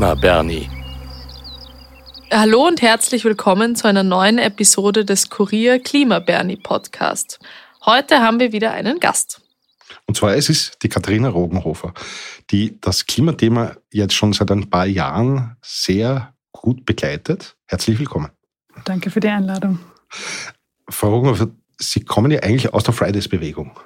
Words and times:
Klima 0.00 0.14
Bernie. 0.14 0.66
Hallo 2.32 2.66
und 2.66 2.80
herzlich 2.80 3.22
willkommen 3.26 3.76
zu 3.76 3.86
einer 3.86 4.02
neuen 4.02 4.38
Episode 4.38 5.04
des 5.04 5.28
Kurier 5.28 5.78
Klima 5.78 6.20
Bernie 6.20 6.56
Podcast. 6.56 7.38
Heute 7.84 8.20
haben 8.22 8.40
wir 8.40 8.50
wieder 8.52 8.72
einen 8.72 8.98
Gast. 8.98 9.42
Und 10.06 10.16
zwar 10.16 10.34
es 10.34 10.48
ist 10.48 10.82
die 10.82 10.88
Katharina 10.88 11.28
Rogenhofer, 11.28 11.92
die 12.50 12.80
das 12.80 13.04
Klimathema 13.04 13.76
jetzt 13.92 14.14
schon 14.14 14.32
seit 14.32 14.50
ein 14.50 14.70
paar 14.70 14.86
Jahren 14.86 15.58
sehr 15.60 16.32
gut 16.50 16.86
begleitet. 16.86 17.58
Herzlich 17.66 17.98
willkommen. 17.98 18.30
Danke 18.86 19.10
für 19.10 19.20
die 19.20 19.28
Einladung. 19.28 19.80
Frau 20.88 21.10
Rogenhofer, 21.10 21.48
Sie 21.76 22.04
kommen 22.04 22.30
ja 22.30 22.40
eigentlich 22.40 22.72
aus 22.72 22.84
der 22.84 22.94
Fridays-Bewegung. 22.94 23.78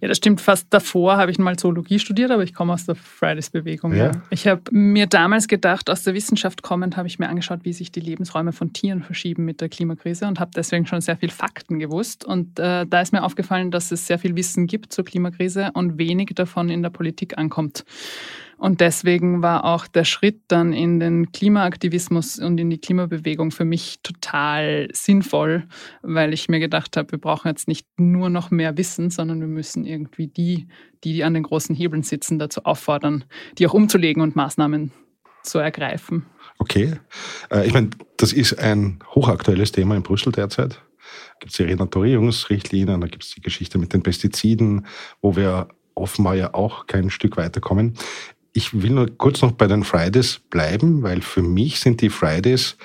Ja, 0.00 0.08
das 0.08 0.18
stimmt. 0.18 0.40
Fast 0.40 0.68
davor 0.70 1.16
habe 1.16 1.30
ich 1.30 1.38
mal 1.38 1.56
Zoologie 1.56 1.98
studiert, 1.98 2.30
aber 2.30 2.42
ich 2.44 2.54
komme 2.54 2.72
aus 2.72 2.86
der 2.86 2.94
Fridays-Bewegung. 2.94 3.94
Ja. 3.94 4.06
ja. 4.06 4.12
Ich 4.30 4.46
habe 4.46 4.62
mir 4.70 5.06
damals 5.06 5.48
gedacht, 5.48 5.90
aus 5.90 6.04
der 6.04 6.14
Wissenschaft 6.14 6.62
kommend, 6.62 6.96
habe 6.96 7.08
ich 7.08 7.18
mir 7.18 7.28
angeschaut, 7.28 7.60
wie 7.62 7.72
sich 7.72 7.90
die 7.90 8.00
Lebensräume 8.00 8.52
von 8.52 8.72
Tieren 8.72 9.02
verschieben 9.02 9.44
mit 9.44 9.60
der 9.60 9.68
Klimakrise 9.68 10.26
und 10.26 10.38
habe 10.38 10.52
deswegen 10.54 10.86
schon 10.86 11.00
sehr 11.00 11.16
viel 11.16 11.30
Fakten 11.30 11.78
gewusst. 11.78 12.24
Und 12.24 12.58
äh, 12.58 12.86
da 12.86 13.00
ist 13.00 13.12
mir 13.12 13.24
aufgefallen, 13.24 13.70
dass 13.70 13.90
es 13.90 14.06
sehr 14.06 14.18
viel 14.18 14.36
Wissen 14.36 14.66
gibt 14.66 14.92
zur 14.92 15.04
Klimakrise 15.04 15.70
und 15.74 15.98
wenig 15.98 16.30
davon 16.34 16.68
in 16.68 16.82
der 16.82 16.90
Politik 16.90 17.36
ankommt. 17.36 17.84
Und 18.58 18.80
deswegen 18.80 19.40
war 19.40 19.64
auch 19.64 19.86
der 19.86 20.04
Schritt 20.04 20.40
dann 20.48 20.72
in 20.72 20.98
den 20.98 21.30
Klimaaktivismus 21.30 22.40
und 22.40 22.58
in 22.58 22.70
die 22.70 22.78
Klimabewegung 22.78 23.52
für 23.52 23.64
mich 23.64 24.00
total 24.02 24.88
sinnvoll, 24.92 25.64
weil 26.02 26.34
ich 26.34 26.48
mir 26.48 26.58
gedacht 26.58 26.96
habe, 26.96 27.12
wir 27.12 27.18
brauchen 27.18 27.48
jetzt 27.48 27.68
nicht 27.68 27.86
nur 27.96 28.30
noch 28.30 28.50
mehr 28.50 28.76
Wissen, 28.76 29.10
sondern 29.10 29.40
wir 29.40 29.46
müssen 29.46 29.84
irgendwie 29.84 30.26
die, 30.26 30.66
die 31.04 31.22
an 31.22 31.34
den 31.34 31.44
großen 31.44 31.74
Hebeln 31.74 32.02
sitzen, 32.02 32.40
dazu 32.40 32.64
auffordern, 32.64 33.24
die 33.58 33.66
auch 33.66 33.74
umzulegen 33.74 34.22
und 34.22 34.34
Maßnahmen 34.34 34.90
zu 35.44 35.58
ergreifen. 35.58 36.26
Okay. 36.58 36.94
Äh, 37.50 37.66
ich 37.66 37.72
meine, 37.72 37.90
das 38.16 38.32
ist 38.32 38.58
ein 38.58 38.98
hochaktuelles 39.14 39.70
Thema 39.70 39.96
in 39.96 40.02
Brüssel 40.02 40.32
derzeit. 40.32 40.72
Da 40.72 41.38
gibt 41.40 41.52
es 41.52 41.56
die 41.56 41.62
Renaturierungsrichtlinien, 41.62 43.00
da 43.00 43.06
gibt 43.06 43.22
es 43.22 43.34
die 43.34 43.40
Geschichte 43.40 43.78
mit 43.78 43.92
den 43.92 44.02
Pestiziden, 44.02 44.86
wo 45.22 45.36
wir 45.36 45.68
offenbar 45.94 46.34
ja 46.34 46.54
auch 46.54 46.86
kein 46.86 47.10
Stück 47.10 47.36
weiterkommen. 47.36 47.94
Ich 48.58 48.82
will 48.82 48.90
nur 48.90 49.06
kurz 49.16 49.40
noch 49.40 49.52
bei 49.52 49.68
den 49.68 49.84
Fridays 49.84 50.40
bleiben, 50.50 51.04
weil 51.04 51.22
für 51.22 51.42
mich 51.42 51.78
sind 51.78 52.00
die 52.00 52.10
Fridays, 52.10 52.76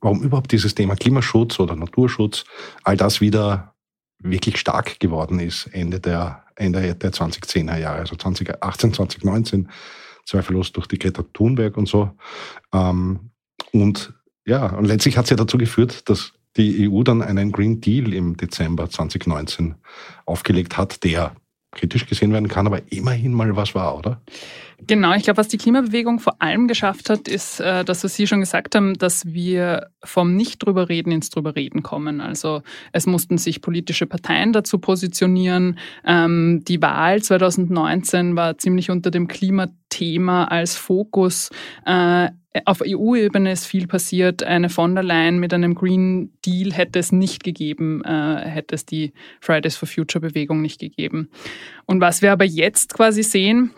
warum 0.00 0.22
überhaupt 0.22 0.52
dieses 0.52 0.74
Thema 0.74 0.96
Klimaschutz 0.96 1.60
oder 1.60 1.76
Naturschutz, 1.76 2.46
all 2.82 2.96
das 2.96 3.20
wieder 3.20 3.74
wirklich 4.20 4.56
stark 4.56 5.00
geworden 5.00 5.38
ist, 5.38 5.66
Ende 5.66 6.00
der, 6.00 6.44
Ende 6.56 6.94
der 6.94 7.12
2010er 7.12 7.76
Jahre, 7.76 7.98
also 7.98 8.16
2018, 8.16 8.94
2019, 8.94 9.68
zweifellos 10.24 10.72
durch 10.72 10.86
die 10.86 10.98
Greta 10.98 11.24
Thunberg 11.34 11.76
und 11.76 11.88
so. 11.88 12.12
Ähm, 12.72 13.32
und 13.70 14.14
ja, 14.46 14.74
und 14.74 14.86
letztlich 14.86 15.18
hat 15.18 15.24
es 15.24 15.30
ja 15.30 15.36
dazu 15.36 15.58
geführt, 15.58 16.08
dass 16.08 16.32
die 16.56 16.88
EU 16.88 17.02
dann 17.02 17.20
einen 17.20 17.52
Green 17.52 17.82
Deal 17.82 18.14
im 18.14 18.38
Dezember 18.38 18.88
2019 18.88 19.74
aufgelegt 20.24 20.78
hat, 20.78 21.04
der 21.04 21.36
kritisch 21.72 22.06
gesehen 22.06 22.32
werden 22.32 22.48
kann, 22.48 22.66
aber 22.66 22.80
immerhin 22.90 23.32
mal 23.32 23.56
was 23.56 23.74
war, 23.74 23.98
oder? 23.98 24.20
Genau, 24.86 25.14
ich 25.14 25.22
glaube, 25.22 25.38
was 25.38 25.48
die 25.48 25.58
Klimabewegung 25.58 26.18
vor 26.18 26.40
allem 26.40 26.66
geschafft 26.66 27.08
hat, 27.08 27.28
ist, 27.28 27.60
äh, 27.60 27.84
dass 27.84 28.02
was 28.02 28.16
Sie 28.16 28.26
schon 28.26 28.40
gesagt 28.40 28.74
haben, 28.74 28.94
dass 28.94 29.32
wir 29.32 29.88
vom 30.02 30.34
Nicht 30.34 30.64
drüber 30.64 30.88
reden 30.88 31.12
ins 31.12 31.30
drüber 31.30 31.54
reden 31.54 31.82
kommen. 31.82 32.20
Also 32.20 32.62
es 32.92 33.06
mussten 33.06 33.38
sich 33.38 33.60
politische 33.60 34.06
Parteien 34.06 34.52
dazu 34.52 34.78
positionieren. 34.78 35.78
Ähm, 36.04 36.62
die 36.66 36.82
Wahl 36.82 37.22
2019 37.22 38.34
war 38.34 38.58
ziemlich 38.58 38.90
unter 38.90 39.10
dem 39.10 39.28
Klimathema 39.28 40.44
als 40.44 40.76
Fokus. 40.76 41.50
Äh, 41.86 42.30
auf 42.66 42.82
EU-Ebene 42.86 43.52
ist 43.52 43.66
viel 43.66 43.86
passiert. 43.86 44.42
Eine 44.42 44.68
von 44.68 44.94
der 44.94 45.04
Leyen 45.04 45.38
mit 45.38 45.54
einem 45.54 45.74
Green 45.74 46.32
Deal 46.44 46.72
hätte 46.72 46.98
es 46.98 47.12
nicht 47.12 47.44
gegeben, 47.44 48.02
äh, 48.04 48.40
hätte 48.46 48.74
es 48.74 48.84
die 48.84 49.12
Fridays 49.40 49.76
for 49.76 49.88
Future 49.88 50.20
Bewegung 50.20 50.60
nicht 50.60 50.78
gegeben. 50.78 51.30
Und 51.86 52.00
was 52.00 52.20
wir 52.20 52.32
aber 52.32 52.44
jetzt 52.44 52.92
quasi 52.94 53.22
sehen, 53.22 53.72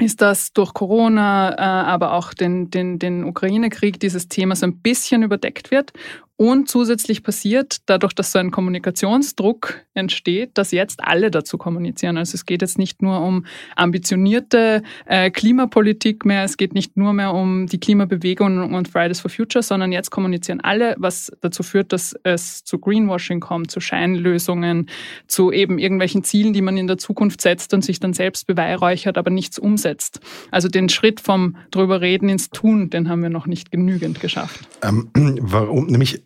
ist, 0.00 0.22
dass 0.22 0.52
durch 0.52 0.72
Corona, 0.72 1.52
äh, 1.52 1.60
aber 1.60 2.12
auch 2.12 2.32
den, 2.32 2.70
den, 2.70 2.98
den 2.98 3.24
Ukraine-Krieg 3.24 4.00
dieses 4.00 4.28
Thema 4.28 4.56
so 4.56 4.66
ein 4.66 4.80
bisschen 4.80 5.22
überdeckt 5.22 5.70
wird 5.70 5.92
und 6.42 6.68
zusätzlich 6.68 7.22
passiert, 7.22 7.82
dadurch, 7.86 8.14
dass 8.14 8.32
so 8.32 8.40
ein 8.40 8.50
Kommunikationsdruck 8.50 9.84
entsteht, 9.94 10.50
dass 10.54 10.72
jetzt 10.72 11.04
alle 11.04 11.30
dazu 11.30 11.56
kommunizieren. 11.56 12.16
Also 12.16 12.34
es 12.34 12.46
geht 12.46 12.62
jetzt 12.62 12.78
nicht 12.78 13.00
nur 13.00 13.20
um 13.20 13.46
ambitionierte 13.76 14.82
äh, 15.06 15.30
Klimapolitik 15.30 16.24
mehr, 16.24 16.42
es 16.42 16.56
geht 16.56 16.74
nicht 16.74 16.96
nur 16.96 17.12
mehr 17.12 17.32
um 17.32 17.68
die 17.68 17.78
Klimabewegung 17.78 18.74
und 18.74 18.88
Fridays 18.88 19.20
for 19.20 19.30
Future, 19.30 19.62
sondern 19.62 19.92
jetzt 19.92 20.10
kommunizieren 20.10 20.60
alle, 20.60 20.96
was 20.98 21.30
dazu 21.42 21.62
führt, 21.62 21.92
dass 21.92 22.16
es 22.24 22.64
zu 22.64 22.80
Greenwashing 22.80 23.38
kommt, 23.38 23.70
zu 23.70 23.78
Scheinlösungen, 23.78 24.88
zu 25.28 25.52
eben 25.52 25.78
irgendwelchen 25.78 26.24
Zielen, 26.24 26.52
die 26.54 26.62
man 26.62 26.76
in 26.76 26.88
der 26.88 26.98
Zukunft 26.98 27.40
setzt 27.40 27.72
und 27.72 27.84
sich 27.84 28.00
dann 28.00 28.14
selbst 28.14 28.48
beweihräuchert, 28.48 29.16
aber 29.16 29.30
nichts 29.30 29.60
umsetzt. 29.60 30.18
Also 30.50 30.66
den 30.66 30.88
Schritt 30.88 31.20
vom 31.20 31.54
drüber 31.70 32.00
reden 32.00 32.28
ins 32.28 32.50
Tun, 32.50 32.90
den 32.90 33.08
haben 33.08 33.22
wir 33.22 33.30
noch 33.30 33.46
nicht 33.46 33.70
genügend 33.70 34.18
geschafft. 34.18 34.66
Ähm, 34.82 35.08
warum? 35.40 35.86
Nämlich 35.86 36.20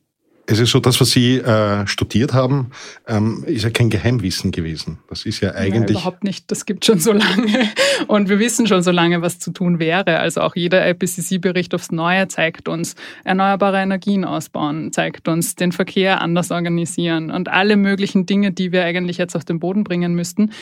es 0.46 0.60
ist 0.60 0.70
so, 0.70 0.80
das, 0.80 1.00
was 1.00 1.10
Sie 1.10 1.38
äh, 1.38 1.86
studiert 1.86 2.32
haben, 2.32 2.70
ähm, 3.06 3.44
ist 3.46 3.64
ja 3.64 3.70
kein 3.70 3.90
Geheimwissen 3.90 4.52
gewesen. 4.52 4.98
Das 5.08 5.26
ist 5.26 5.40
ja 5.40 5.54
eigentlich. 5.54 5.96
Ja, 5.96 6.02
überhaupt 6.02 6.24
nicht. 6.24 6.50
Das 6.50 6.66
gibt 6.66 6.84
schon 6.84 7.00
so 7.00 7.12
lange. 7.12 7.68
Und 8.06 8.28
wir 8.28 8.38
wissen 8.38 8.66
schon 8.66 8.82
so 8.82 8.92
lange, 8.92 9.22
was 9.22 9.38
zu 9.38 9.50
tun 9.50 9.78
wäre. 9.78 10.20
Also 10.20 10.40
auch 10.42 10.54
jeder 10.54 10.88
IPCC-Bericht 10.88 11.74
aufs 11.74 11.90
Neue 11.90 12.28
zeigt 12.28 12.68
uns, 12.68 12.94
erneuerbare 13.24 13.78
Energien 13.78 14.24
ausbauen, 14.24 14.92
zeigt 14.92 15.26
uns 15.28 15.56
den 15.56 15.72
Verkehr 15.72 16.20
anders 16.20 16.50
organisieren 16.50 17.30
und 17.30 17.48
alle 17.48 17.76
möglichen 17.76 18.26
Dinge, 18.26 18.52
die 18.52 18.70
wir 18.70 18.84
eigentlich 18.84 19.18
jetzt 19.18 19.34
auf 19.34 19.44
den 19.44 19.58
Boden 19.58 19.82
bringen 19.82 20.14
müssten. 20.14 20.52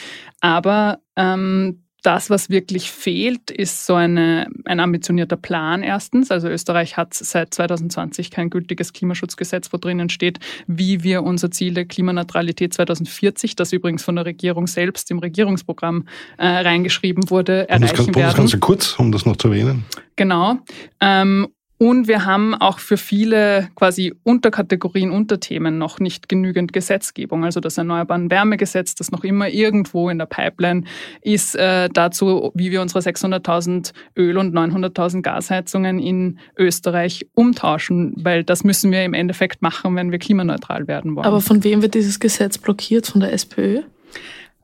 Aber 0.41 0.99
ähm, 1.17 1.84
das, 2.05 2.29
was 2.29 2.51
wirklich 2.51 2.91
fehlt, 2.91 3.51
ist 3.51 3.87
so 3.87 3.95
eine, 3.95 4.47
ein 4.67 4.79
ambitionierter 4.79 5.37
Plan 5.37 5.83
erstens. 5.83 6.31
Also 6.31 6.49
Österreich 6.49 6.97
hat 6.99 7.15
seit 7.15 7.55
2020 7.55 8.31
kein 8.31 8.51
gültiges 8.51 8.93
Klimaschutzgesetz, 8.93 9.73
wo 9.73 9.79
drinnen 9.79 10.11
steht, 10.11 10.39
wie 10.67 11.03
wir 11.03 11.23
unser 11.23 11.51
Ziel 11.51 11.73
der 11.73 11.87
Klimaneutralität 11.87 12.75
2040, 12.75 13.57
das 13.57 13.73
übrigens 13.73 14.05
von 14.05 14.17
der 14.17 14.27
Regierung 14.27 14.67
selbst 14.67 15.11
im 15.11 15.19
Regierungsprogramm 15.19 16.07
äh, 16.37 16.47
reingeschrieben 16.47 17.31
wurde, 17.31 17.69
erreichen 17.71 17.97
das 17.97 18.07
kann, 18.07 18.15
werden. 18.15 18.27
Das 18.27 18.37
Ganze 18.37 18.59
kurz, 18.59 18.99
um 18.99 19.11
das 19.11 19.25
noch 19.25 19.37
zu 19.37 19.49
erwähnen. 19.49 19.87
Genau. 20.17 20.59
Ähm, 21.01 21.49
und 21.77 22.07
wir 22.07 22.25
haben 22.25 22.55
auch 22.55 22.79
für 22.79 22.97
viele 22.97 23.69
quasi 23.75 24.15
Unterkategorien, 24.23 25.11
Unterthemen 25.11 25.77
noch 25.77 25.99
nicht 25.99 26.29
genügend 26.29 26.73
Gesetzgebung. 26.73 27.45
Also 27.45 27.59
das 27.59 27.77
Erneuerbaren 27.79 28.31
Wärmegesetz, 28.31 28.95
das 28.95 29.11
noch 29.11 29.25
immer 29.25 29.49
irgendwo 29.49 30.09
in 30.09 30.19
der 30.19 30.27
Pipeline 30.27 30.85
ist, 31.21 31.57
äh, 31.57 31.89
dazu, 31.93 32.53
wie 32.55 32.71
wir 32.71 32.81
unsere 32.81 33.01
600.000 33.01 33.93
Öl- 34.17 34.39
und 34.39 34.55
900.000 34.55 35.23
Gasheizungen 35.23 35.99
in 35.99 36.39
Österreich 36.57 37.27
umtauschen, 37.35 38.15
weil 38.17 38.45
das 38.45 38.63
müssen 38.63 38.93
wir 38.93 39.05
im 39.05 39.15
Endeffekt 39.15 39.61
machen, 39.61 39.97
wenn 39.97 40.13
wir 40.13 40.21
klimaneutral 40.21 40.87
werden 40.87 41.17
wollen. 41.17 41.27
Aber 41.27 41.41
von 41.41 41.65
wem 41.65 41.83
wird 41.83 41.95
dieses 41.95 42.21
Gesetz 42.21 42.57
blockiert? 42.57 43.09
Von 43.09 43.21
der 43.21 43.33
SPÖ? 43.33 43.83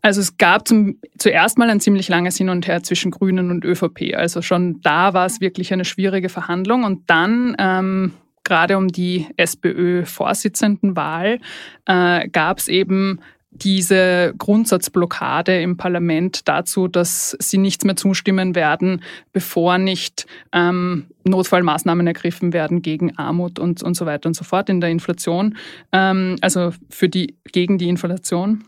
Also 0.03 0.21
es 0.21 0.39
gab 0.39 0.67
zum, 0.67 0.97
zuerst 1.19 1.59
mal 1.59 1.71
ein 1.71 1.81
ziemlich 1.81 2.09
langes 2.09 2.37
Hin 2.37 2.49
und 2.49 2.67
Her 2.67 2.83
zwischen 2.83 3.11
Grünen 3.11 3.51
und 3.51 3.65
ÖVP. 3.65 4.15
Also 4.15 4.43
schon 4.43 4.81
da 4.83 5.15
war 5.15 5.27
es 5.27 5.41
wirklich 5.41 5.73
eine 5.73 5.85
schwierige 5.85 6.29
Verhandlung. 6.29 6.85
Und 6.85 7.09
dann, 7.09 7.57
ähm, 7.59 8.13
gerade 8.45 8.77
um 8.77 8.89
die 8.89 9.27
SPÖ-Vorsitzendenwahl, 9.37 11.41
äh, 11.87 12.29
gab 12.29 12.59
es 12.59 12.69
eben 12.69 13.21
diese 13.53 14.33
Grundsatzblockade 14.39 15.61
im 15.61 15.77
Parlament 15.77 16.49
dazu, 16.49 16.87
dass 16.87 17.37
sie 17.41 17.59
nichts 17.59 17.85
mehr 17.85 17.97
zustimmen 17.97 18.55
werden, 18.55 19.03
bevor 19.33 19.79
nicht 19.79 20.27
ähm, 20.53 21.07
Notfallmaßnahmen 21.25 22.07
ergriffen 22.07 22.53
werden 22.53 22.81
gegen 22.81 23.19
Armut 23.19 23.59
und, 23.59 23.83
und 23.83 23.95
so 23.95 24.07
weiter 24.07 24.29
und 24.29 24.35
so 24.35 24.45
fort 24.45 24.69
in 24.69 24.81
der 24.81 24.91
Inflation, 24.91 25.57
ähm, 25.93 26.37
also 26.41 26.71
für 26.89 27.09
die, 27.09 27.35
gegen 27.53 27.77
die 27.77 27.89
Inflation. 27.89 28.65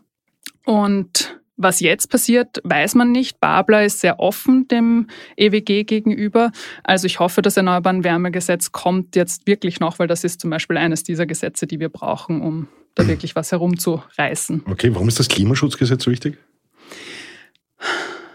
Und 0.64 1.38
was 1.56 1.80
jetzt 1.80 2.10
passiert, 2.10 2.60
weiß 2.64 2.94
man 2.94 3.12
nicht. 3.12 3.40
Babler 3.40 3.84
ist 3.84 4.00
sehr 4.00 4.20
offen 4.20 4.66
dem 4.68 5.06
EWG 5.36 5.84
gegenüber. 5.84 6.50
Also 6.82 7.06
ich 7.06 7.20
hoffe, 7.20 7.42
das 7.42 7.56
Erneuerbaren 7.56 8.04
Wärmegesetz 8.04 8.72
kommt 8.72 9.16
jetzt 9.16 9.46
wirklich 9.46 9.80
noch, 9.80 9.98
weil 9.98 10.08
das 10.08 10.24
ist 10.24 10.40
zum 10.40 10.50
Beispiel 10.50 10.76
eines 10.76 11.02
dieser 11.02 11.26
Gesetze, 11.26 11.66
die 11.66 11.78
wir 11.78 11.88
brauchen, 11.88 12.40
um 12.40 12.68
da 12.94 13.06
wirklich 13.06 13.36
was 13.36 13.52
herumzureißen. 13.52 14.64
Okay, 14.70 14.94
warum 14.94 15.08
ist 15.08 15.18
das 15.18 15.28
Klimaschutzgesetz 15.28 16.04
so 16.04 16.10
wichtig? 16.10 16.36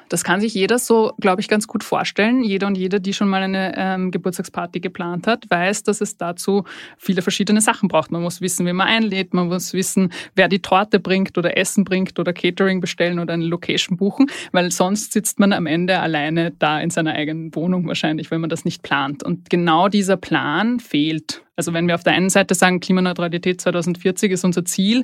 Das 0.09 0.23
kann 0.23 0.41
sich 0.41 0.53
jeder 0.53 0.79
so, 0.79 1.13
glaube 1.19 1.41
ich, 1.41 1.47
ganz 1.47 1.67
gut 1.67 1.83
vorstellen. 1.83 2.43
Jeder 2.43 2.67
und 2.67 2.77
jede, 2.77 3.01
die 3.01 3.13
schon 3.13 3.27
mal 3.27 3.43
eine 3.43 3.73
ähm, 3.75 4.11
Geburtstagsparty 4.11 4.79
geplant 4.79 5.27
hat, 5.27 5.49
weiß, 5.49 5.83
dass 5.83 6.01
es 6.01 6.17
dazu 6.17 6.63
viele 6.97 7.21
verschiedene 7.21 7.61
Sachen 7.61 7.89
braucht. 7.89 8.11
Man 8.11 8.21
muss 8.21 8.41
wissen, 8.41 8.65
wie 8.65 8.73
man 8.73 8.87
einlädt, 8.87 9.33
man 9.33 9.47
muss 9.47 9.73
wissen, 9.73 10.11
wer 10.35 10.47
die 10.47 10.61
Torte 10.61 10.99
bringt 10.99 11.37
oder 11.37 11.57
Essen 11.57 11.83
bringt 11.83 12.17
oder 12.19 12.33
Catering 12.33 12.81
bestellen 12.81 13.19
oder 13.19 13.33
eine 13.33 13.45
Location 13.45 13.97
buchen, 13.97 14.27
weil 14.51 14.71
sonst 14.71 15.13
sitzt 15.13 15.39
man 15.39 15.53
am 15.53 15.65
Ende 15.65 15.99
alleine 15.99 16.51
da 16.51 16.79
in 16.79 16.89
seiner 16.89 17.13
eigenen 17.13 17.53
Wohnung 17.55 17.87
wahrscheinlich, 17.87 18.31
wenn 18.31 18.41
man 18.41 18.49
das 18.49 18.65
nicht 18.65 18.83
plant. 18.83 19.23
Und 19.23 19.49
genau 19.49 19.89
dieser 19.89 20.17
Plan 20.17 20.79
fehlt. 20.79 21.43
Also 21.55 21.73
wenn 21.73 21.87
wir 21.87 21.95
auf 21.95 22.03
der 22.03 22.13
einen 22.13 22.29
Seite 22.29 22.53
sagen, 22.53 22.79
Klimaneutralität 22.79 23.59
2040 23.59 24.31
ist 24.31 24.45
unser 24.45 24.63
Ziel, 24.63 25.03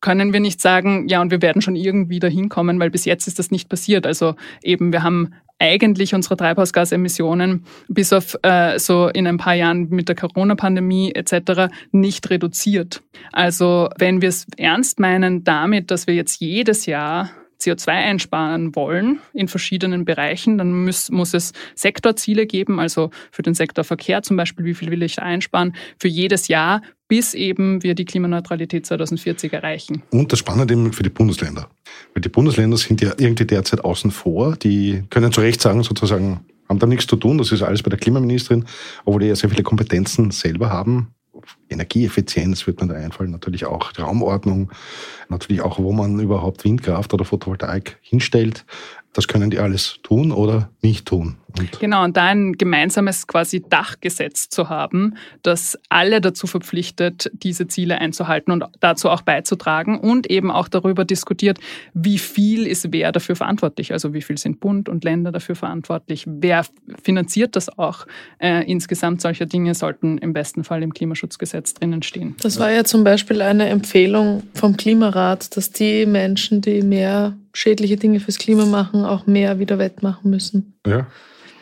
können 0.00 0.32
wir 0.32 0.40
nicht 0.40 0.60
sagen, 0.60 1.08
ja, 1.08 1.20
und 1.20 1.30
wir 1.30 1.42
werden 1.42 1.62
schon 1.62 1.76
irgendwie 1.76 2.18
dahin 2.18 2.48
kommen, 2.48 2.78
weil 2.80 2.90
bis 2.90 3.04
jetzt 3.04 3.26
ist 3.26 3.38
das 3.38 3.50
nicht 3.50 3.68
passiert. 3.68 4.06
Also 4.06 4.34
eben, 4.62 4.92
wir 4.92 5.02
haben 5.02 5.34
eigentlich 5.58 6.14
unsere 6.14 6.36
Treibhausgasemissionen 6.36 7.64
bis 7.88 8.12
auf 8.12 8.36
äh, 8.42 8.78
so 8.78 9.08
in 9.08 9.26
ein 9.26 9.38
paar 9.38 9.54
Jahren 9.54 9.88
mit 9.88 10.08
der 10.08 10.14
Corona-Pandemie 10.14 11.12
etc. 11.12 11.72
nicht 11.90 12.30
reduziert. 12.30 13.02
Also 13.32 13.88
wenn 13.98 14.22
wir 14.22 14.28
es 14.28 14.46
ernst 14.56 15.00
meinen 15.00 15.44
damit, 15.44 15.90
dass 15.90 16.06
wir 16.06 16.14
jetzt 16.14 16.40
jedes 16.40 16.86
Jahr 16.86 17.30
CO2 17.60 17.88
einsparen 17.88 18.74
wollen 18.74 19.20
in 19.32 19.48
verschiedenen 19.48 20.04
Bereichen, 20.04 20.58
dann 20.58 20.84
muss, 20.84 21.10
muss 21.10 21.34
es 21.34 21.52
Sektorziele 21.74 22.46
geben, 22.46 22.78
also 22.80 23.10
für 23.30 23.42
den 23.42 23.54
Sektor 23.54 23.84
Verkehr 23.84 24.22
zum 24.22 24.36
Beispiel, 24.36 24.64
wie 24.64 24.74
viel 24.74 24.90
will 24.90 25.02
ich 25.02 25.20
einsparen, 25.20 25.74
für 25.98 26.08
jedes 26.08 26.48
Jahr, 26.48 26.82
bis 27.08 27.34
eben 27.34 27.82
wir 27.82 27.94
die 27.94 28.04
Klimaneutralität 28.04 28.86
2040 28.86 29.52
erreichen. 29.52 30.02
Und 30.10 30.30
das 30.32 30.38
Spannende 30.38 30.74
eben 30.74 30.92
für 30.92 31.02
die 31.02 31.10
Bundesländer. 31.10 31.68
Weil 32.14 32.20
die 32.20 32.28
Bundesländer 32.28 32.76
sind 32.76 33.00
ja 33.00 33.12
irgendwie 33.18 33.46
derzeit 33.46 33.84
außen 33.84 34.10
vor, 34.10 34.56
die 34.56 35.02
können 35.10 35.32
zu 35.32 35.40
Recht 35.40 35.60
sagen, 35.60 35.82
sozusagen, 35.82 36.40
haben 36.68 36.78
da 36.78 36.86
nichts 36.86 37.06
zu 37.06 37.16
tun, 37.16 37.38
das 37.38 37.50
ist 37.50 37.62
alles 37.62 37.82
bei 37.82 37.90
der 37.90 37.98
Klimaministerin, 37.98 38.66
obwohl 39.04 39.22
die 39.22 39.28
ja 39.28 39.36
sehr 39.36 39.48
viele 39.48 39.62
Kompetenzen 39.62 40.30
selber 40.30 40.70
haben 40.70 41.14
Energieeffizienz 41.68 42.66
wird 42.66 42.80
mir 42.80 42.88
da 42.88 42.94
einfallen, 42.94 43.30
natürlich 43.30 43.66
auch 43.66 43.92
Raumordnung, 43.98 44.70
natürlich 45.28 45.62
auch, 45.62 45.78
wo 45.78 45.92
man 45.92 46.18
überhaupt 46.18 46.64
Windkraft 46.64 47.14
oder 47.14 47.24
Photovoltaik 47.24 47.98
hinstellt. 48.02 48.64
Das 49.12 49.28
können 49.28 49.50
die 49.50 49.58
alles 49.58 49.98
tun 50.02 50.32
oder 50.32 50.70
nicht 50.82 51.06
tun. 51.06 51.36
Und 51.56 51.80
genau, 51.80 52.04
und 52.04 52.16
da 52.16 52.26
ein 52.26 52.52
gemeinsames 52.52 53.26
quasi 53.26 53.64
Dachgesetz 53.66 54.48
zu 54.48 54.68
haben, 54.68 55.14
das 55.42 55.78
alle 55.88 56.20
dazu 56.20 56.46
verpflichtet, 56.46 57.30
diese 57.32 57.66
Ziele 57.68 57.98
einzuhalten 58.00 58.52
und 58.52 58.64
dazu 58.80 59.08
auch 59.08 59.22
beizutragen 59.22 59.98
und 59.98 60.30
eben 60.30 60.50
auch 60.50 60.68
darüber 60.68 61.04
diskutiert, 61.04 61.58
wie 61.94 62.18
viel 62.18 62.66
ist 62.66 62.92
wer 62.92 63.12
dafür 63.12 63.34
verantwortlich, 63.34 63.92
also 63.92 64.12
wie 64.12 64.22
viel 64.22 64.36
sind 64.38 64.60
Bund 64.60 64.88
und 64.88 65.04
Länder 65.04 65.32
dafür 65.32 65.56
verantwortlich, 65.56 66.24
wer 66.26 66.64
finanziert 67.02 67.56
das 67.56 67.78
auch. 67.78 68.06
Äh, 68.38 68.70
insgesamt 68.70 69.20
solche 69.22 69.46
Dinge 69.46 69.74
sollten 69.74 70.18
im 70.18 70.32
besten 70.32 70.64
Fall 70.64 70.82
im 70.82 70.92
Klimaschutzgesetz 70.92 71.74
drinnen 71.74 72.02
stehen. 72.02 72.36
Das 72.42 72.58
war 72.58 72.70
ja 72.70 72.84
zum 72.84 73.04
Beispiel 73.04 73.42
eine 73.42 73.68
Empfehlung 73.68 74.42
vom 74.54 74.76
Klimarat, 74.76 75.56
dass 75.56 75.70
die 75.70 76.06
Menschen, 76.06 76.60
die 76.60 76.82
mehr 76.82 77.36
schädliche 77.58 77.96
Dinge 77.96 78.20
fürs 78.20 78.38
Klima 78.38 78.66
machen, 78.66 79.04
auch 79.04 79.26
mehr 79.26 79.58
wieder 79.58 79.78
wettmachen 79.78 80.30
müssen. 80.30 80.78
Ja. 80.86 81.06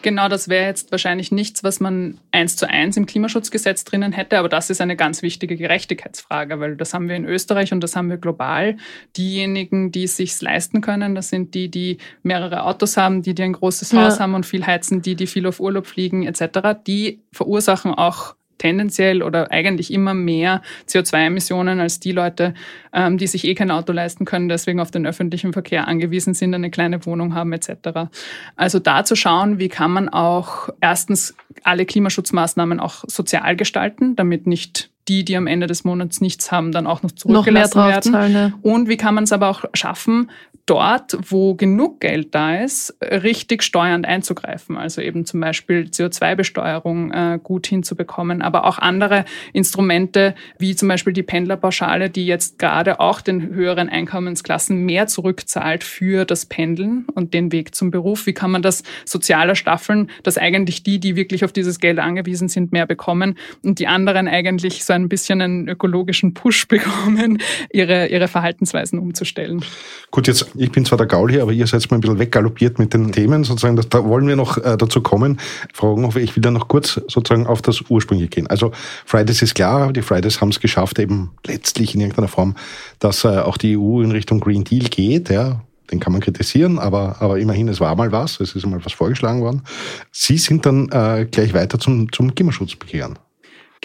Genau, 0.02 0.28
das 0.28 0.48
wäre 0.48 0.66
jetzt 0.66 0.92
wahrscheinlich 0.92 1.32
nichts, 1.32 1.64
was 1.64 1.80
man 1.80 2.18
eins 2.30 2.54
zu 2.54 2.68
eins 2.68 2.96
im 2.96 3.06
Klimaschutzgesetz 3.06 3.82
drinnen 3.84 4.12
hätte, 4.12 4.38
aber 4.38 4.48
das 4.48 4.70
ist 4.70 4.80
eine 4.80 4.94
ganz 4.94 5.22
wichtige 5.22 5.56
Gerechtigkeitsfrage, 5.56 6.60
weil 6.60 6.76
das 6.76 6.94
haben 6.94 7.08
wir 7.08 7.16
in 7.16 7.24
Österreich 7.24 7.72
und 7.72 7.80
das 7.80 7.96
haben 7.96 8.10
wir 8.10 8.18
global. 8.18 8.76
Diejenigen, 9.16 9.90
die 9.90 10.04
es 10.04 10.16
sich 10.16 10.40
leisten 10.40 10.80
können, 10.80 11.14
das 11.14 11.30
sind 11.30 11.54
die, 11.54 11.70
die 11.70 11.96
mehrere 12.22 12.64
Autos 12.64 12.96
haben, 12.96 13.22
die, 13.22 13.34
die 13.34 13.42
ein 13.42 13.54
großes 13.54 13.94
Haus 13.94 14.18
ja. 14.18 14.20
haben 14.20 14.34
und 14.34 14.46
viel 14.46 14.64
heizen, 14.64 15.02
die, 15.02 15.16
die 15.16 15.26
viel 15.26 15.46
auf 15.46 15.60
Urlaub 15.60 15.86
fliegen 15.86 16.24
etc., 16.24 16.78
die 16.86 17.22
verursachen 17.32 17.92
auch 17.92 18.36
tendenziell 18.58 19.22
oder 19.22 19.50
eigentlich 19.50 19.92
immer 19.92 20.14
mehr 20.14 20.62
CO2-Emissionen 20.88 21.80
als 21.80 22.00
die 22.00 22.12
Leute, 22.12 22.54
ähm, 22.92 23.18
die 23.18 23.26
sich 23.26 23.44
eh 23.44 23.54
kein 23.54 23.70
Auto 23.70 23.92
leisten 23.92 24.24
können, 24.24 24.48
deswegen 24.48 24.80
auf 24.80 24.90
den 24.90 25.06
öffentlichen 25.06 25.52
Verkehr 25.52 25.88
angewiesen 25.88 26.34
sind, 26.34 26.54
eine 26.54 26.70
kleine 26.70 27.04
Wohnung 27.06 27.34
haben 27.34 27.52
etc. 27.52 28.08
Also 28.56 28.78
da 28.78 29.04
zu 29.04 29.16
schauen, 29.16 29.58
wie 29.58 29.68
kann 29.68 29.92
man 29.92 30.08
auch 30.08 30.68
erstens 30.80 31.34
alle 31.62 31.86
Klimaschutzmaßnahmen 31.86 32.80
auch 32.80 33.04
sozial 33.06 33.56
gestalten, 33.56 34.16
damit 34.16 34.46
nicht 34.46 34.90
die, 35.08 35.24
die 35.24 35.36
am 35.36 35.46
Ende 35.46 35.66
des 35.66 35.84
Monats 35.84 36.20
nichts 36.20 36.50
haben, 36.50 36.72
dann 36.72 36.86
auch 36.86 37.02
noch 37.02 37.12
zurückgelassen 37.12 37.78
noch 37.78 37.88
werden. 37.88 38.12
Zahlen. 38.12 38.54
Und 38.62 38.88
wie 38.88 38.96
kann 38.96 39.14
man 39.14 39.24
es 39.24 39.32
aber 39.32 39.48
auch 39.48 39.64
schaffen, 39.72 40.30
dort, 40.66 41.16
wo 41.30 41.54
genug 41.54 42.00
Geld 42.00 42.34
da 42.34 42.56
ist, 42.56 42.96
richtig 43.00 43.62
steuernd 43.62 44.04
einzugreifen. 44.04 44.76
Also 44.76 45.00
eben 45.00 45.24
zum 45.24 45.40
Beispiel 45.40 45.88
CO2-Besteuerung 45.90 47.12
äh, 47.12 47.38
gut 47.42 47.68
hinzubekommen, 47.68 48.42
aber 48.42 48.64
auch 48.64 48.78
andere 48.78 49.24
Instrumente, 49.52 50.34
wie 50.58 50.74
zum 50.74 50.88
Beispiel 50.88 51.12
die 51.12 51.22
Pendlerpauschale, 51.22 52.10
die 52.10 52.26
jetzt 52.26 52.58
gerade 52.58 52.98
auch 52.98 53.20
den 53.20 53.54
höheren 53.54 53.88
Einkommensklassen 53.88 54.84
mehr 54.84 55.06
zurückzahlt 55.06 55.84
für 55.84 56.24
das 56.24 56.46
Pendeln 56.46 57.06
und 57.14 57.32
den 57.32 57.52
Weg 57.52 57.74
zum 57.74 57.92
Beruf. 57.92 58.26
Wie 58.26 58.34
kann 58.34 58.50
man 58.50 58.62
das 58.62 58.82
sozialer 59.04 59.54
staffeln, 59.54 60.10
dass 60.24 60.36
eigentlich 60.36 60.82
die, 60.82 60.98
die 60.98 61.14
wirklich 61.14 61.44
auf 61.44 61.52
dieses 61.52 61.78
Geld 61.78 62.00
angewiesen 62.00 62.48
sind, 62.48 62.72
mehr 62.72 62.86
bekommen 62.86 63.38
und 63.62 63.78
die 63.78 63.86
anderen 63.86 64.26
eigentlich 64.26 64.84
so 64.84 64.92
ein 64.92 65.08
bisschen 65.08 65.40
einen 65.40 65.68
ökologischen 65.68 66.34
Push 66.34 66.66
bekommen, 66.68 67.38
ihre, 67.72 68.08
ihre 68.08 68.26
Verhaltensweisen 68.26 68.98
umzustellen. 68.98 69.64
Gut, 70.10 70.26
jetzt 70.26 70.55
ich 70.58 70.72
bin 70.72 70.84
zwar 70.84 70.98
der 70.98 71.06
Gaul 71.06 71.30
hier, 71.30 71.42
aber 71.42 71.52
ihr 71.52 71.66
seid 71.66 71.90
mal 71.90 71.98
ein 71.98 72.00
bisschen 72.00 72.18
weggaloppiert 72.18 72.78
mit 72.78 72.94
den 72.94 73.12
Themen, 73.12 73.44
sozusagen, 73.44 73.76
da 73.76 74.04
wollen 74.04 74.26
wir 74.26 74.36
noch 74.36 74.58
äh, 74.58 74.76
dazu 74.76 75.00
kommen. 75.00 75.38
Frau 75.72 75.90
Rogenhofer, 75.90 76.20
ich 76.20 76.34
will 76.36 76.42
da 76.42 76.50
noch 76.50 76.68
kurz 76.68 77.00
sozusagen 77.08 77.46
auf 77.46 77.62
das 77.62 77.82
Ursprüngliche 77.88 78.28
gehen. 78.28 78.46
Also 78.46 78.72
Fridays 79.04 79.42
ist 79.42 79.54
klar, 79.54 79.92
die 79.92 80.02
Fridays 80.02 80.40
haben 80.40 80.50
es 80.50 80.60
geschafft, 80.60 80.98
eben 80.98 81.30
letztlich 81.46 81.94
in 81.94 82.00
irgendeiner 82.00 82.28
Form, 82.28 82.56
dass 82.98 83.24
äh, 83.24 83.28
auch 83.28 83.56
die 83.56 83.76
EU 83.76 84.00
in 84.02 84.10
Richtung 84.10 84.40
Green 84.40 84.64
Deal 84.64 84.84
geht, 84.84 85.30
ja, 85.30 85.62
den 85.90 86.00
kann 86.00 86.12
man 86.12 86.20
kritisieren, 86.20 86.78
aber, 86.78 87.16
aber 87.20 87.38
immerhin, 87.38 87.68
es 87.68 87.80
war 87.80 87.94
mal 87.94 88.10
was, 88.12 88.40
es 88.40 88.54
ist 88.54 88.66
mal 88.66 88.84
was 88.84 88.92
vorgeschlagen 88.92 89.40
worden. 89.42 89.62
Sie 90.10 90.38
sind 90.38 90.66
dann 90.66 90.88
äh, 90.90 91.26
gleich 91.30 91.54
weiter 91.54 91.78
zum, 91.78 92.10
zum 92.12 92.34
Klimaschutzbegehren. 92.34 93.18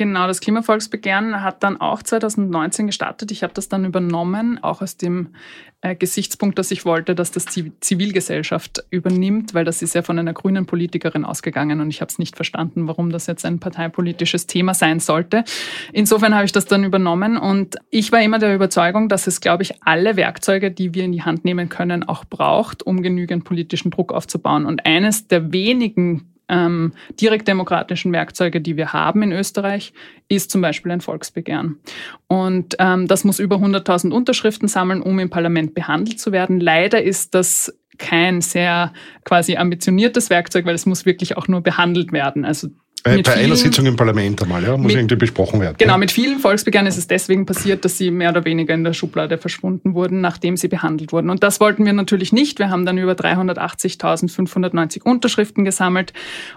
Genau, 0.02 0.26
das 0.26 0.42
Klimavolksbegehren 0.42 1.44
hat 1.44 1.62
dann 1.62 1.80
auch 1.80 2.02
2019 2.02 2.88
gestartet. 2.88 3.30
Ich 3.30 3.44
habe 3.44 3.54
das 3.54 3.70
dann 3.70 3.86
übernommen, 3.86 4.58
auch 4.64 4.82
aus 4.82 4.98
dem 4.98 5.36
äh, 5.82 5.96
Gesichtspunkt, 5.96 6.58
dass 6.58 6.72
ich 6.72 6.86
wollte, 6.86 7.14
dass 7.14 7.30
das 7.30 7.46
Zivilgesellschaft 7.46 8.84
übernimmt, 8.90 9.54
weil 9.54 9.64
das 9.64 9.84
ist 9.84 9.94
ja 9.94 10.02
von 10.02 10.18
einer 10.18 10.34
grünen 10.34 10.66
Politikerin 10.66 11.24
ausgegangen 11.24 11.82
und 11.82 11.92
ich 11.92 12.02
habe 12.02 12.10
es 12.10 12.18
nicht 12.18 12.36
verstanden, 12.36 12.88
warum 12.88 13.12
das 13.12 13.28
jetzt 13.28 13.46
ein 13.46 13.60
parteipolitisches 13.60 14.48
Thema 14.48 14.74
sein 14.74 15.00
sollte. 15.00 15.44
Insofern 15.94 16.34
habe 16.34 16.46
ich 16.46 16.52
das 16.52 16.66
dann 16.66 16.84
übernommen 16.84 17.38
und 17.38 17.76
ich 17.92 18.12
war 18.12 18.24
immer 18.24 18.40
der 18.40 18.56
Überzeugung, 18.56 19.08
dass 19.08 19.28
es, 19.28 19.40
glaube 19.40 19.62
ich, 19.62 19.84
alle 19.84 20.16
Werkzeuge, 20.16 20.72
die 20.72 20.96
wir 20.96 21.04
in 21.04 21.12
die 21.12 21.22
Hand 21.22 21.46
nehmen 21.46 21.70
können, 21.70 22.02
auch 22.02 22.26
braucht, 22.26 22.82
um 22.82 23.04
genügend 23.04 23.44
politischen 23.44 23.92
Druck 23.92 24.12
aufzubauen. 24.14 24.66
Und 24.66 24.84
eines 24.84 25.28
der 25.28 25.54
wenigen 25.54 26.32
ähm, 26.52 26.94
direktdemokratischen 27.20 28.12
Werkzeuge, 28.12 28.62
die 28.62 28.78
wir 28.78 28.94
haben 28.94 29.24
in 29.24 29.32
Österreich, 29.32 29.94
ist 30.28 30.52
zum 30.52 30.62
Beispiel 30.62 30.92
ein 30.92 31.02
Volksbegehren. 31.02 31.80
Und 32.28 32.76
ähm, 32.78 33.08
das 33.08 33.24
muss 33.24 33.40
über 33.40 33.56
100.000 33.56 34.12
Unterschriften 34.12 34.68
sammeln, 34.68 35.02
um 35.02 35.18
im 35.18 35.30
Parlament 35.30 35.74
behandelt 35.74 36.20
zu 36.20 36.32
werden. 36.32 36.60
Leider 36.60 37.02
ist 37.02 37.34
das 37.34 37.76
kein 37.98 38.42
sehr 38.42 38.94
quasi 39.24 39.58
ambitioniertes 39.58 40.30
Werkzeug, 40.30 40.66
weil 40.66 40.76
es 40.76 40.86
muss 40.86 41.06
wirklich 41.06 41.38
auch 41.38 41.48
nur 41.48 41.62
behandelt 41.62 42.12
werden. 42.12 42.46
Also 42.46 42.70
bei, 43.04 43.22
bei 43.22 43.32
vielen, 43.32 43.46
einer 43.46 43.56
Sitzung 43.56 43.86
im 43.88 43.96
Parlament 43.96 44.44
einmal, 44.44 44.64
ja, 44.64 44.78
muss 44.78 44.88
mit, 44.88 44.96
irgendwie 44.96 45.16
besprochen 45.16 45.60
werden. 45.60 45.76
Genau, 45.80 45.94
ja. 45.94 45.98
mit 45.98 46.12
vielen 46.12 46.40
Volksbegehren 46.40 46.86
ist 46.86 46.98
es 46.98 47.08
deswegen 47.08 47.46
passiert, 47.46 47.84
dass 47.84 47.98
sie 47.98 48.12
mehr 48.12 48.30
oder 48.30 48.46
weniger 48.46 48.74
in 48.74 48.84
der 48.84 48.94
Schublade 48.94 49.38
verschwunden 49.38 49.96
wurden, 49.96 50.22
nachdem 50.22 50.56
sie 50.56 50.68
behandelt 50.68 51.12
wurden. 51.12 51.30
Und 51.30 51.42
das 51.42 51.60
wollten 51.60 51.86
wir 51.86 51.94
natürlich 51.94 52.32
nicht. 52.32 52.60
Wir 52.60 52.70
haben 52.70 52.86
dann 52.86 52.98
über 52.98 53.14
380.590 53.14 55.02
Unterschriften 55.04 55.66
gesammelt 55.66 56.14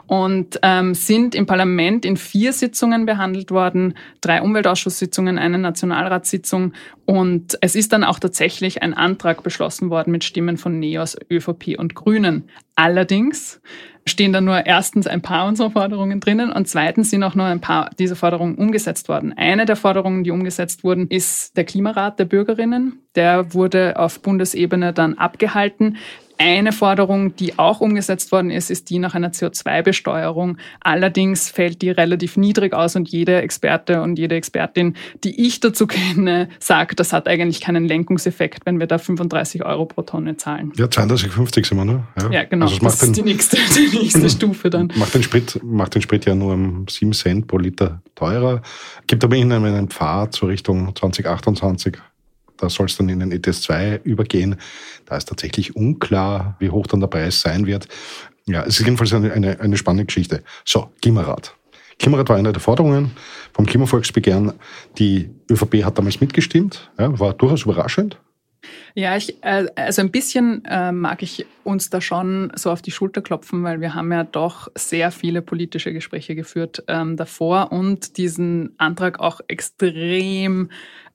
und 0.07 0.59
ähm, 0.63 0.95
sind 0.95 1.35
im 1.35 1.47
Parlament 1.47 2.05
in 2.05 2.17
vier 2.17 2.53
Sitzungen 2.53 3.07
behandelt 3.07 3.51
worden, 3.51 3.95
drei 4.21 4.43
Umweltausschusssitzungen, 4.43 5.39
eine 5.39 5.59
Nationalratssitzung. 5.59 6.75
Und 7.07 7.59
es 7.61 7.75
ist 7.75 7.93
dann 7.93 8.05
auch 8.05 8.19
tatsächlich 8.19 8.83
ein 8.83 8.95
Antrag 8.95 9.43
beschlossen 9.43 9.89
worden 9.89 10.11
mit 10.11 10.25
Stimmen 10.25 10.57
von 10.59 10.79
NEOS, 10.79 11.17
ÖVP 11.31 11.79
und 11.79 11.95
Grünen. 11.95 12.45
Allerdings 12.77 13.61
stehen 14.07 14.33
da 14.33 14.41
nur 14.41 14.67
erstens 14.67 15.07
ein 15.07 15.23
paar 15.23 15.47
unserer 15.47 15.71
Forderungen 15.71 16.21
drinnen 16.21 16.53
und 16.53 16.69
zweitens 16.69 17.11
sind 17.11 17.23
auch 17.23 17.35
nur 17.35 17.47
ein 17.47 17.61
paar 17.61 17.91
dieser 17.99 18.17
Forderungen 18.17 18.57
umgesetzt 18.57 19.09
worden. 19.09 19.33
Eine 19.37 19.65
der 19.65 19.77
Forderungen, 19.77 20.25
die 20.25 20.31
umgesetzt 20.31 20.85
wurden, 20.85 21.09
ist 21.09 21.57
der 21.57 21.65
Klimarat 21.65 22.19
der 22.19 22.27
Bürgerinnen. 22.27 23.01
Der 23.15 23.55
wurde 23.55 23.99
auf 23.99 24.21
Bundesebene 24.21 24.93
dann 24.93 25.15
abgehalten. 25.15 25.97
Eine 26.39 26.73
Forderung, 26.73 27.37
die 27.37 27.59
auch 27.59 27.81
umgesetzt 27.81 28.33
worden 28.33 28.51
ist, 28.51 28.71
ist 28.71 28.91
die 28.91 28.99
nach 28.99 29.15
einer 29.15 29.31
CO2-Besteuerung. 29.31 30.59
Allerdings 30.81 31.49
fällt 31.49 31.81
die 31.83 31.91
relativ 31.91 32.37
niedrig 32.37 32.75
aus 32.75 32.97
und 32.97 33.09
jede 33.09 33.41
Experte 33.41 34.03
und 34.03 34.19
jede 34.19 34.35
Expertin, 34.35 34.97
die 35.23 35.47
ich 35.47 35.61
dazu 35.61 35.87
kenne, 35.87 36.49
sagt, 36.59 36.99
das 36.99 37.13
hat 37.13 37.29
eigentlich 37.29 37.61
keinen 37.61 37.85
Lenkungseffekt, 37.85 38.67
wenn 38.67 38.81
wir 38.81 38.87
da 38.87 38.99
35 38.99 39.65
Euro 39.65 39.87
pro 39.87 40.03
Tonne 40.03 40.37
zahlen. 40.37 40.73
Ja, 40.77 40.87
32,50 40.87 41.69
sind 41.69 41.79
wir, 41.79 41.85
ne? 41.85 42.05
Ja, 42.21 42.31
ja 42.31 42.45
genau. 42.45 42.67
Also 42.67 42.79
das, 42.79 42.99
das 42.99 43.09
ist 43.09 43.17
den, 43.17 43.25
die 43.25 43.33
nächste, 43.33 43.57
die 43.57 43.99
nächste 43.99 44.31
Stufe 44.31 44.71
dann. 44.71 44.93
Macht 44.97 45.15
den, 45.15 45.23
Sprit, 45.23 45.61
macht 45.63 45.95
den 45.95 46.03
Sprit 46.03 46.25
ja 46.25 46.35
nur 46.35 46.55
um 46.55 46.87
7 46.89 47.13
Cent 47.13 47.47
pro 47.47 47.59
Liter 47.59 48.03
teurer. 48.15 48.63
Gibt 49.07 49.23
aber 49.23 49.37
ihnen 49.37 49.53
einen 49.53 49.89
Pfad 49.89 50.35
zur 50.35 50.49
Richtung 50.49 50.95
2028 50.95 51.97
da 52.57 52.69
soll 52.69 52.87
es 52.87 52.97
dann 52.97 53.09
in 53.09 53.21
den 53.21 53.33
ETS2 53.33 54.03
übergehen. 54.05 54.57
Da 55.07 55.17
ist 55.17 55.29
tatsächlich 55.29 55.77
unklar, 55.77 56.57
wie 56.59 56.71
hoch 56.71 56.87
dann 56.87 57.01
der 57.01 57.09
Preis 57.09 57.41
sein 57.41 57.67
wird. 57.67 57.89
Ja, 58.47 58.63
es 58.63 58.79
ist 58.79 58.87
jedenfalls 58.87 59.13
eine, 59.13 59.33
eine, 59.33 59.61
eine 59.61 59.77
spannende 59.77 60.05
Geschichte. 60.07 60.43
So, 60.65 60.91
Klimarat. 61.01 61.55
Klimarat 61.99 62.29
war 62.29 62.37
eine 62.37 62.53
der 62.53 62.61
Forderungen 62.61 63.13
vom 63.53 63.67
Klimavolksbegehren. 63.67 64.53
Die 64.99 65.31
ÖVP 65.51 65.85
hat 65.85 65.99
damals 65.99 66.21
mitgestimmt, 66.21 66.91
ja, 66.99 67.19
war 67.19 67.35
durchaus 67.35 67.63
überraschend. 67.63 68.19
Ja, 68.95 69.17
ich, 69.17 69.43
äh, 69.43 69.67
also 69.77 70.03
ein 70.03 70.11
bisschen 70.11 70.65
äh, 70.65 70.93
mag 70.93 71.23
ich 71.23 71.47
uns 71.65 71.91
da 71.91 72.01
schon 72.01 72.53
so 72.55 72.71
auf 72.71 72.81
die 72.81 72.91
Schulter 72.91 73.23
klopfen, 73.23 73.63
weil 73.63 73.81
wir 73.81 73.95
haben 73.95 74.13
ja 74.13 74.25
doch 74.25 74.69
sehr 74.75 75.11
viele 75.11 75.43
politische 75.43 75.93
Gespräche 75.93 76.35
geführt 76.35 76.85
ähm, 76.89 77.17
davor 77.17 77.73
und 77.73 78.17
diesen 78.17 78.75
Antrag 78.79 79.21
auch 79.21 79.41
extrem 79.49 80.71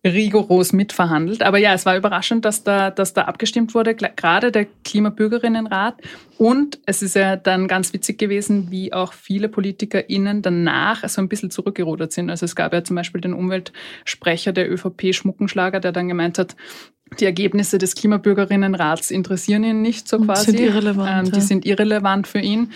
rigoros 0.05 0.71
mitverhandelt. 0.71 1.43
Aber 1.43 1.57
ja, 1.57 1.73
es 1.73 1.85
war 1.85 1.97
überraschend, 1.97 2.45
dass 2.45 2.63
da, 2.63 2.89
dass 2.89 3.13
da 3.13 3.23
abgestimmt 3.23 3.75
wurde, 3.75 3.95
gerade 3.95 4.51
der 4.51 4.65
Klimabürgerinnenrat. 4.85 5.95
Und 6.37 6.79
es 6.85 7.01
ist 7.01 7.15
ja 7.15 7.35
dann 7.35 7.67
ganz 7.67 7.91
witzig 7.93 8.17
gewesen, 8.17 8.71
wie 8.71 8.93
auch 8.93 9.11
viele 9.11 9.49
PolitikerInnen 9.49 10.41
danach 10.41 11.07
so 11.09 11.21
ein 11.21 11.27
bisschen 11.27 11.51
zurückgerudert 11.51 12.13
sind. 12.13 12.29
Also 12.29 12.45
es 12.45 12.55
gab 12.55 12.73
ja 12.73 12.83
zum 12.83 12.95
Beispiel 12.95 13.19
den 13.19 13.33
Umweltsprecher 13.33 14.53
der 14.53 14.71
ÖVP 14.71 15.13
Schmuckenschlager, 15.13 15.81
der 15.81 15.91
dann 15.91 16.07
gemeint 16.07 16.37
hat, 16.37 16.55
die 17.19 17.25
Ergebnisse 17.25 17.77
des 17.77 17.95
Klimabürgerinnenrats 17.95 19.11
interessieren 19.11 19.63
ihn 19.63 19.81
nicht 19.81 20.07
so 20.07 20.19
quasi. 20.19 20.51
Die 20.51 20.57
Sind 20.57 20.67
irrelevant, 20.67 21.27
ähm, 21.27 21.33
die 21.33 21.41
sind 21.41 21.65
irrelevant 21.65 22.27
für 22.27 22.39
ihn 22.39 22.71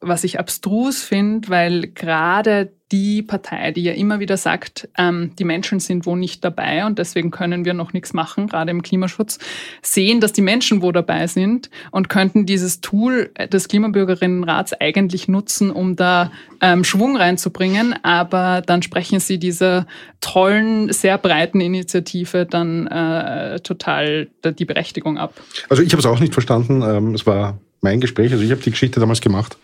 was 0.00 0.24
ich 0.24 0.38
abstrus 0.38 1.02
finde, 1.02 1.48
weil 1.48 1.88
gerade 1.88 2.72
die 2.90 3.22
Partei, 3.22 3.70
die 3.72 3.82
ja 3.82 3.92
immer 3.92 4.18
wieder 4.18 4.36
sagt, 4.36 4.88
ähm, 4.96 5.32
die 5.38 5.44
Menschen 5.44 5.78
sind 5.78 6.06
wo 6.06 6.16
nicht 6.16 6.42
dabei 6.42 6.86
und 6.86 6.98
deswegen 6.98 7.30
können 7.30 7.64
wir 7.64 7.74
noch 7.74 7.92
nichts 7.92 8.14
machen, 8.14 8.46
gerade 8.46 8.70
im 8.70 8.82
Klimaschutz, 8.82 9.38
sehen, 9.82 10.20
dass 10.20 10.32
die 10.32 10.40
Menschen 10.40 10.80
wo 10.80 10.90
dabei 10.90 11.26
sind 11.26 11.68
und 11.90 12.08
könnten 12.08 12.46
dieses 12.46 12.80
Tool 12.80 13.30
des 13.52 13.68
Klimabürgerinnenrats 13.68 14.72
eigentlich 14.80 15.28
nutzen, 15.28 15.70
um 15.70 15.96
da 15.96 16.32
ähm, 16.60 16.82
Schwung 16.82 17.16
reinzubringen. 17.16 17.94
Aber 18.02 18.62
dann 18.64 18.82
sprechen 18.82 19.20
sie 19.20 19.38
dieser 19.38 19.86
tollen, 20.20 20.90
sehr 20.92 21.18
breiten 21.18 21.60
Initiative 21.60 22.46
dann 22.46 22.86
äh, 22.86 23.60
total 23.60 24.28
die 24.44 24.64
Berechtigung 24.64 25.18
ab. 25.18 25.34
Also 25.68 25.82
ich 25.82 25.92
habe 25.92 26.00
es 26.00 26.06
auch 26.06 26.20
nicht 26.20 26.32
verstanden. 26.32 26.82
Ähm, 26.82 27.14
es 27.14 27.26
war 27.26 27.58
mein 27.82 28.00
Gespräch. 28.00 28.32
Also 28.32 28.42
ich 28.42 28.50
habe 28.50 28.62
die 28.62 28.70
Geschichte 28.70 28.98
damals 28.98 29.20
gemacht 29.20 29.58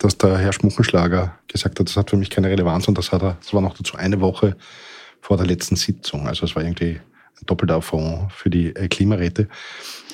dass 0.00 0.18
der 0.18 0.38
Herr 0.38 0.52
Schmuckenschlager 0.52 1.38
gesagt 1.48 1.78
hat, 1.78 1.88
das 1.88 1.96
hat 1.96 2.10
für 2.10 2.16
mich 2.16 2.30
keine 2.30 2.48
Relevanz 2.48 2.88
und 2.88 2.98
das 2.98 3.12
hat 3.12 3.22
er, 3.22 3.36
das 3.40 3.52
war 3.54 3.60
noch 3.60 3.76
dazu 3.76 3.96
eine 3.96 4.20
Woche 4.20 4.56
vor 5.20 5.36
der 5.36 5.46
letzten 5.46 5.76
Sitzung. 5.76 6.28
Also 6.28 6.44
es 6.44 6.54
war 6.54 6.62
irgendwie 6.62 7.00
ein 7.40 7.46
doppelter 7.46 7.82
Fonds 7.82 8.32
für 8.34 8.50
die 8.50 8.74
äh, 8.76 8.88
Klimaräte. 8.88 9.48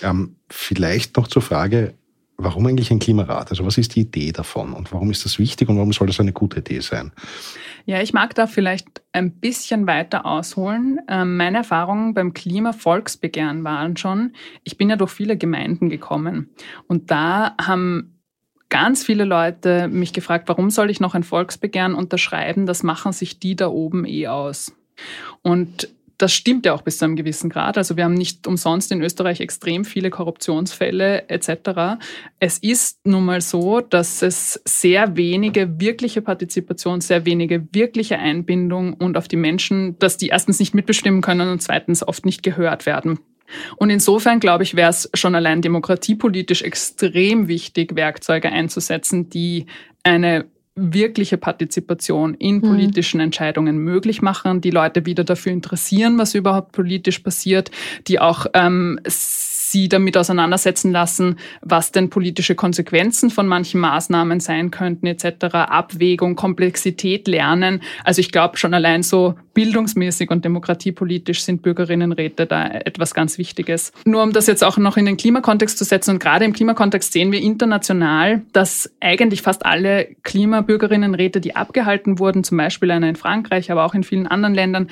Ähm, 0.03 0.37
vielleicht 0.49 1.17
noch 1.17 1.29
zur 1.29 1.43
Frage, 1.43 1.95
warum 2.37 2.67
eigentlich 2.67 2.91
ein 2.91 2.99
Klimarat? 2.99 3.51
Also 3.51 3.67
was 3.67 3.79
ist 3.79 3.95
die 3.95 4.01
Idee 4.01 4.33
davon 4.33 4.73
und 4.73 4.93
warum 4.93 5.11
ist 5.11 5.25
das 5.25 5.39
wichtig 5.39 5.69
und 5.69 5.77
warum 5.77 5.93
soll 5.93 6.07
das 6.07 6.21
eine 6.21 6.33
gute 6.33 6.61
Idee 6.61 6.81
sein? 6.81 7.13
Ja, 7.87 8.01
ich 8.01 8.13
mag 8.13 8.35
da 8.35 8.47
vielleicht 8.47 9.03
ein 9.13 9.33
bisschen 9.33 9.87
weiter 9.87 10.27
ausholen. 10.27 11.01
Ähm, 11.09 11.37
meine 11.37 11.59
Erfahrungen 11.59 12.15
beim 12.15 12.33
Klimavolksbegehren 12.33 13.65
waren 13.65 13.97
schon, 13.97 14.33
ich 14.65 14.77
bin 14.77 14.91
ja 14.91 14.97
durch 14.97 15.11
viele 15.11 15.37
Gemeinden 15.37 15.89
gekommen 15.89 16.51
und 16.87 17.11
da 17.11 17.57
haben 17.61 18.20
ganz 18.71 19.05
viele 19.05 19.25
Leute 19.25 19.89
mich 19.89 20.13
gefragt, 20.13 20.49
warum 20.49 20.71
soll 20.71 20.91
ich 20.91 21.01
noch 21.01 21.15
ein 21.15 21.25
Volksbegehren 21.25 21.95
unterschreiben? 21.95 22.67
Das 22.67 22.83
machen 22.83 23.13
sich 23.13 23.39
die 23.39 23.57
da 23.57 23.69
oben 23.69 24.07
eh 24.07 24.29
aus. 24.29 24.73
Und 25.43 25.89
das 26.21 26.35
stimmt 26.35 26.67
ja 26.67 26.75
auch 26.75 26.83
bis 26.83 26.99
zu 26.99 27.07
einem 27.07 27.17
gewissen 27.17 27.49
Grad. 27.49 27.79
Also 27.79 27.97
wir 27.97 28.05
haben 28.05 28.15
nicht 28.15 28.47
umsonst 28.47 28.93
in 28.93 29.01
Österreich 29.01 29.41
extrem 29.41 29.85
viele 29.87 30.11
Korruptionsfälle 30.11 31.29
etc. 31.31 31.99
Es 32.39 32.59
ist 32.59 32.99
nun 33.05 33.25
mal 33.25 33.41
so, 33.41 33.81
dass 33.81 34.21
es 34.21 34.61
sehr 34.67 35.17
wenige 35.17 35.81
wirkliche 35.81 36.21
Partizipation, 36.21 37.01
sehr 37.01 37.25
wenige 37.25 37.67
wirkliche 37.73 38.19
Einbindung 38.19 38.95
und 38.95 39.17
auf 39.17 39.29
die 39.29 39.37
Menschen, 39.37 39.99
dass 39.99 40.19
die 40.19 40.29
erstens 40.29 40.61
nicht 40.61 40.75
mitbestimmen 40.75 41.23
können 41.23 41.49
und 41.49 41.63
zweitens 41.63 42.07
oft 42.07 42.27
nicht 42.27 42.43
gehört 42.43 42.85
werden. 42.85 43.19
Und 43.77 43.91
insofern, 43.91 44.41
glaube 44.41 44.65
ich, 44.65 44.77
wäre 44.77 44.91
es 44.91 45.11
schon 45.15 45.35
allein 45.35 45.63
demokratiepolitisch 45.63 46.63
extrem 46.63 47.49
wichtig, 47.49 47.97
Werkzeuge 47.97 48.51
einzusetzen, 48.51 49.31
die 49.31 49.67
eine 50.03 50.47
wirkliche 50.77 51.37
Partizipation 51.37 52.35
in 52.35 52.57
mhm. 52.57 52.63
politischen. 52.63 53.21
Entscheidungen 53.21 53.79
möglich 53.79 54.23
machen, 54.23 54.61
die 54.61 54.71
Leute 54.71 55.05
wieder 55.05 55.25
dafür 55.25 55.53
interessieren, 55.53 56.17
was 56.19 56.35
überhaupt 56.35 56.73
politisch 56.73 57.19
passiert, 57.19 57.71
die 58.07 58.19
auch 58.19 58.47
ähm, 58.55 58.99
sie 59.71 59.89
damit 59.89 60.17
auseinandersetzen 60.17 60.93
lassen, 60.93 61.37
was 61.63 61.93
denn 61.93 62.11
politische 62.11 62.55
Konsequenzen 62.55 63.31
von 63.31 63.47
manchen 63.47 63.81
Maßnahmen 63.81 64.41
sein 64.41 64.71
könnten 64.71 65.07
etc., 65.07 65.55
Abwägung, 65.55 66.37
Komplexität 66.37 67.29
lernen. 67.29 67.83
Also 68.05 68.21
ich 68.21 68.33
glaube 68.33 68.57
schon 68.57 68.75
allein 68.75 69.03
so 69.03 69.35
bildungsmäßig 69.55 70.31
und 70.31 70.45
demokratiepolitisch 70.45 71.43
sind 71.43 71.63
Bürgerinnenräte 71.63 72.47
da 72.47 72.69
etwas 72.69 73.15
ganz 73.15 73.39
Wichtiges. 73.39 73.93
Nur 74.05 74.23
um 74.23 74.33
das 74.33 74.47
jetzt 74.47 74.65
auch 74.65 74.79
noch 74.79 74.97
in 74.97 75.07
den 75.07 75.17
Klimakontext 75.17 75.77
zu 75.77 75.85
setzen 75.85 76.13
und 76.13 76.19
gerade 76.21 76.45
im 76.45 76.53
Klimakontext 76.53 77.13
sehen 77.13 77.33
wir 77.33 77.41
international, 77.41 78.43
dass 78.53 78.91
eigentlich 79.01 79.43
fast 79.43 79.67
alle 79.67 80.09
Klimabürgerinnenräte, 80.23 81.41
die 81.41 81.57
abgehalten 81.57 82.19
wurden, 82.19 82.45
zum 82.45 82.59
Beispiel 82.59 82.91
einer 82.91 83.09
in 83.09 83.17
Frankreich, 83.17 83.71
aber 83.71 83.85
auch 83.85 83.95
in 83.95 84.05
vielen 84.05 84.27
anderen 84.27 84.55
Ländern, 84.55 84.89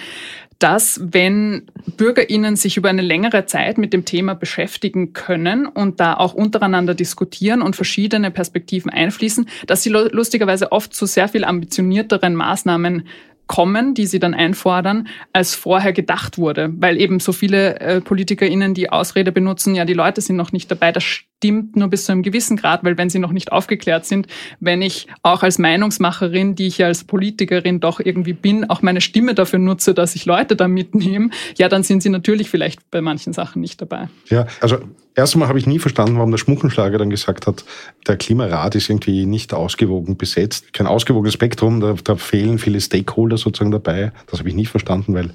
dass 0.58 1.00
wenn 1.02 1.70
Bürgerinnen 1.96 2.56
sich 2.56 2.76
über 2.76 2.88
eine 2.88 3.02
längere 3.02 3.46
Zeit 3.46 3.78
mit 3.78 3.92
dem 3.92 4.04
Thema 4.04 4.34
beschäftigen 4.34 4.67
können 5.12 5.66
und 5.66 6.00
da 6.00 6.14
auch 6.14 6.34
untereinander 6.34 6.94
diskutieren 6.94 7.62
und 7.62 7.76
verschiedene 7.76 8.30
Perspektiven 8.30 8.90
einfließen, 8.90 9.48
dass 9.66 9.82
sie 9.82 9.90
lustigerweise 9.90 10.72
oft 10.72 10.94
zu 10.94 11.06
sehr 11.06 11.28
viel 11.28 11.44
ambitionierteren 11.44 12.34
Maßnahmen 12.34 13.04
kommen, 13.48 13.94
die 13.94 14.06
sie 14.06 14.20
dann 14.20 14.34
einfordern, 14.34 15.08
als 15.32 15.56
vorher 15.56 15.92
gedacht 15.92 16.38
wurde. 16.38 16.72
Weil 16.76 17.00
eben 17.00 17.18
so 17.18 17.32
viele 17.32 17.80
äh, 17.80 18.00
PolitikerInnen 18.00 18.74
die 18.74 18.90
Ausrede 18.90 19.32
benutzen, 19.32 19.74
ja, 19.74 19.84
die 19.84 19.94
Leute 19.94 20.20
sind 20.20 20.36
noch 20.36 20.52
nicht 20.52 20.70
dabei. 20.70 20.92
Das 20.92 21.02
stimmt 21.02 21.74
nur 21.74 21.88
bis 21.88 22.04
zu 22.04 22.12
einem 22.12 22.22
gewissen 22.22 22.56
Grad, 22.56 22.84
weil 22.84 22.98
wenn 22.98 23.10
sie 23.10 23.18
noch 23.18 23.32
nicht 23.32 23.50
aufgeklärt 23.50 24.04
sind, 24.04 24.28
wenn 24.60 24.82
ich 24.82 25.08
auch 25.22 25.42
als 25.42 25.58
Meinungsmacherin, 25.58 26.54
die 26.54 26.66
ich 26.66 26.78
ja 26.78 26.86
als 26.86 27.04
Politikerin 27.04 27.80
doch 27.80 27.98
irgendwie 28.00 28.34
bin, 28.34 28.68
auch 28.70 28.82
meine 28.82 29.00
Stimme 29.00 29.34
dafür 29.34 29.58
nutze, 29.58 29.94
dass 29.94 30.14
ich 30.14 30.26
Leute 30.26 30.54
da 30.54 30.68
mitnehme, 30.68 31.30
ja, 31.56 31.68
dann 31.68 31.82
sind 31.82 32.02
sie 32.02 32.10
natürlich 32.10 32.50
vielleicht 32.50 32.90
bei 32.90 33.00
manchen 33.00 33.32
Sachen 33.32 33.60
nicht 33.60 33.80
dabei. 33.80 34.08
Ja, 34.28 34.46
also 34.60 34.78
Erstmal 35.18 35.48
habe 35.48 35.58
ich 35.58 35.66
nie 35.66 35.80
verstanden, 35.80 36.14
warum 36.14 36.30
der 36.30 36.38
Schmuckenschlager 36.38 36.96
dann 36.96 37.10
gesagt 37.10 37.48
hat, 37.48 37.64
der 38.06 38.16
Klimarat 38.16 38.76
ist 38.76 38.88
irgendwie 38.88 39.26
nicht 39.26 39.52
ausgewogen 39.52 40.16
besetzt. 40.16 40.72
Kein 40.72 40.86
ausgewogenes 40.86 41.34
Spektrum, 41.34 41.80
da, 41.80 41.96
da 42.04 42.14
fehlen 42.14 42.60
viele 42.60 42.80
Stakeholder 42.80 43.36
sozusagen 43.38 43.70
dabei. 43.70 44.12
Das 44.30 44.40
habe 44.40 44.48
ich 44.48 44.54
nie 44.54 44.66
verstanden, 44.66 45.14
weil 45.14 45.30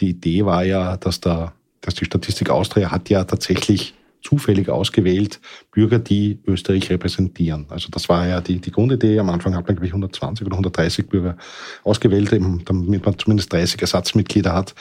die 0.00 0.10
Idee 0.10 0.44
war 0.44 0.64
ja, 0.64 0.96
dass, 0.96 1.20
da, 1.20 1.52
dass 1.80 1.94
die 1.94 2.04
Statistik 2.04 2.50
Austria 2.50 2.90
hat 2.90 3.10
ja 3.10 3.24
tatsächlich 3.24 3.94
zufällig 4.22 4.68
ausgewählt 4.68 5.40
Bürger, 5.72 5.98
die 5.98 6.38
Österreich 6.46 6.90
repräsentieren. 6.90 7.66
Also 7.68 7.88
das 7.90 8.08
war 8.08 8.26
ja 8.26 8.40
die, 8.40 8.60
die 8.60 8.70
Grundidee. 8.70 9.18
Am 9.18 9.28
Anfang 9.30 9.54
hat 9.54 9.66
man, 9.66 9.76
glaube 9.76 9.86
ich, 9.86 9.92
120 9.92 10.46
oder 10.46 10.54
130 10.54 11.08
Bürger 11.08 11.36
ausgewählt, 11.82 12.32
damit 12.32 13.04
man 13.04 13.18
zumindest 13.18 13.52
30 13.52 13.80
Ersatzmitglieder 13.80 14.52
hat. 14.52 14.74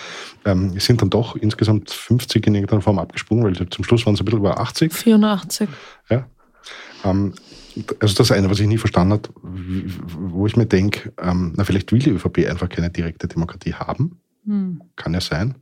Ähm, 0.45 0.73
es 0.75 0.85
sind 0.85 1.01
dann 1.01 1.09
doch 1.09 1.35
insgesamt 1.35 1.89
50 1.89 2.47
in 2.47 2.55
irgendeiner 2.55 2.81
Form 2.81 2.99
abgesprungen, 2.99 3.43
weil 3.43 3.69
zum 3.69 3.83
Schluss 3.83 4.05
waren 4.05 4.13
es 4.13 4.21
ein 4.21 4.25
bisschen 4.25 4.39
über 4.39 4.59
80. 4.59 4.93
84. 4.93 5.69
Ja. 6.09 6.27
Ähm, 7.03 7.33
also 7.99 8.15
das 8.15 8.31
eine, 8.31 8.49
was 8.49 8.59
ich 8.59 8.67
nie 8.67 8.77
verstanden 8.77 9.13
habe, 9.13 9.29
wo 9.41 10.45
ich 10.47 10.55
mir 10.55 10.65
denke, 10.65 11.13
ähm, 11.21 11.53
na 11.55 11.63
vielleicht 11.63 11.91
will 11.91 11.99
die 11.99 12.11
ÖVP 12.11 12.49
einfach 12.49 12.69
keine 12.69 12.89
direkte 12.89 13.27
Demokratie 13.27 13.73
haben. 13.73 14.19
Hm. 14.45 14.81
Kann 14.95 15.13
ja 15.13 15.21
sein. 15.21 15.55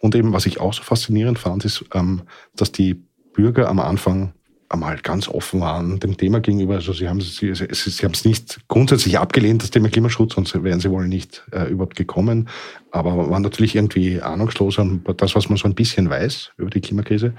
Und 0.00 0.14
eben, 0.14 0.32
was 0.32 0.46
ich 0.46 0.60
auch 0.60 0.72
so 0.72 0.82
faszinierend 0.82 1.38
fand, 1.38 1.64
ist, 1.64 1.84
ähm, 1.94 2.22
dass 2.54 2.72
die 2.72 3.04
Bürger 3.32 3.68
am 3.68 3.80
Anfang 3.80 4.32
einmal 4.68 4.98
ganz 4.98 5.28
offen 5.28 5.60
waren 5.60 6.00
dem 6.00 6.16
Thema 6.16 6.40
gegenüber. 6.40 6.74
Also 6.74 6.92
sie 6.92 7.08
haben 7.08 7.20
sie, 7.20 7.54
sie, 7.54 7.66
sie 7.70 8.04
haben 8.04 8.12
es 8.12 8.24
nicht 8.24 8.60
grundsätzlich 8.68 9.18
abgelehnt, 9.18 9.62
das 9.62 9.70
Thema 9.70 9.88
Klimaschutz, 9.88 10.34
sonst 10.34 10.62
wären 10.62 10.80
sie 10.80 10.90
wohl 10.90 11.08
nicht 11.08 11.44
äh, 11.52 11.70
überhaupt 11.70 11.96
gekommen. 11.96 12.48
Aber 12.90 13.30
waren 13.30 13.42
natürlich 13.42 13.76
irgendwie 13.76 14.20
ahnungslos 14.20 14.78
an 14.78 15.04
das, 15.16 15.34
was 15.34 15.48
man 15.48 15.58
so 15.58 15.66
ein 15.66 15.74
bisschen 15.74 16.10
weiß 16.10 16.52
über 16.56 16.70
die 16.70 16.80
Klimakrise. 16.80 17.34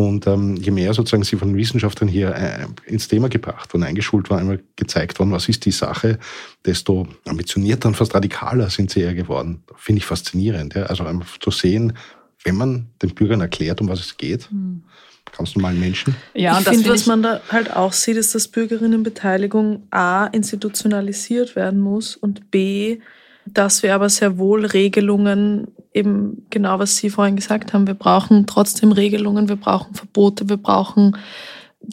Und 0.00 0.26
ähm, 0.26 0.56
je 0.56 0.70
mehr 0.70 0.94
sozusagen 0.94 1.24
sie 1.24 1.36
von 1.36 1.54
Wissenschaftlern 1.54 2.08
hier 2.08 2.34
äh, 2.34 2.66
ins 2.86 3.08
Thema 3.08 3.28
gebracht 3.28 3.74
wurden, 3.74 3.84
eingeschult 3.84 4.30
worden, 4.30 4.40
einmal 4.40 4.60
gezeigt 4.76 5.18
worden, 5.18 5.30
was 5.30 5.48
ist 5.48 5.66
die 5.66 5.72
Sache, 5.72 6.18
desto 6.64 7.06
ambitionierter 7.26 7.88
und 7.88 7.96
fast 7.96 8.14
radikaler 8.14 8.70
sind 8.70 8.90
sie 8.90 9.00
eher 9.00 9.14
geworden. 9.14 9.62
Finde 9.76 9.98
ich 9.98 10.06
faszinierend. 10.06 10.74
Ja? 10.74 10.84
Also 10.84 11.04
einfach 11.04 11.38
zu 11.38 11.50
sehen, 11.50 11.92
wenn 12.44 12.56
man 12.56 12.86
den 13.02 13.14
Bürgern 13.14 13.42
erklärt, 13.42 13.82
um 13.82 13.88
was 13.88 14.00
es 14.00 14.16
geht, 14.16 14.50
mhm. 14.50 14.84
ganz 15.36 15.54
normalen 15.54 15.78
Menschen. 15.78 16.16
Ja, 16.32 16.56
und 16.56 16.62
ich 16.62 16.68
finde, 16.68 16.88
was 16.88 17.04
man 17.04 17.22
da 17.22 17.42
halt 17.50 17.76
auch 17.76 17.92
sieht, 17.92 18.16
ist, 18.16 18.34
dass 18.34 18.48
Bürgerinnenbeteiligung 18.48 19.86
A 19.90 20.26
institutionalisiert 20.28 21.56
werden 21.56 21.80
muss 21.80 22.16
und 22.16 22.50
B 22.50 23.00
dass 23.46 23.82
wir 23.82 23.94
aber 23.94 24.08
sehr 24.08 24.38
wohl 24.38 24.64
Regelungen, 24.66 25.68
eben 25.92 26.46
genau 26.50 26.78
was 26.78 26.96
Sie 26.96 27.10
vorhin 27.10 27.36
gesagt 27.36 27.72
haben, 27.72 27.86
wir 27.86 27.94
brauchen 27.94 28.46
trotzdem 28.46 28.92
Regelungen, 28.92 29.48
wir 29.48 29.56
brauchen 29.56 29.94
Verbote, 29.94 30.48
wir 30.48 30.56
brauchen 30.56 31.16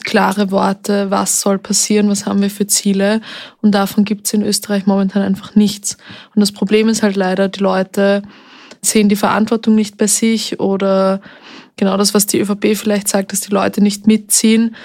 klare 0.04 0.50
Worte, 0.50 1.10
was 1.10 1.40
soll 1.40 1.58
passieren, 1.58 2.10
was 2.10 2.26
haben 2.26 2.42
wir 2.42 2.50
für 2.50 2.66
Ziele. 2.66 3.20
Und 3.62 3.74
davon 3.74 4.04
gibt 4.04 4.26
es 4.26 4.34
in 4.34 4.42
Österreich 4.42 4.86
momentan 4.86 5.22
einfach 5.22 5.54
nichts. 5.54 5.96
Und 6.34 6.40
das 6.40 6.52
Problem 6.52 6.88
ist 6.88 7.02
halt 7.02 7.16
leider, 7.16 7.48
die 7.48 7.60
Leute 7.60 8.22
sehen 8.82 9.08
die 9.08 9.16
Verantwortung 9.16 9.74
nicht 9.74 9.96
bei 9.96 10.06
sich 10.06 10.60
oder 10.60 11.20
genau 11.76 11.96
das, 11.96 12.14
was 12.14 12.26
die 12.26 12.40
ÖVP 12.40 12.76
vielleicht 12.76 13.08
sagt, 13.08 13.32
dass 13.32 13.40
die 13.40 13.52
Leute 13.52 13.80
nicht 13.80 14.06
mitziehen 14.06 14.76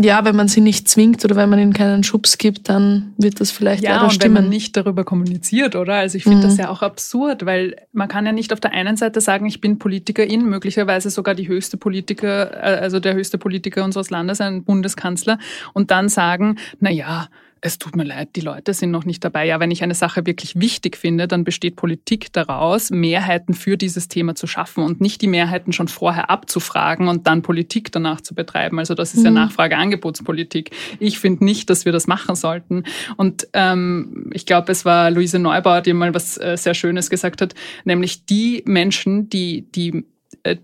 ja, 0.00 0.24
wenn 0.24 0.34
man 0.34 0.48
sie 0.48 0.60
nicht 0.60 0.88
zwingt 0.88 1.24
oder 1.24 1.36
wenn 1.36 1.48
man 1.48 1.58
ihnen 1.60 1.72
keinen 1.72 2.02
Schubs 2.02 2.36
gibt, 2.36 2.68
dann 2.68 3.12
wird 3.16 3.40
das 3.40 3.52
vielleicht 3.52 3.84
ja, 3.84 3.92
leider 3.92 4.04
und 4.04 4.10
stimmen. 4.10 4.34
wenn 4.34 4.42
man 4.44 4.50
nicht 4.50 4.76
darüber 4.76 5.04
kommuniziert, 5.04 5.76
oder? 5.76 5.94
Also 5.94 6.16
ich 6.16 6.24
finde 6.24 6.38
mhm. 6.38 6.42
das 6.42 6.56
ja 6.56 6.68
auch 6.68 6.82
absurd, 6.82 7.46
weil 7.46 7.76
man 7.92 8.08
kann 8.08 8.26
ja 8.26 8.32
nicht 8.32 8.52
auf 8.52 8.58
der 8.58 8.72
einen 8.72 8.96
Seite 8.96 9.20
sagen, 9.20 9.46
ich 9.46 9.60
bin 9.60 9.78
Politikerin, 9.78 10.46
möglicherweise 10.46 11.10
sogar 11.10 11.36
die 11.36 11.46
höchste 11.46 11.76
Politiker, 11.76 12.52
äh, 12.54 12.80
also 12.80 12.98
der 12.98 13.14
höchste 13.14 13.38
Politiker 13.38 13.84
unseres 13.84 14.10
Landes, 14.10 14.40
ein 14.40 14.64
Bundeskanzler, 14.64 15.38
und 15.74 15.92
dann 15.92 16.08
sagen, 16.08 16.58
na 16.80 16.90
ja, 16.90 17.28
es 17.64 17.78
tut 17.78 17.96
mir 17.96 18.04
leid, 18.04 18.36
die 18.36 18.42
Leute 18.42 18.74
sind 18.74 18.90
noch 18.90 19.06
nicht 19.06 19.24
dabei. 19.24 19.46
Ja, 19.46 19.58
wenn 19.58 19.70
ich 19.70 19.82
eine 19.82 19.94
Sache 19.94 20.26
wirklich 20.26 20.60
wichtig 20.60 20.98
finde, 20.98 21.26
dann 21.26 21.44
besteht 21.44 21.76
Politik 21.76 22.30
daraus, 22.30 22.90
Mehrheiten 22.90 23.54
für 23.54 23.78
dieses 23.78 24.08
Thema 24.08 24.34
zu 24.34 24.46
schaffen 24.46 24.84
und 24.84 25.00
nicht 25.00 25.22
die 25.22 25.28
Mehrheiten 25.28 25.72
schon 25.72 25.88
vorher 25.88 26.28
abzufragen 26.28 27.08
und 27.08 27.26
dann 27.26 27.40
Politik 27.40 27.90
danach 27.90 28.20
zu 28.20 28.34
betreiben. 28.34 28.78
Also 28.78 28.92
das 28.92 29.14
ist 29.14 29.20
mhm. 29.20 29.24
ja 29.24 29.30
Nachfrage-Angebotspolitik. 29.30 30.72
Ich 30.98 31.18
finde 31.18 31.46
nicht, 31.46 31.70
dass 31.70 31.86
wir 31.86 31.92
das 31.92 32.06
machen 32.06 32.34
sollten. 32.36 32.84
Und 33.16 33.48
ähm, 33.54 34.30
ich 34.34 34.44
glaube, 34.44 34.70
es 34.70 34.84
war 34.84 35.10
Luise 35.10 35.38
Neubauer, 35.38 35.80
die 35.80 35.94
mal 35.94 36.12
was 36.12 36.36
äh, 36.36 36.58
sehr 36.58 36.74
Schönes 36.74 37.08
gesagt 37.08 37.40
hat, 37.40 37.54
nämlich 37.86 38.26
die 38.26 38.62
Menschen, 38.66 39.30
die 39.30 39.64
die 39.74 40.04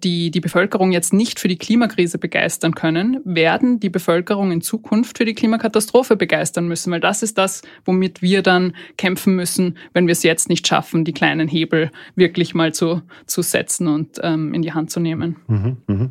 die 0.03 0.31
die 0.31 0.41
Bevölkerung 0.41 0.93
jetzt 0.93 1.13
nicht 1.13 1.41
für 1.41 1.49
die 1.49 1.57
Klimakrise 1.57 2.19
begeistern 2.19 2.75
können, 2.75 3.21
werden 3.25 3.81
die 3.81 3.89
Bevölkerung 3.89 4.53
in 4.53 4.61
Zukunft 4.61 5.17
für 5.17 5.25
die 5.25 5.35
Klimakatastrophe 5.35 6.17
begeistern 6.17 6.69
müssen, 6.69 6.93
weil 6.93 7.01
das 7.01 7.23
ist 7.23 7.39
das, 7.39 7.63
womit 7.85 8.21
wir 8.21 8.43
dann 8.43 8.75
kämpfen 8.99 9.35
müssen, 9.35 9.79
wenn 9.95 10.07
wir 10.07 10.13
es 10.13 10.23
jetzt 10.23 10.49
nicht 10.49 10.67
schaffen, 10.67 11.05
die 11.05 11.13
kleinen 11.13 11.49
Hebel 11.49 11.91
wirklich 12.15 12.55
mal 12.55 12.75
zu, 12.75 13.03
zu 13.27 13.43
setzen 13.43 13.89
und 13.89 14.19
ähm, 14.23 14.53
in 14.53 14.63
die 14.63 14.73
Hand 14.73 14.91
zu 14.91 15.01
nehmen. 15.01 15.37
Mhm, 15.47 15.77
mh. 15.87 16.11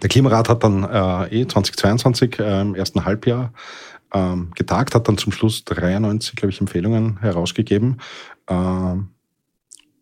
Der 0.00 0.08
Klimarat 0.08 0.48
hat 0.48 0.64
dann 0.64 0.84
äh, 0.84 1.42
eh 1.42 1.46
2022 1.46 2.38
äh, 2.38 2.60
im 2.60 2.74
ersten 2.74 3.04
Halbjahr 3.04 3.52
ähm, 4.14 4.50
getagt, 4.54 4.94
hat 4.94 5.08
dann 5.08 5.18
zum 5.18 5.32
Schluss 5.32 5.64
93, 5.64 6.36
glaube 6.36 6.52
ich, 6.52 6.60
Empfehlungen 6.60 7.20
herausgegeben 7.20 8.00
äh, 8.46 8.94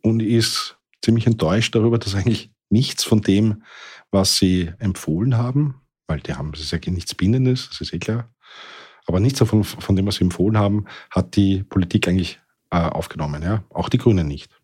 und 0.03 0.21
ist 0.21 0.77
ziemlich 1.03 1.27
enttäuscht 1.27 1.75
darüber, 1.75 1.99
dass 1.99 2.15
eigentlich 2.15 2.51
nichts 2.71 3.05
von 3.05 3.21
dem, 3.21 3.63
was 4.11 4.37
sie 4.37 4.73
empfohlen 4.79 5.37
haben, 5.37 5.81
weil 6.07 6.21
die 6.21 6.35
haben, 6.35 6.53
das 6.53 6.63
ist 6.63 6.73
ja 6.73 6.79
nichts 6.87 7.15
Bindendes, 7.15 7.69
das 7.69 7.81
ist 7.81 7.93
eh 7.93 7.99
klar. 7.99 8.33
Aber 9.07 9.21
nichts 9.21 9.39
davon, 9.39 9.65
von 9.65 9.97
dem, 9.97 10.07
was 10.07 10.17
sie 10.17 10.25
empfohlen 10.25 10.59
haben, 10.59 10.87
hat 11.11 11.37
die 11.37 11.65
Politik 11.65 12.09
eigentlich 12.09 12.41
äh, 12.71 12.77
aufgenommen. 12.77 13.43
Ja? 13.43 13.65
Auch 13.71 13.89
die 13.89 13.99
Grünen 13.99 14.29
nicht. 14.29 14.60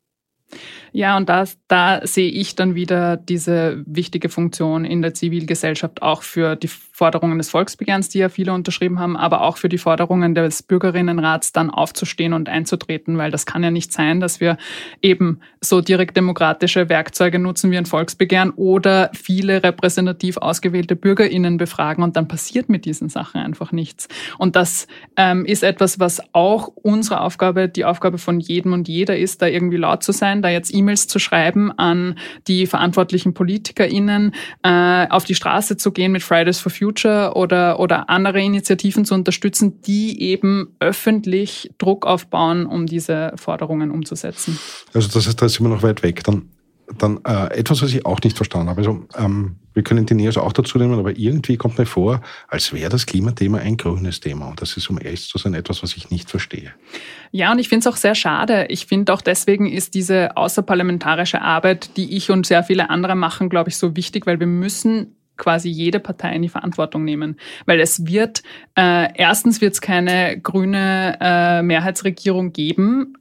Ja, 0.93 1.17
und 1.17 1.29
das, 1.29 1.59
da 1.69 2.07
sehe 2.07 2.31
ich 2.31 2.55
dann 2.55 2.75
wieder 2.75 3.17
diese 3.17 3.83
wichtige 3.87 4.29
Funktion 4.31 4.85
in 4.85 5.03
der 5.03 5.13
Zivilgesellschaft 5.13 6.01
auch 6.01 6.23
für 6.23 6.57
die 6.57 6.69
Forderungen 6.69 7.37
des 7.37 7.51
Volksbegehrens, 7.51 8.09
die 8.09 8.21
ja 8.21 8.31
viele 8.31 8.55
unterschrieben 8.55 8.99
haben, 8.99 9.19
aber 9.19 9.43
auch 9.43 9.59
für 9.59 9.69
die 9.69 9.77
Forderungen 9.77 10.35
des 10.35 10.63
Bürgerinnenrats 10.63 11.53
dann 11.53 11.69
aufzustehen 11.69 12.33
und 12.33 12.49
einzutreten, 12.49 13.19
weil 13.19 13.31
das 13.31 13.45
kann 13.45 13.63
ja 13.63 13.71
nicht 13.71 13.93
sein, 13.93 14.21
dass 14.21 14.41
wir 14.41 14.57
eben 15.03 15.41
so 15.61 15.83
direkt 15.83 16.17
demokratische 16.17 16.89
Werkzeuge 16.89 17.39
nutzen 17.39 17.71
wie 17.71 17.77
ein 17.77 17.85
Volksbegehren 17.85 18.51
oder 18.53 19.11
viele 19.13 19.63
repräsentativ 19.63 20.39
ausgewählte 20.39 20.97
Bürgerinnen 20.97 21.59
befragen 21.59 22.03
und 22.03 22.17
dann 22.17 22.29
passiert 22.29 22.71
mit 22.71 22.87
diesen 22.87 23.11
Sachen 23.11 23.43
einfach 23.43 23.73
nichts. 23.73 24.09
Und 24.39 24.57
das 24.57 24.87
ähm, 25.17 25.45
ist 25.45 25.63
etwas, 25.63 26.01
was 26.01 26.23
auch 26.33 26.69
unsere 26.69 27.21
Aufgabe, 27.21 27.69
die 27.69 27.85
Aufgabe 27.85 28.17
von 28.17 28.41
jedem 28.41 28.73
und 28.73 28.89
jeder 28.89 29.19
ist, 29.19 29.43
da 29.43 29.47
irgendwie 29.47 29.77
laut 29.77 30.03
zu 30.03 30.13
sein, 30.13 30.36
da 30.43 30.49
jetzt 30.51 30.75
E-Mails 30.75 31.09
zu 31.09 31.19
schreiben 31.19 31.73
an 31.73 32.19
die 32.47 32.67
verantwortlichen 32.67 33.35
PolitikerInnen, 33.35 34.33
äh, 34.63 35.07
auf 35.09 35.25
die 35.25 35.35
Straße 35.35 35.77
zu 35.77 35.93
gehen 35.93 36.13
mit 36.13 36.23
Fridays 36.23 36.59
for 36.61 36.71
Future 36.71 37.33
oder, 37.35 37.81
oder 37.81 38.09
andere 38.09 38.41
Initiativen 38.41 39.05
zu 39.05 39.15
unterstützen, 39.15 39.81
die 39.83 40.21
eben 40.23 40.77
öffentlich 40.81 41.71
Druck 41.79 42.07
aufbauen, 42.07 42.67
um 42.67 42.87
diese 42.87 43.33
Forderungen 43.37 43.91
umzusetzen. 43.91 44.59
Also 44.95 45.09
das 45.09 45.27
heißt, 45.27 45.41
da 45.41 45.49
sind 45.49 45.67
wir 45.67 45.75
noch 45.75 45.83
weit 45.83 46.03
weg. 46.03 46.25
Dann 46.25 46.51
dann 46.99 47.21
äh, 47.25 47.59
etwas, 47.59 47.83
was 47.83 47.93
ich 47.93 48.07
auch 48.07 48.21
nicht 48.23 48.37
verstanden 48.37 48.69
habe. 48.69 48.81
Also 48.81 49.07
ähm, 49.17 49.57
wir 49.77 49.83
können 49.83 50.07
die 50.07 50.15
Neos 50.15 50.39
auch 50.39 50.55
dazu 50.55 50.79
nehmen, 50.79 50.99
aber 50.99 51.19
irgendwie 51.19 51.59
kommt 51.59 51.79
mir 51.79 51.85
vor, 51.85 52.23
als 52.49 52.73
wäre 52.73 52.89
das 52.89 53.05
Klimathema 53.05 53.59
ein 53.59 53.77
grünes 53.77 54.21
Thema. 54.21 54.49
Und 54.49 54.63
das 54.63 54.79
ist, 54.79 54.89
um 54.89 54.99
ehrlich 54.99 55.29
zu 55.29 55.37
sein, 55.37 55.53
etwas, 55.53 55.83
was 55.83 55.95
ich 55.99 56.11
nicht 56.11 56.31
verstehe. 56.31 56.73
Ja, 57.31 57.53
und 57.53 57.59
ich 57.59 57.69
finde 57.69 57.87
es 57.87 57.95
auch 57.95 57.99
sehr 57.99 58.15
schade. 58.15 58.67
Ich 58.71 58.87
finde 58.87 59.13
auch 59.13 59.21
deswegen 59.21 59.71
ist 59.71 59.93
diese 59.93 60.35
außerparlamentarische 60.35 61.43
Arbeit, 61.43 61.91
die 61.99 62.17
ich 62.17 62.31
und 62.31 62.47
sehr 62.47 62.65
viele 62.65 62.89
andere 62.89 63.15
machen, 63.17 63.51
glaube 63.51 63.69
ich, 63.69 63.77
so 63.77 63.95
wichtig, 63.97 64.27
weil 64.27 64.41
wir 64.41 64.47
müssen 64.47 65.15
quasi 65.37 65.69
jede 65.69 66.01
Partei 66.01 66.35
in 66.35 66.41
die 66.41 66.49
Verantwortung 66.49 67.05
nehmen. 67.05 67.39
Weil 67.67 67.79
es 67.81 68.07
wird, 68.07 68.43
äh, 68.79 69.09
erstens 69.15 69.61
wird 69.61 69.75
es 69.75 69.83
keine 69.83 70.41
grüne 70.41 71.19
äh, 71.21 71.63
Mehrheitsregierung 71.63 72.55
geben, 72.55 73.13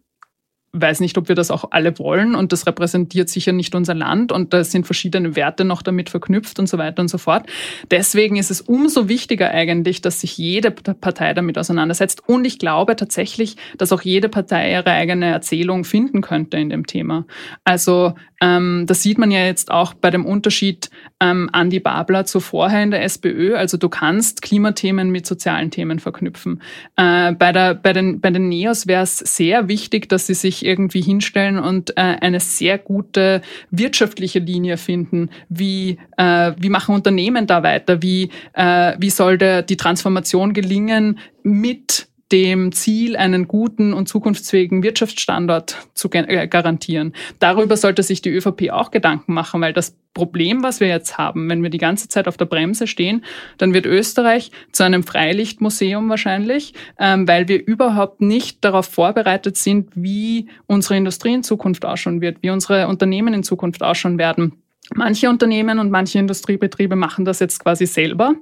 weiß 0.82 1.00
nicht, 1.00 1.18
ob 1.18 1.28
wir 1.28 1.36
das 1.36 1.52
auch 1.52 1.66
alle 1.72 1.98
wollen 2.00 2.36
und 2.36 2.52
das 2.52 2.68
repräsentiert 2.68 3.30
sicher 3.30 3.54
nicht 3.54 3.76
unser 3.76 3.94
Land 3.94 4.32
und 4.32 4.54
da 4.54 4.64
sind 4.64 4.86
verschiedene 4.86 5.36
Werte 5.36 5.64
noch 5.64 5.82
damit 5.82 6.10
verknüpft 6.10 6.60
und 6.60 6.68
so 6.68 6.78
weiter 6.78 7.02
und 7.02 7.08
so 7.08 7.18
fort. 7.18 7.48
Deswegen 7.92 8.36
ist 8.36 8.52
es 8.52 8.62
umso 8.62 9.08
wichtiger 9.08 9.50
eigentlich, 9.50 10.02
dass 10.02 10.22
sich 10.22 10.38
jede 10.38 10.72
Partei 10.72 11.34
damit 11.34 11.58
auseinandersetzt 11.58 12.28
und 12.28 12.46
ich 12.46 12.60
glaube 12.60 12.96
tatsächlich, 12.96 13.56
dass 13.78 13.92
auch 13.92 14.02
jede 14.02 14.30
Partei 14.30 14.72
ihre 14.72 14.92
eigene 14.92 15.28
Erzählung 15.28 15.86
finden 15.86 16.22
könnte 16.22 16.58
in 16.58 16.70
dem 16.70 16.86
Thema. 16.86 17.26
Also 17.64 18.14
ähm, 18.41 18.86
das 18.88 19.02
sieht 19.02 19.17
man 19.17 19.32
ja 19.32 19.45
jetzt 19.45 19.71
auch 19.71 19.93
bei 19.93 20.10
dem 20.12 20.26
Unterschied 20.26 20.89
ähm, 21.19 21.50
Andi 21.52 21.80
Babler 21.80 22.26
zu 22.26 22.39
vorher 22.39 22.84
in 22.84 22.91
der 22.91 23.04
SPÖ. 23.04 23.56
Also 23.56 23.78
du 23.78 23.89
kannst 23.89 24.41
Klimathemen 24.41 25.10
mit 25.10 25.26
sozialen 25.26 25.71
Themen 25.71 26.00
verknüpfen. 26.00 26.62
Äh, 26.95 27.34
bei, 27.34 27.52
der, 27.52 27.76
bei, 27.76 27.93
den, 27.93 28.19
bei 28.19 28.32
den 28.32 28.50
Neos 28.50 28.88
wäre 28.88 29.04
es 29.04 29.19
sehr 29.19 29.67
wichtig, 29.67 30.10
dass 30.10 30.28
sie 30.28 30.34
sich 30.34 30.65
irgendwie 30.65 31.02
hinstellen 31.02 31.60
und 31.60 31.91
äh, 31.98 32.02
eine 32.02 32.39
sehr 32.39 32.78
gute 32.78 33.41
wirtschaftliche 33.71 34.39
Linie 34.39 34.78
finden. 34.78 35.30
Wie, 35.50 35.98
äh, 36.17 36.52
wie 36.58 36.69
machen 36.69 36.95
Unternehmen 36.95 37.48
da 37.48 37.63
weiter? 37.63 38.02
Wie, 38.02 38.30
äh, 38.54 38.93
wie 39.00 39.10
soll 39.10 39.38
der, 39.38 39.62
die 39.62 39.78
Transformation 39.78 40.54
gelingen 40.54 41.19
mit 41.43 42.08
dem 42.32 42.72
Ziel, 42.72 43.16
einen 43.16 43.48
guten 43.48 43.94
und 43.94 44.10
zukunftsfähigen 44.10 44.82
Wirtschaftsstandort 44.82 45.88
zu 45.94 46.10
äh, 46.12 46.48
garantieren. 46.48 47.14
Darüber 47.40 47.78
sollte 47.78 48.02
sich 48.02 48.22
die 48.22 48.30
ÖVP 48.30 48.72
auch 48.72 48.90
Gedanken 48.90 49.34
machen, 49.34 49.62
weil 49.62 49.74
das 49.74 49.96
Problem, 50.16 50.64
was 50.64 50.80
wir 50.80 50.88
jetzt 50.88 51.18
haben, 51.18 51.50
wenn 51.50 51.62
wir 51.62 51.70
die 51.70 51.78
ganze 51.78 52.08
Zeit 52.08 52.28
auf 52.28 52.38
der 52.38 52.46
Bremse 52.46 52.88
stehen, 52.88 53.24
dann 53.58 53.74
wird 53.74 53.86
Österreich 53.86 54.50
zu 54.72 54.84
einem 54.84 55.04
Freilichtmuseum 55.04 56.10
wahrscheinlich, 56.10 56.74
ähm, 56.98 57.28
weil 57.28 57.48
wir 57.48 57.64
überhaupt 57.66 58.22
nicht 58.22 58.64
darauf 58.64 58.88
vorbereitet 58.88 59.58
sind, 59.58 59.92
wie 59.94 60.48
unsere 60.66 60.98
Industrie 60.98 61.34
in 61.34 61.44
Zukunft 61.44 61.86
ausschauen 61.86 62.22
wird, 62.22 62.42
wie 62.42 62.50
unsere 62.50 62.88
Unternehmen 62.88 63.34
in 63.34 63.44
Zukunft 63.44 63.84
ausschauen 63.84 64.18
werden. 64.18 64.54
Manche 64.94 65.30
Unternehmen 65.30 65.80
und 65.80 65.92
manche 65.92 66.20
Industriebetriebe 66.20 66.96
machen 66.96 67.26
das 67.26 67.40
jetzt 67.40 67.60
quasi 67.60 67.86
selber. 67.86 68.36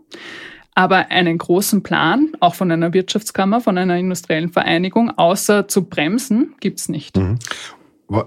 Aber 0.75 1.11
einen 1.11 1.37
großen 1.37 1.83
Plan, 1.83 2.31
auch 2.39 2.55
von 2.55 2.71
einer 2.71 2.93
Wirtschaftskammer, 2.93 3.61
von 3.61 3.77
einer 3.77 3.97
industriellen 3.97 4.51
Vereinigung, 4.51 5.11
außer 5.11 5.67
zu 5.67 5.85
bremsen, 5.85 6.55
gibt's 6.59 6.89
nicht. 6.89 7.17
Mhm. 7.17 7.37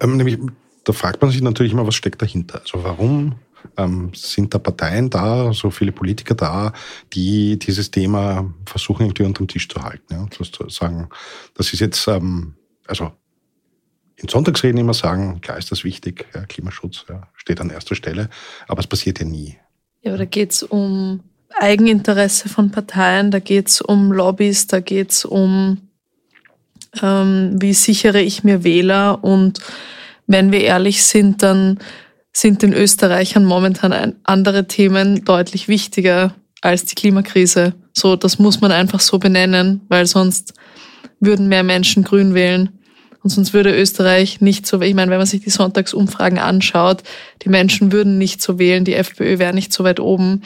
Ähm, 0.00 0.16
nämlich, 0.16 0.38
da 0.84 0.92
fragt 0.92 1.22
man 1.22 1.30
sich 1.30 1.42
natürlich 1.42 1.72
immer, 1.72 1.86
was 1.86 1.94
steckt 1.94 2.22
dahinter? 2.22 2.60
Also 2.60 2.84
warum 2.84 3.34
ähm, 3.76 4.12
sind 4.14 4.54
da 4.54 4.58
Parteien 4.58 5.10
da, 5.10 5.52
so 5.52 5.70
viele 5.70 5.92
Politiker 5.92 6.34
da, 6.34 6.72
die 7.12 7.58
dieses 7.58 7.90
Thema 7.90 8.52
versuchen 8.64 9.06
irgendwie 9.06 9.24
unter 9.24 9.42
dem 9.42 9.48
Tisch 9.48 9.68
zu 9.68 9.82
halten? 9.82 10.06
Ja? 10.10 10.26
Das 10.38 10.50
zu 10.52 10.68
sagen, 10.68 11.08
das 11.54 11.72
ist 11.72 11.80
jetzt, 11.80 12.06
ähm, 12.06 12.54
also 12.86 13.12
in 14.16 14.28
Sonntagsreden 14.28 14.78
immer 14.78 14.94
sagen, 14.94 15.40
klar 15.40 15.58
ist 15.58 15.70
das 15.70 15.84
wichtig, 15.84 16.26
ja, 16.34 16.46
Klimaschutz 16.46 17.04
ja, 17.08 17.28
steht 17.34 17.60
an 17.60 17.70
erster 17.70 17.94
Stelle, 17.94 18.30
aber 18.66 18.80
es 18.80 18.86
passiert 18.86 19.18
ja 19.18 19.26
nie. 19.26 19.58
Ja, 20.02 20.12
aber 20.12 20.18
da 20.18 20.24
geht 20.24 20.52
es 20.52 20.62
um 20.62 21.20
Eigeninteresse 21.58 22.48
von 22.48 22.70
Parteien, 22.70 23.30
da 23.30 23.38
geht 23.38 23.68
es 23.68 23.80
um 23.80 24.12
Lobbys, 24.12 24.66
da 24.66 24.80
geht 24.80 25.10
es 25.10 25.24
um, 25.24 25.78
ähm, 27.02 27.56
wie 27.60 27.74
sichere 27.74 28.20
ich 28.20 28.44
mir 28.44 28.62
Wähler. 28.64 29.24
Und 29.24 29.60
wenn 30.26 30.52
wir 30.52 30.60
ehrlich 30.60 31.02
sind, 31.02 31.42
dann 31.42 31.78
sind 32.32 32.62
den 32.62 32.74
Österreichern 32.74 33.44
momentan 33.44 34.14
andere 34.24 34.66
Themen 34.66 35.24
deutlich 35.24 35.68
wichtiger 35.68 36.34
als 36.60 36.84
die 36.84 36.94
Klimakrise. 36.94 37.74
So, 37.94 38.16
das 38.16 38.38
muss 38.38 38.60
man 38.60 38.72
einfach 38.72 39.00
so 39.00 39.18
benennen, 39.18 39.80
weil 39.88 40.06
sonst 40.06 40.52
würden 41.20 41.48
mehr 41.48 41.62
Menschen 41.62 42.04
grün 42.04 42.34
wählen. 42.34 42.70
Und 43.22 43.30
sonst 43.30 43.54
würde 43.54 43.74
Österreich 43.74 44.40
nicht 44.40 44.66
so, 44.66 44.80
ich 44.82 44.94
meine, 44.94 45.10
wenn 45.10 45.18
man 45.18 45.26
sich 45.26 45.40
die 45.40 45.50
Sonntagsumfragen 45.50 46.38
anschaut, 46.38 47.02
die 47.42 47.48
Menschen 47.48 47.90
würden 47.90 48.18
nicht 48.18 48.40
so 48.40 48.58
wählen, 48.58 48.84
die 48.84 48.94
FPÖ 48.94 49.38
wäre 49.38 49.54
nicht 49.54 49.72
so 49.72 49.82
weit 49.82 49.98
oben, 49.98 50.42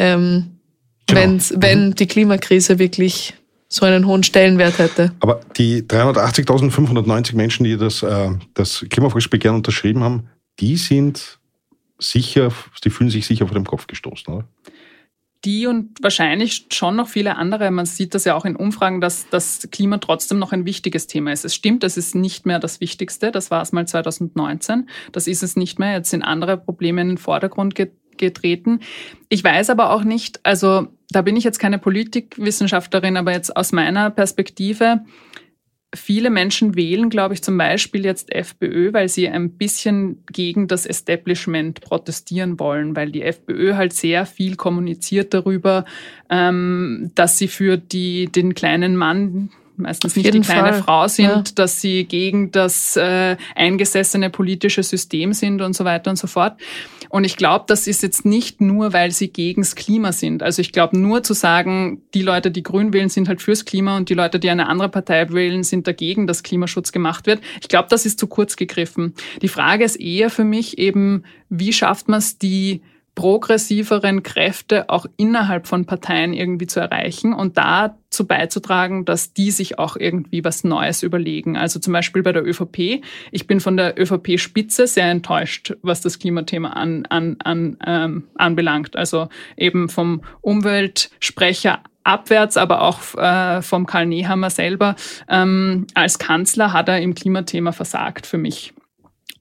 ähm, 0.00 0.58
genau. 1.06 1.38
wenn 1.56 1.88
mhm. 1.88 1.94
die 1.94 2.06
Klimakrise 2.06 2.78
wirklich 2.78 3.34
so 3.68 3.84
einen 3.84 4.06
hohen 4.06 4.22
Stellenwert 4.22 4.78
hätte. 4.78 5.12
Aber 5.20 5.40
die 5.56 5.82
380.590 5.82 7.36
Menschen, 7.36 7.64
die 7.64 7.76
das, 7.76 8.02
äh, 8.02 8.30
das 8.54 8.84
Klimavolksbegehren 8.88 9.56
unterschrieben 9.56 10.02
haben, 10.02 10.28
die 10.58 10.76
sind 10.76 11.38
sicher, 11.98 12.50
die 12.82 12.90
fühlen 12.90 13.10
sich 13.10 13.26
sicher 13.26 13.46
vor 13.46 13.54
dem 13.54 13.66
Kopf 13.66 13.86
gestoßen, 13.86 14.32
oder? 14.32 14.48
die 15.44 15.66
und 15.66 16.02
wahrscheinlich 16.02 16.66
schon 16.70 16.96
noch 16.96 17.08
viele 17.08 17.36
andere. 17.36 17.70
Man 17.70 17.86
sieht 17.86 18.14
das 18.14 18.24
ja 18.24 18.34
auch 18.34 18.44
in 18.44 18.56
Umfragen, 18.56 19.00
dass 19.00 19.28
das 19.30 19.68
Klima 19.70 19.98
trotzdem 19.98 20.38
noch 20.38 20.52
ein 20.52 20.66
wichtiges 20.66 21.06
Thema 21.06 21.32
ist. 21.32 21.44
Es 21.44 21.54
stimmt, 21.54 21.82
es 21.82 21.96
ist 21.96 22.14
nicht 22.14 22.44
mehr 22.44 22.58
das 22.58 22.80
Wichtigste. 22.80 23.30
Das 23.30 23.50
war 23.50 23.62
es 23.62 23.72
mal 23.72 23.86
2019. 23.86 24.88
Das 25.12 25.26
ist 25.26 25.42
es 25.42 25.56
nicht 25.56 25.78
mehr. 25.78 25.92
Jetzt 25.92 26.10
sind 26.10 26.22
andere 26.22 26.58
Probleme 26.58 27.00
in 27.00 27.08
den 27.08 27.18
Vordergrund 27.18 27.74
getreten. 28.20 28.80
Ich 29.28 29.42
weiß 29.42 29.70
aber 29.70 29.92
auch 29.92 30.04
nicht, 30.04 30.40
also 30.44 30.86
da 31.10 31.22
bin 31.22 31.36
ich 31.36 31.44
jetzt 31.44 31.58
keine 31.58 31.78
Politikwissenschaftlerin, 31.78 33.16
aber 33.16 33.32
jetzt 33.32 33.56
aus 33.56 33.72
meiner 33.72 34.10
Perspektive, 34.10 35.00
Viele 35.92 36.30
Menschen 36.30 36.76
wählen, 36.76 37.10
glaube 37.10 37.34
ich, 37.34 37.42
zum 37.42 37.58
Beispiel 37.58 38.04
jetzt 38.04 38.32
FPÖ, 38.32 38.92
weil 38.92 39.08
sie 39.08 39.28
ein 39.28 39.56
bisschen 39.56 40.24
gegen 40.30 40.68
das 40.68 40.86
Establishment 40.86 41.80
protestieren 41.80 42.60
wollen, 42.60 42.94
weil 42.94 43.10
die 43.10 43.22
FPÖ 43.22 43.74
halt 43.74 43.92
sehr 43.92 44.24
viel 44.24 44.54
kommuniziert 44.54 45.34
darüber, 45.34 45.84
ähm, 46.28 47.10
dass 47.16 47.38
sie 47.38 47.48
für 47.48 47.76
die, 47.76 48.30
den 48.30 48.54
kleinen 48.54 48.94
Mann 48.94 49.50
meistens 49.80 50.14
nicht 50.14 50.32
die 50.32 50.40
kleine 50.40 50.74
Fall. 50.74 50.82
Frau 50.82 51.08
sind, 51.08 51.26
ja. 51.26 51.42
dass 51.56 51.80
sie 51.80 52.04
gegen 52.04 52.52
das 52.52 52.96
äh, 52.96 53.36
eingesessene 53.56 54.30
politische 54.30 54.84
System 54.84 55.32
sind 55.32 55.60
und 55.60 55.74
so 55.74 55.84
weiter 55.84 56.10
und 56.10 56.16
so 56.16 56.28
fort. 56.28 56.56
Und 57.10 57.24
ich 57.24 57.36
glaube, 57.36 57.64
das 57.66 57.88
ist 57.88 58.04
jetzt 58.04 58.24
nicht 58.24 58.60
nur, 58.60 58.92
weil 58.92 59.10
sie 59.10 59.28
gegens 59.28 59.74
Klima 59.74 60.12
sind. 60.12 60.44
Also 60.44 60.62
ich 60.62 60.70
glaube, 60.70 60.96
nur 60.96 61.24
zu 61.24 61.34
sagen, 61.34 62.02
die 62.14 62.22
Leute, 62.22 62.52
die 62.52 62.62
grün 62.62 62.92
wählen, 62.92 63.08
sind 63.08 63.28
halt 63.28 63.42
fürs 63.42 63.64
Klima 63.64 63.96
und 63.96 64.08
die 64.08 64.14
Leute, 64.14 64.38
die 64.38 64.48
eine 64.48 64.68
andere 64.68 64.88
Partei 64.88 65.28
wählen, 65.30 65.64
sind 65.64 65.88
dagegen, 65.88 66.28
dass 66.28 66.44
Klimaschutz 66.44 66.92
gemacht 66.92 67.26
wird. 67.26 67.40
Ich 67.60 67.68
glaube, 67.68 67.88
das 67.90 68.06
ist 68.06 68.20
zu 68.20 68.28
kurz 68.28 68.54
gegriffen. 68.54 69.14
Die 69.42 69.48
Frage 69.48 69.84
ist 69.84 69.96
eher 69.96 70.30
für 70.30 70.44
mich 70.44 70.78
eben, 70.78 71.24
wie 71.48 71.72
schafft 71.72 72.08
man 72.08 72.20
es, 72.20 72.38
die 72.38 72.80
progressiveren 73.14 74.22
Kräfte 74.22 74.88
auch 74.88 75.06
innerhalb 75.16 75.66
von 75.66 75.84
Parteien 75.84 76.32
irgendwie 76.32 76.66
zu 76.66 76.80
erreichen 76.80 77.34
und 77.34 77.58
dazu 77.58 78.26
beizutragen, 78.26 79.04
dass 79.04 79.32
die 79.32 79.50
sich 79.50 79.78
auch 79.78 79.96
irgendwie 79.96 80.44
was 80.44 80.64
Neues 80.64 81.02
überlegen. 81.02 81.56
Also 81.56 81.80
zum 81.80 81.92
Beispiel 81.92 82.22
bei 82.22 82.32
der 82.32 82.46
ÖVP. 82.46 83.02
Ich 83.30 83.46
bin 83.46 83.60
von 83.60 83.76
der 83.76 84.00
ÖVP-Spitze 84.00 84.86
sehr 84.86 85.10
enttäuscht, 85.10 85.74
was 85.82 86.00
das 86.00 86.18
Klimathema 86.18 86.70
an, 86.70 87.04
an, 87.06 87.36
an, 87.44 87.76
ähm, 87.86 88.24
anbelangt. 88.36 88.96
Also 88.96 89.28
eben 89.56 89.88
vom 89.88 90.22
Umweltsprecher 90.40 91.80
abwärts, 92.04 92.56
aber 92.56 92.82
auch 92.82 93.14
äh, 93.16 93.60
vom 93.62 93.86
Karl 93.86 94.06
Nehammer 94.06 94.50
selber. 94.50 94.96
Ähm, 95.28 95.86
als 95.94 96.18
Kanzler 96.18 96.72
hat 96.72 96.88
er 96.88 97.00
im 97.00 97.14
Klimathema 97.14 97.72
versagt 97.72 98.26
für 98.26 98.38
mich. 98.38 98.72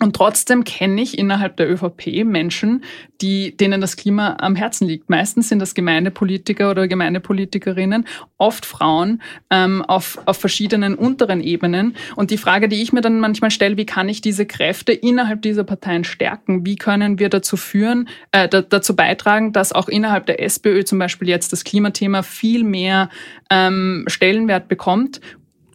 Und 0.01 0.15
trotzdem 0.15 0.63
kenne 0.63 1.01
ich 1.01 1.17
innerhalb 1.17 1.57
der 1.57 1.69
ÖVP 1.69 2.23
Menschen, 2.23 2.85
die, 3.19 3.57
denen 3.57 3.81
das 3.81 3.97
Klima 3.97 4.37
am 4.39 4.55
Herzen 4.55 4.87
liegt. 4.87 5.09
Meistens 5.09 5.49
sind 5.49 5.59
das 5.59 5.75
Gemeindepolitiker 5.75 6.71
oder 6.71 6.87
Gemeindepolitikerinnen, 6.87 8.05
oft 8.37 8.65
Frauen 8.65 9.21
ähm, 9.49 9.83
auf, 9.83 10.17
auf 10.25 10.37
verschiedenen 10.37 10.95
unteren 10.95 11.41
Ebenen. 11.41 11.97
Und 12.15 12.31
die 12.31 12.37
Frage, 12.37 12.69
die 12.69 12.81
ich 12.81 12.93
mir 12.93 13.01
dann 13.01 13.19
manchmal 13.19 13.51
stelle, 13.51 13.75
wie 13.75 13.85
kann 13.85 14.07
ich 14.07 14.21
diese 14.21 14.45
Kräfte 14.45 14.93
innerhalb 14.93 15.41
dieser 15.41 15.65
Parteien 15.65 16.05
stärken? 16.05 16.65
Wie 16.65 16.77
können 16.77 17.19
wir 17.19 17.27
dazu 17.27 17.57
führen, 17.57 18.07
äh, 18.31 18.47
dazu 18.47 18.95
beitragen, 18.95 19.51
dass 19.51 19.73
auch 19.73 19.89
innerhalb 19.89 20.25
der 20.27 20.41
SPÖ 20.41 20.85
zum 20.85 20.97
Beispiel 20.97 21.27
jetzt 21.27 21.51
das 21.51 21.65
Klimathema 21.65 22.23
viel 22.23 22.63
mehr 22.63 23.09
ähm, 23.49 24.05
Stellenwert 24.07 24.69
bekommt 24.69 25.19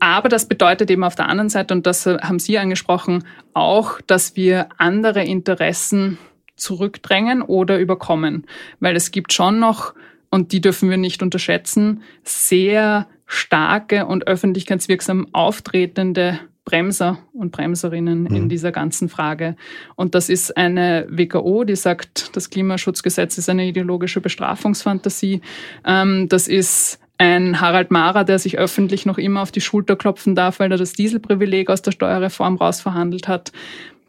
aber 0.00 0.28
das 0.28 0.46
bedeutet 0.46 0.90
eben 0.90 1.04
auf 1.04 1.14
der 1.14 1.28
anderen 1.28 1.48
Seite, 1.48 1.74
und 1.74 1.86
das 1.86 2.06
haben 2.06 2.38
Sie 2.38 2.58
angesprochen, 2.58 3.24
auch, 3.52 4.00
dass 4.06 4.36
wir 4.36 4.68
andere 4.78 5.24
Interessen 5.24 6.18
zurückdrängen 6.56 7.42
oder 7.42 7.78
überkommen. 7.78 8.46
Weil 8.80 8.96
es 8.96 9.10
gibt 9.10 9.32
schon 9.32 9.58
noch, 9.58 9.94
und 10.30 10.52
die 10.52 10.60
dürfen 10.60 10.90
wir 10.90 10.96
nicht 10.96 11.22
unterschätzen, 11.22 12.02
sehr 12.22 13.06
starke 13.26 14.06
und 14.06 14.26
öffentlichkeitswirksam 14.26 15.28
auftretende 15.32 16.38
Bremser 16.64 17.18
und 17.32 17.52
Bremserinnen 17.52 18.22
mhm. 18.22 18.34
in 18.34 18.48
dieser 18.48 18.72
ganzen 18.72 19.08
Frage. 19.08 19.56
Und 19.96 20.14
das 20.14 20.28
ist 20.28 20.56
eine 20.56 21.06
WKO, 21.10 21.64
die 21.64 21.76
sagt, 21.76 22.34
das 22.36 22.50
Klimaschutzgesetz 22.50 23.36
ist 23.36 23.50
eine 23.50 23.66
ideologische 23.66 24.20
Bestrafungsfantasie. 24.20 25.42
Ähm, 25.84 26.28
das 26.28 26.48
ist 26.48 27.00
ein 27.18 27.60
Harald 27.60 27.90
Mara, 27.90 28.24
der 28.24 28.38
sich 28.38 28.58
öffentlich 28.58 29.06
noch 29.06 29.18
immer 29.18 29.42
auf 29.42 29.52
die 29.52 29.60
Schulter 29.60 29.96
klopfen 29.96 30.34
darf, 30.34 30.58
weil 30.58 30.72
er 30.72 30.78
das 30.78 30.92
Dieselprivileg 30.92 31.70
aus 31.70 31.82
der 31.82 31.92
Steuerreform 31.92 32.56
rausverhandelt 32.56 33.28
hat. 33.28 33.52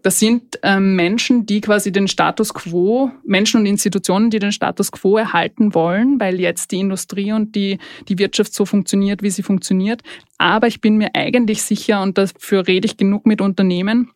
Das 0.01 0.19
sind 0.19 0.59
ähm, 0.61 0.95
Menschen, 0.95 1.47
die 1.47 1.61
quasi 1.61 1.91
den 1.91 2.07
Status 2.07 2.53
quo, 2.53 3.09
Menschen 3.23 3.61
und 3.61 3.65
Institutionen, 3.65 4.29
die 4.29 4.37
den 4.37 4.51
Status 4.51 4.91
quo 4.91 5.17
erhalten 5.17 5.73
wollen, 5.73 6.19
weil 6.19 6.39
jetzt 6.39 6.71
die 6.71 6.79
Industrie 6.79 7.31
und 7.31 7.55
die, 7.55 7.79
die 8.07 8.19
Wirtschaft 8.19 8.53
so 8.53 8.65
funktioniert, 8.65 9.23
wie 9.23 9.31
sie 9.31 9.41
funktioniert. 9.41 10.03
Aber 10.37 10.67
ich 10.67 10.79
bin 10.79 10.97
mir 10.97 11.09
eigentlich 11.15 11.63
sicher, 11.63 12.03
und 12.03 12.19
dafür 12.19 12.67
rede 12.67 12.85
ich 12.85 12.97
genug 12.97 13.25
mit 13.25 13.41
Unternehmen, 13.41 14.11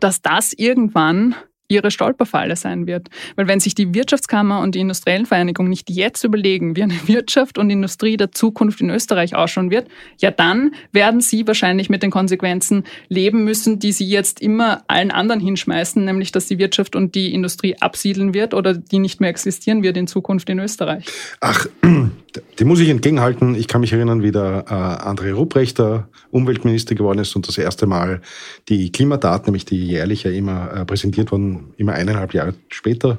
dass 0.00 0.22
das 0.22 0.52
irgendwann 0.52 1.36
ihre 1.68 1.90
Stolperfalle 1.90 2.56
sein 2.56 2.86
wird. 2.86 3.08
Weil 3.36 3.46
wenn 3.46 3.60
sich 3.60 3.74
die 3.74 3.94
Wirtschaftskammer 3.94 4.60
und 4.60 4.74
die 4.74 4.80
Industriellen 4.80 5.26
Vereinigung 5.26 5.68
nicht 5.68 5.90
jetzt 5.90 6.24
überlegen, 6.24 6.76
wie 6.76 6.82
eine 6.82 6.98
Wirtschaft 7.06 7.58
und 7.58 7.70
Industrie 7.70 8.16
der 8.16 8.32
Zukunft 8.32 8.80
in 8.80 8.90
Österreich 8.90 9.34
ausschauen 9.34 9.70
wird, 9.70 9.88
ja 10.18 10.30
dann 10.30 10.72
werden 10.92 11.20
sie 11.20 11.46
wahrscheinlich 11.46 11.90
mit 11.90 12.02
den 12.02 12.10
Konsequenzen 12.10 12.84
leben 13.08 13.44
müssen, 13.44 13.78
die 13.78 13.92
sie 13.92 14.06
jetzt 14.06 14.40
immer 14.40 14.82
allen 14.88 15.10
anderen 15.10 15.40
hinschmeißen, 15.40 16.04
nämlich 16.04 16.32
dass 16.32 16.46
die 16.46 16.58
Wirtschaft 16.58 16.96
und 16.96 17.14
die 17.14 17.34
Industrie 17.34 17.76
absiedeln 17.80 18.34
wird 18.34 18.54
oder 18.54 18.74
die 18.74 18.98
nicht 18.98 19.20
mehr 19.20 19.30
existieren 19.30 19.82
wird 19.82 19.96
in 19.96 20.06
Zukunft 20.06 20.48
in 20.48 20.58
Österreich. 20.58 21.04
Ach, 21.40 21.66
die 22.58 22.64
muss 22.64 22.80
ich 22.80 22.88
entgegenhalten. 22.88 23.54
Ich 23.54 23.68
kann 23.68 23.80
mich 23.80 23.92
erinnern, 23.92 24.22
wie 24.22 24.32
der 24.32 24.64
äh, 24.68 24.72
André 24.72 25.32
Rupprechter 25.32 26.08
Umweltminister 26.30 26.94
geworden 26.94 27.18
ist 27.18 27.34
und 27.36 27.48
das 27.48 27.58
erste 27.58 27.86
Mal 27.86 28.20
die 28.68 28.92
Klimadaten, 28.92 29.46
nämlich 29.46 29.64
die 29.64 29.84
jährlich 29.84 30.24
ja 30.24 30.30
immer 30.30 30.72
äh, 30.72 30.84
präsentiert 30.84 31.32
wurden, 31.32 31.72
immer 31.76 31.94
eineinhalb 31.94 32.34
Jahre 32.34 32.54
später, 32.68 33.18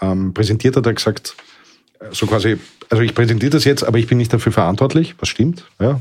ähm, 0.00 0.34
präsentiert 0.34 0.76
hat 0.76 0.86
er 0.86 0.92
gesagt, 0.92 1.34
äh, 2.00 2.06
so 2.10 2.26
quasi, 2.26 2.58
also 2.90 3.02
ich 3.02 3.14
präsentiere 3.14 3.50
das 3.50 3.64
jetzt, 3.64 3.84
aber 3.84 3.98
ich 3.98 4.06
bin 4.06 4.18
nicht 4.18 4.32
dafür 4.32 4.52
verantwortlich, 4.52 5.14
was 5.18 5.28
stimmt, 5.28 5.64
ja. 5.80 6.00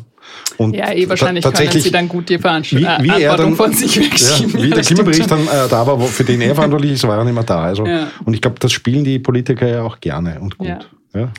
Und 0.58 0.76
ja, 0.76 0.92
eh, 0.92 1.10
wahrscheinlich 1.10 1.44
können 1.44 1.72
Sie 1.72 1.92
dann 1.92 2.08
gut 2.08 2.30
die 2.30 2.38
Veranstalt 2.38 3.02
wie, 3.02 3.12
wie 3.12 3.24
er 3.24 3.38
dann, 3.38 3.56
von 3.56 3.74
sich 3.74 4.00
wegschieben. 4.00 4.58
Ja, 4.58 4.64
wie 4.64 4.70
der 4.70 4.84
Klimabericht 4.84 5.32
dann 5.32 5.48
äh, 5.48 5.68
da 5.70 5.88
war, 5.88 6.00
für 6.00 6.24
den 6.24 6.42
er 6.42 6.54
verantwortlich 6.54 6.92
ist, 6.92 7.08
war 7.08 7.18
er 7.18 7.24
nicht 7.24 7.34
mehr 7.34 7.44
da. 7.44 7.64
Also, 7.64 7.86
ja. 7.86 8.08
Und 8.24 8.34
ich 8.34 8.42
glaube, 8.42 8.58
das 8.60 8.72
spielen 8.72 9.04
die 9.04 9.20
Politiker 9.20 9.68
ja 9.68 9.82
auch 9.82 10.00
gerne 10.00 10.40
und 10.40 10.58
gut. 10.58 10.90
Ja. 11.14 11.32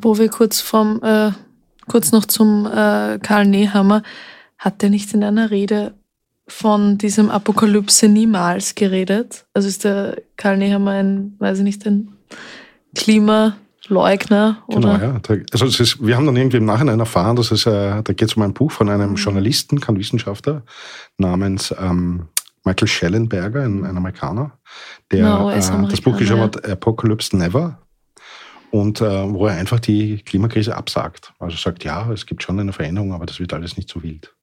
Wo 0.00 0.18
wir 0.18 0.28
kurz 0.28 0.60
vom, 0.60 1.02
äh, 1.02 1.32
kurz 1.88 2.12
noch 2.12 2.24
zum 2.24 2.66
äh, 2.66 3.18
Karl 3.18 3.46
Nehammer, 3.46 4.02
hat 4.58 4.82
der 4.82 4.90
nicht 4.90 5.12
in 5.14 5.22
einer 5.22 5.50
Rede 5.50 5.94
von 6.48 6.98
diesem 6.98 7.30
Apokalypse 7.30 8.08
niemals 8.08 8.74
geredet? 8.74 9.46
Also 9.54 9.68
ist 9.68 9.84
der 9.84 10.16
Karl 10.36 10.56
Nehammer 10.56 10.92
ein, 10.92 11.36
weiß 11.38 11.58
ich 11.58 11.64
nicht, 11.64 11.86
ein 11.86 12.08
Klimaleugner? 12.96 14.62
Genau, 14.68 14.96
ja. 14.96 15.20
Also 15.52 15.66
ist, 15.66 16.04
wir 16.04 16.16
haben 16.16 16.26
dann 16.26 16.36
irgendwie 16.36 16.56
im 16.56 16.64
Nachhinein 16.64 16.98
erfahren, 16.98 17.36
dass 17.36 17.50
es, 17.50 17.66
äh, 17.66 18.02
da 18.02 18.12
geht 18.12 18.22
es 18.22 18.34
um 18.34 18.42
ein 18.42 18.54
Buch 18.54 18.72
von 18.72 18.88
einem 18.88 19.10
mhm. 19.10 19.16
Journalisten, 19.16 19.80
kein 19.80 19.98
Wissenschaftler, 19.98 20.62
namens 21.18 21.74
ähm, 21.78 22.28
Michael 22.64 22.88
Schellenberger, 22.88 23.62
ein, 23.62 23.84
ein 23.84 23.96
Amerikaner, 23.96 24.52
der 25.12 25.28
no, 25.28 25.50
äh, 25.50 25.56
das 25.56 26.00
Buch 26.00 26.16
geschrieben 26.16 26.40
hat, 26.40 26.68
Apocalypse 26.68 27.36
Never, 27.36 27.78
und 28.70 29.00
äh, 29.00 29.32
wo 29.32 29.46
er 29.46 29.56
einfach 29.56 29.80
die 29.80 30.18
Klimakrise 30.18 30.76
absagt. 30.76 31.32
Also 31.38 31.56
sagt, 31.56 31.84
ja, 31.84 32.10
es 32.12 32.26
gibt 32.26 32.42
schon 32.42 32.58
eine 32.60 32.72
Veränderung, 32.72 33.12
aber 33.12 33.26
das 33.26 33.40
wird 33.40 33.52
alles 33.52 33.76
nicht 33.76 33.88
so 33.88 34.02
wild. 34.02 34.34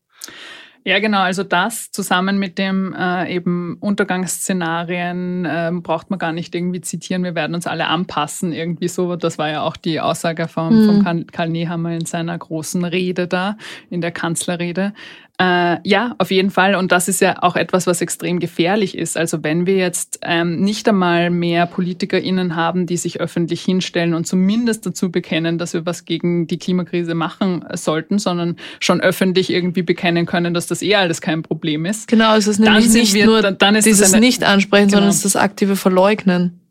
Ja, 0.88 1.00
genau. 1.00 1.22
Also 1.22 1.44
das 1.44 1.92
zusammen 1.92 2.38
mit 2.38 2.60
dem 2.60 2.94
äh, 2.94 3.34
eben 3.34 3.78
Untergangsszenarien 3.80 5.44
äh, 5.44 5.72
braucht 5.82 6.12
man 6.12 6.20
gar 6.20 6.32
nicht 6.32 6.54
irgendwie 6.54 6.80
zitieren. 6.80 7.24
Wir 7.24 7.34
werden 7.34 7.56
uns 7.56 7.66
alle 7.66 7.88
anpassen 7.88 8.54
irgendwie 8.54 8.88
so. 8.88 9.16
Das 9.16 9.40
war 9.40 9.50
ja 9.50 9.64
auch 9.64 9.78
die 9.78 10.00
Aussage 10.00 10.48
vom, 10.48 10.86
mhm. 10.86 11.04
von 11.04 11.28
Karl 11.28 11.50
Nehammer 11.50 11.96
in 11.96 12.06
seiner 12.06 12.38
großen 12.38 12.86
Rede 12.86 13.28
da, 13.28 13.58
in 13.90 14.00
der 14.00 14.12
Kanzlerrede. 14.12 14.94
Äh, 15.38 15.78
ja, 15.84 16.16
auf 16.18 16.32
jeden 16.32 16.50
Fall. 16.50 16.76
Und 16.76 16.94
das 16.94 17.10
ist 17.10 17.20
ja 17.20 17.44
auch 17.44 17.58
etwas, 17.58 17.88
was 17.88 18.00
extrem 18.00 18.40
gefährlich 18.40 18.98
ist. 18.98 19.18
Also 19.18 19.44
wenn 19.44 19.66
wir 19.66 19.76
jetzt 19.76 20.20
ähm, 20.22 20.62
nicht 20.62 20.88
einmal 20.88 21.30
mehr 21.30 21.66
PolitikerInnen 21.66 22.56
haben, 22.56 22.86
die 22.86 22.96
sich 22.96 23.20
öffentlich 23.20 23.62
hinstellen 23.62 24.14
und 24.14 24.26
zumindest 24.26 24.86
dazu 24.86 25.12
bekennen, 25.12 25.58
dass 25.58 25.74
wir 25.74 25.86
was 25.86 26.06
gegen 26.06 26.48
die 26.48 26.58
Klimakrise 26.58 27.16
machen 27.16 27.66
sollten, 27.74 28.18
sondern 28.18 28.56
schon 28.80 29.02
öffentlich 29.02 29.50
irgendwie 29.50 29.82
bekennen 29.82 30.26
können, 30.26 30.54
dass 30.54 30.68
das 30.68 30.82
eh 30.82 30.96
alles 30.96 31.20
kein 31.20 31.42
Problem 31.42 31.86
ist. 31.86 32.08
Genau, 32.08 32.36
es 32.38 32.48
ist 32.48 32.60
nämlich 32.60 32.94
nicht 32.94 33.14
wir, 33.14 33.26
nur 33.26 33.42
dann, 33.42 33.58
dann 33.58 33.76
dieses 33.76 34.14
eine, 34.14 34.26
Nicht-Ansprechen, 34.26 34.88
genau. 34.88 34.98
sondern 34.98 35.10
es 35.10 35.18
ist 35.18 35.26
das 35.26 35.36
aktive 35.36 35.76
Verleugnen. 35.76 36.62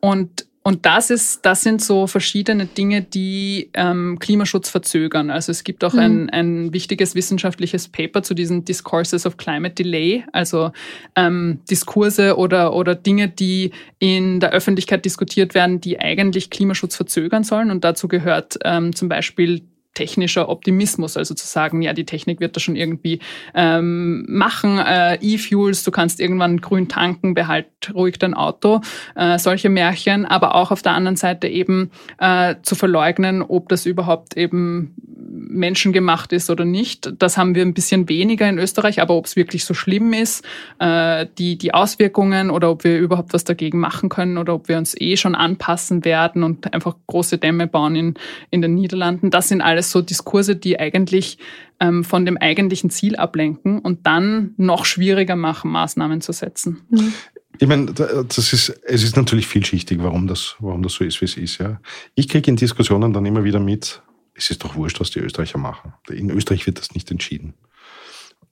Und 0.00 0.46
und 0.66 0.84
das 0.84 1.10
ist, 1.10 1.46
das 1.46 1.62
sind 1.62 1.80
so 1.80 2.08
verschiedene 2.08 2.66
Dinge, 2.66 3.00
die 3.00 3.70
ähm, 3.74 4.18
Klimaschutz 4.18 4.68
verzögern. 4.68 5.30
Also 5.30 5.52
es 5.52 5.62
gibt 5.62 5.84
auch 5.84 5.92
mhm. 5.92 6.00
ein, 6.00 6.30
ein 6.30 6.72
wichtiges 6.72 7.14
wissenschaftliches 7.14 7.86
Paper 7.86 8.24
zu 8.24 8.34
diesen 8.34 8.64
Discourses 8.64 9.26
of 9.26 9.36
Climate 9.36 9.76
Delay, 9.76 10.24
also 10.32 10.72
ähm, 11.14 11.60
Diskurse 11.70 12.36
oder, 12.36 12.74
oder 12.74 12.96
Dinge, 12.96 13.28
die 13.28 13.70
in 14.00 14.40
der 14.40 14.50
Öffentlichkeit 14.50 15.04
diskutiert 15.04 15.54
werden, 15.54 15.80
die 15.80 16.00
eigentlich 16.00 16.50
Klimaschutz 16.50 16.96
verzögern 16.96 17.44
sollen. 17.44 17.70
Und 17.70 17.84
dazu 17.84 18.08
gehört 18.08 18.58
ähm, 18.64 18.92
zum 18.92 19.08
Beispiel 19.08 19.62
technischer 19.96 20.48
Optimismus, 20.48 21.16
also 21.16 21.34
zu 21.34 21.46
sagen, 21.46 21.82
ja, 21.82 21.92
die 21.92 22.04
Technik 22.04 22.38
wird 22.38 22.54
das 22.54 22.62
schon 22.62 22.76
irgendwie 22.76 23.18
ähm, 23.54 24.26
machen. 24.28 24.78
Äh, 24.78 25.16
E-Fuels, 25.20 25.82
du 25.84 25.90
kannst 25.90 26.20
irgendwann 26.20 26.60
grün 26.60 26.88
tanken, 26.88 27.34
behalt 27.34 27.66
ruhig 27.94 28.18
dein 28.18 28.34
Auto. 28.34 28.82
Äh, 29.16 29.38
solche 29.38 29.70
Märchen, 29.70 30.26
aber 30.26 30.54
auch 30.54 30.70
auf 30.70 30.82
der 30.82 30.92
anderen 30.92 31.16
Seite 31.16 31.48
eben 31.48 31.90
äh, 32.18 32.56
zu 32.62 32.74
verleugnen, 32.74 33.42
ob 33.42 33.68
das 33.70 33.86
überhaupt 33.86 34.36
eben 34.36 34.94
menschengemacht 35.28 36.32
ist 36.32 36.50
oder 36.50 36.64
nicht. 36.64 37.12
Das 37.18 37.36
haben 37.36 37.54
wir 37.54 37.62
ein 37.62 37.74
bisschen 37.74 38.08
weniger 38.08 38.48
in 38.48 38.58
Österreich, 38.58 39.00
aber 39.00 39.14
ob 39.14 39.26
es 39.26 39.36
wirklich 39.36 39.64
so 39.64 39.74
schlimm 39.74 40.12
ist, 40.12 40.44
äh, 40.78 41.26
die, 41.38 41.58
die 41.58 41.74
Auswirkungen 41.74 42.50
oder 42.50 42.70
ob 42.70 42.84
wir 42.84 42.98
überhaupt 42.98 43.32
was 43.32 43.44
dagegen 43.44 43.78
machen 43.78 44.08
können 44.08 44.38
oder 44.38 44.54
ob 44.54 44.68
wir 44.68 44.78
uns 44.78 44.94
eh 45.00 45.16
schon 45.16 45.34
anpassen 45.34 46.04
werden 46.04 46.42
und 46.42 46.72
einfach 46.72 46.96
große 47.06 47.38
Dämme 47.38 47.66
bauen 47.66 47.96
in, 47.96 48.14
in 48.50 48.62
den 48.62 48.74
Niederlanden, 48.74 49.30
das 49.30 49.48
sind 49.48 49.60
alles 49.60 49.90
so 49.90 50.02
Diskurse, 50.02 50.56
die 50.56 50.78
eigentlich 50.78 51.38
ähm, 51.80 52.04
von 52.04 52.24
dem 52.24 52.36
eigentlichen 52.36 52.90
Ziel 52.90 53.16
ablenken 53.16 53.78
und 53.80 54.06
dann 54.06 54.54
noch 54.56 54.84
schwieriger 54.84 55.36
machen, 55.36 55.70
Maßnahmen 55.70 56.20
zu 56.20 56.32
setzen. 56.32 56.82
Mhm. 56.90 57.12
Ich 57.58 57.68
meine, 57.68 57.86
das 57.86 58.52
ist, 58.52 58.68
es 58.84 59.02
ist 59.02 59.16
natürlich 59.16 59.46
vielschichtig, 59.46 59.98
warum 60.02 60.26
das, 60.26 60.56
warum 60.58 60.82
das 60.82 60.92
so 60.92 61.04
ist, 61.04 61.20
wie 61.20 61.24
es 61.24 61.36
ist. 61.36 61.58
Ja. 61.58 61.80
Ich 62.14 62.28
kriege 62.28 62.50
in 62.50 62.56
Diskussionen 62.56 63.14
dann 63.14 63.24
immer 63.24 63.44
wieder 63.44 63.60
mit, 63.60 64.02
es 64.36 64.50
ist 64.50 64.62
doch 64.64 64.76
wurscht, 64.76 65.00
was 65.00 65.10
die 65.10 65.20
Österreicher 65.20 65.58
machen. 65.58 65.94
In 66.10 66.30
Österreich 66.30 66.66
wird 66.66 66.78
das 66.78 66.94
nicht 66.94 67.10
entschieden. 67.10 67.54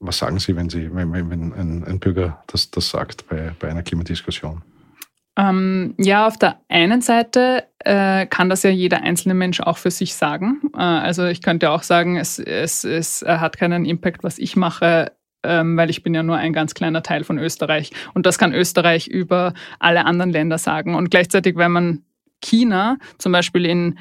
Was 0.01 0.19
sagen 0.19 0.39
Sie, 0.39 0.57
wenn, 0.57 0.71
Sie, 0.71 0.95
wenn, 0.95 1.13
wenn 1.13 1.53
ein, 1.53 1.85
ein 1.85 1.99
Bürger 1.99 2.43
das, 2.47 2.71
das 2.71 2.91
sagt 2.91 3.29
bei, 3.29 3.55
bei 3.59 3.69
einer 3.69 3.83
Klimadiskussion? 3.83 4.63
Ähm, 5.37 5.95
ja, 5.99 6.27
auf 6.27 6.39
der 6.39 6.61
einen 6.69 7.01
Seite 7.01 7.65
äh, 7.81 8.27
kann 8.27 8.49
das 8.49 8.63
ja 8.63 8.71
jeder 8.71 9.03
einzelne 9.03 9.35
Mensch 9.35 9.61
auch 9.61 9.79
für 9.79 9.91
sich 9.91 10.15
sagen. 10.15 10.61
Äh, 10.75 10.81
also 10.81 11.25
ich 11.27 11.43
könnte 11.43 11.71
auch 11.71 11.83
sagen, 11.83 12.17
es, 12.17 12.39
es, 12.39 12.85
es 12.85 13.23
hat 13.27 13.57
keinen 13.57 13.85
Impact, 13.85 14.23
was 14.23 14.39
ich 14.39 14.57
mache, 14.57 15.13
ähm, 15.43 15.77
weil 15.77 15.91
ich 15.91 16.03
bin 16.03 16.15
ja 16.15 16.23
nur 16.23 16.37
ein 16.37 16.53
ganz 16.53 16.75
kleiner 16.75 17.03
Teil 17.03 17.25
von 17.25 17.39
Österreich. 17.39 17.91
Und 18.15 18.27
das 18.27 18.39
kann 18.39 18.55
Österreich 18.55 19.09
über 19.09 19.55
alle 19.81 20.05
anderen 20.07 20.31
Länder 20.31 20.59
sagen. 20.59 20.95
Und 20.95 21.11
gleichzeitig, 21.11 21.57
wenn 21.57 21.73
man 21.73 22.05
China 22.41 22.99
zum 23.19 23.33
Beispiel 23.33 23.65
in 23.67 23.99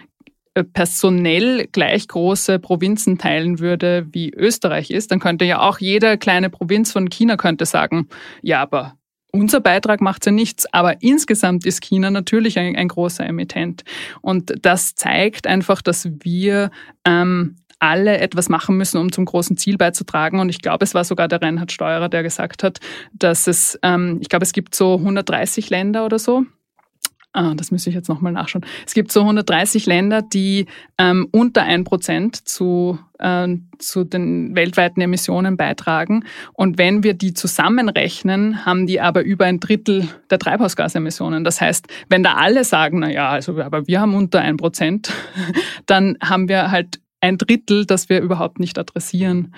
personell 0.61 1.67
gleich 1.71 2.07
große 2.07 2.59
Provinzen 2.59 3.17
teilen 3.17 3.59
würde, 3.59 4.07
wie 4.11 4.31
Österreich 4.33 4.91
ist, 4.91 5.11
dann 5.11 5.19
könnte 5.19 5.45
ja 5.45 5.61
auch 5.61 5.79
jede 5.79 6.17
kleine 6.17 6.49
Provinz 6.49 6.91
von 6.91 7.09
China 7.09 7.37
könnte 7.37 7.65
sagen, 7.65 8.07
ja, 8.41 8.61
aber 8.61 8.97
unser 9.31 9.61
Beitrag 9.61 9.99
macht 9.99 10.25
ja 10.27 10.31
nichts, 10.31 10.71
aber 10.71 11.01
insgesamt 11.01 11.65
ist 11.65 11.81
China 11.81 12.11
natürlich 12.11 12.59
ein, 12.59 12.75
ein 12.75 12.87
großer 12.87 13.25
Emittent. 13.25 13.83
Und 14.21 14.53
das 14.61 14.93
zeigt 14.93 15.47
einfach, 15.47 15.81
dass 15.81 16.07
wir 16.21 16.69
ähm, 17.03 17.55
alle 17.79 18.19
etwas 18.19 18.47
machen 18.47 18.77
müssen, 18.77 18.97
um 18.97 19.11
zum 19.11 19.25
großen 19.25 19.57
Ziel 19.57 19.77
beizutragen. 19.77 20.39
Und 20.39 20.49
ich 20.49 20.61
glaube, 20.61 20.85
es 20.85 20.93
war 20.93 21.03
sogar 21.03 21.27
der 21.27 21.41
Reinhard 21.41 21.71
Steurer, 21.71 22.09
der 22.09 22.21
gesagt 22.21 22.63
hat, 22.63 22.79
dass 23.11 23.47
es, 23.47 23.77
ähm, 23.81 24.19
ich 24.21 24.29
glaube, 24.29 24.43
es 24.43 24.53
gibt 24.53 24.75
so 24.75 24.95
130 24.95 25.69
Länder 25.71 26.05
oder 26.05 26.19
so, 26.19 26.45
Ah, 27.35 27.55
das 27.55 27.71
müsste 27.71 27.89
ich 27.89 27.95
jetzt 27.95 28.09
nochmal 28.09 28.31
nachschauen. 28.31 28.63
Es 28.85 28.93
gibt 28.93 29.11
so 29.11 29.21
130 29.21 29.87
Länder, 29.87 30.21
die 30.21 30.67
ähm, 30.99 31.27
unter 31.31 31.63
ein 31.63 31.83
Prozent 31.83 32.47
zu, 32.47 32.99
äh, 33.17 33.47
zu 33.79 34.03
den 34.03 34.55
weltweiten 34.55 35.01
Emissionen 35.01 35.57
beitragen. 35.57 36.25
Und 36.53 36.77
wenn 36.77 37.03
wir 37.03 37.15
die 37.15 37.33
zusammenrechnen, 37.33 38.67
haben 38.67 38.85
die 38.85 39.01
aber 39.01 39.23
über 39.23 39.45
ein 39.45 39.59
Drittel 39.59 40.07
der 40.29 40.37
Treibhausgasemissionen. 40.37 41.43
Das 41.43 41.59
heißt, 41.59 41.87
wenn 42.07 42.21
da 42.21 42.33
alle 42.35 42.63
sagen, 42.63 42.99
na 42.99 43.09
ja, 43.09 43.31
also 43.31 43.59
aber 43.59 43.87
wir 43.87 43.99
haben 43.99 44.13
unter 44.13 44.39
ein 44.39 44.57
Prozent, 44.57 45.11
dann 45.87 46.17
haben 46.21 46.47
wir 46.47 46.69
halt 46.69 46.99
ein 47.19 47.39
Drittel, 47.39 47.87
das 47.87 48.09
wir 48.09 48.21
überhaupt 48.21 48.59
nicht 48.59 48.77
adressieren. 48.77 49.55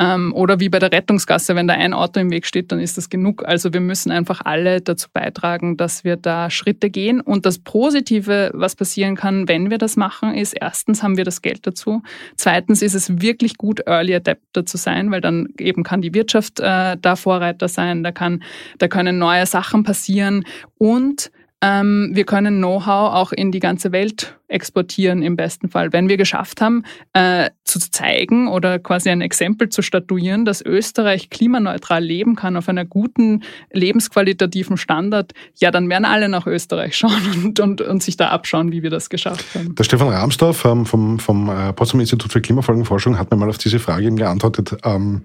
Ähm, 0.00 0.32
oder 0.34 0.60
wie 0.60 0.70
bei 0.70 0.78
der 0.78 0.92
Rettungsgasse, 0.92 1.54
wenn 1.54 1.68
da 1.68 1.74
ein 1.74 1.92
Auto 1.92 2.20
im 2.20 2.30
Weg 2.30 2.46
steht, 2.46 2.72
dann 2.72 2.80
ist 2.80 2.96
das 2.96 3.10
genug. 3.10 3.44
Also 3.46 3.74
wir 3.74 3.80
müssen 3.80 4.10
einfach 4.10 4.40
alle 4.42 4.80
dazu 4.80 5.08
beitragen, 5.12 5.76
dass 5.76 6.04
wir 6.04 6.16
da 6.16 6.48
Schritte 6.48 6.88
gehen. 6.88 7.20
Und 7.20 7.44
das 7.44 7.58
Positive, 7.58 8.50
was 8.54 8.76
passieren 8.76 9.14
kann, 9.14 9.46
wenn 9.46 9.68
wir 9.68 9.76
das 9.76 9.96
machen, 9.96 10.34
ist, 10.34 10.54
erstens 10.58 11.02
haben 11.02 11.18
wir 11.18 11.24
das 11.24 11.42
Geld 11.42 11.66
dazu. 11.66 12.02
Zweitens 12.36 12.80
ist 12.80 12.94
es 12.94 13.20
wirklich 13.20 13.58
gut, 13.58 13.80
Early 13.86 14.14
Adapter 14.14 14.64
zu 14.64 14.78
sein, 14.78 15.10
weil 15.10 15.20
dann 15.20 15.48
eben 15.58 15.82
kann 15.82 16.00
die 16.00 16.14
Wirtschaft 16.14 16.60
äh, 16.60 16.96
da 16.98 17.16
Vorreiter 17.16 17.68
sein, 17.68 18.02
da, 18.02 18.10
kann, 18.10 18.42
da 18.78 18.88
können 18.88 19.18
neue 19.18 19.44
Sachen 19.44 19.82
passieren. 19.82 20.46
Und 20.78 21.30
ähm, 21.60 22.12
wir 22.14 22.24
können 22.24 22.56
Know-how 22.56 23.12
auch 23.14 23.32
in 23.32 23.52
die 23.52 23.60
ganze 23.60 23.92
Welt 23.92 24.39
exportieren 24.50 25.22
im 25.22 25.36
besten 25.36 25.70
Fall. 25.70 25.92
Wenn 25.92 26.08
wir 26.08 26.16
geschafft 26.16 26.60
haben, 26.60 26.84
äh, 27.12 27.50
zu 27.64 27.78
zeigen 27.78 28.48
oder 28.48 28.78
quasi 28.78 29.10
ein 29.10 29.20
Exempel 29.20 29.68
zu 29.68 29.82
statuieren, 29.82 30.44
dass 30.44 30.60
Österreich 30.60 31.30
klimaneutral 31.30 32.02
leben 32.02 32.34
kann 32.34 32.56
auf 32.56 32.68
einer 32.68 32.84
guten 32.84 33.42
lebensqualitativen 33.72 34.76
Standard, 34.76 35.32
ja, 35.58 35.70
dann 35.70 35.88
werden 35.88 36.04
alle 36.04 36.28
nach 36.28 36.46
Österreich 36.46 36.96
schauen 36.98 37.44
und, 37.44 37.60
und, 37.60 37.80
und 37.80 38.02
sich 38.02 38.16
da 38.16 38.28
abschauen, 38.28 38.72
wie 38.72 38.82
wir 38.82 38.90
das 38.90 39.08
geschafft 39.08 39.46
haben. 39.54 39.74
Der 39.76 39.84
Stefan 39.84 40.08
Rahmsdorf 40.08 40.64
ähm, 40.64 40.84
vom, 40.84 41.18
vom 41.18 41.48
äh, 41.48 41.72
Potsdam 41.72 42.00
Institut 42.00 42.32
für 42.32 42.40
Klimafolgenforschung 42.40 43.18
hat 43.18 43.30
mir 43.30 43.36
mal 43.36 43.48
auf 43.48 43.58
diese 43.58 43.78
Frage 43.78 44.06
eben 44.06 44.16
geantwortet. 44.16 44.76
Ähm, 44.84 45.22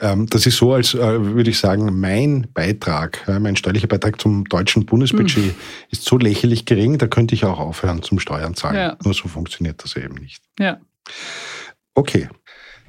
ähm, 0.00 0.26
das 0.30 0.46
ist 0.46 0.56
so, 0.56 0.72
als 0.72 0.94
äh, 0.94 0.98
würde 0.98 1.50
ich 1.50 1.58
sagen, 1.58 1.98
mein 1.98 2.46
Beitrag, 2.54 3.26
äh, 3.26 3.40
mein 3.40 3.56
steuerlicher 3.56 3.88
Beitrag 3.88 4.20
zum 4.20 4.44
deutschen 4.44 4.86
Bundesbudget 4.86 5.44
mhm. 5.44 5.54
ist 5.90 6.04
so 6.04 6.16
lächerlich 6.16 6.64
gering, 6.64 6.98
da 6.98 7.08
könnte 7.08 7.34
ich 7.34 7.44
auch 7.44 7.58
aufhören 7.58 8.02
zum 8.02 8.20
Steuern 8.20 8.54
zahlen. 8.54 8.67
Ja. 8.74 8.96
Nur 9.04 9.14
so 9.14 9.28
funktioniert 9.28 9.82
das 9.82 9.96
eben 9.96 10.14
nicht. 10.14 10.42
Ja. 10.58 10.78
Okay. 11.94 12.28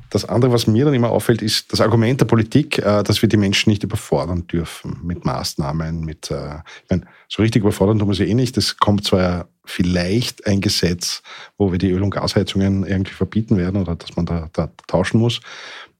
Das 0.10 0.26
andere, 0.26 0.52
was 0.52 0.66
mir 0.66 0.86
dann 0.86 0.96
immer 0.96 1.12
auffällt, 1.12 1.44
ist 1.44 1.72
das 1.72 1.82
Argument 1.82 2.20
der 2.20 2.26
Politik, 2.26 2.80
äh, 2.80 3.04
dass 3.04 3.22
wir 3.22 3.30
die 3.30 3.38
Menschen 3.38 3.70
nicht 3.70 3.84
überfordern 3.84 4.48
dürfen 4.48 5.00
mit 5.04 5.24
Maßnahmen, 5.24 6.02
mit, 6.04 6.32
äh, 6.32 6.56
ich 6.84 6.90
meine, 6.90 7.06
so 7.28 7.44
richtig 7.44 7.62
überfordern 7.62 8.00
tun 8.00 8.08
wir 8.08 8.16
sie 8.16 8.26
eh 8.26 8.34
nicht. 8.34 8.58
Es 8.58 8.78
kommt 8.78 9.06
zwar 9.06 9.48
vielleicht 9.66 10.48
ein 10.48 10.62
Gesetz, 10.62 11.22
wo 11.58 11.72
wir 11.72 11.78
die 11.78 11.92
Öl- 11.92 12.02
und 12.02 12.10
Gasheizungen 12.10 12.86
irgendwie 12.86 13.14
verbieten 13.14 13.58
werden 13.58 13.80
oder 13.80 13.96
dass 13.96 14.16
man 14.16 14.26
da, 14.26 14.50
da 14.54 14.72
tauschen 14.88 15.20
muss. 15.20 15.42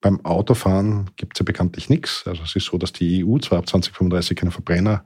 Beim 0.02 0.26
Autofahren 0.26 1.12
gibt 1.16 1.36
es 1.36 1.40
ja 1.40 1.44
bekanntlich 1.44 1.90
nichts. 1.90 2.24
Also 2.26 2.42
es 2.44 2.56
ist 2.56 2.66
so, 2.66 2.80
dass 2.80 2.94
die 2.94 3.24
EU 3.24 3.38
zwar 3.38 3.60
ab 3.60 3.70
2035 3.70 4.38
keine 4.38 4.52
Verbrenner, 4.52 5.06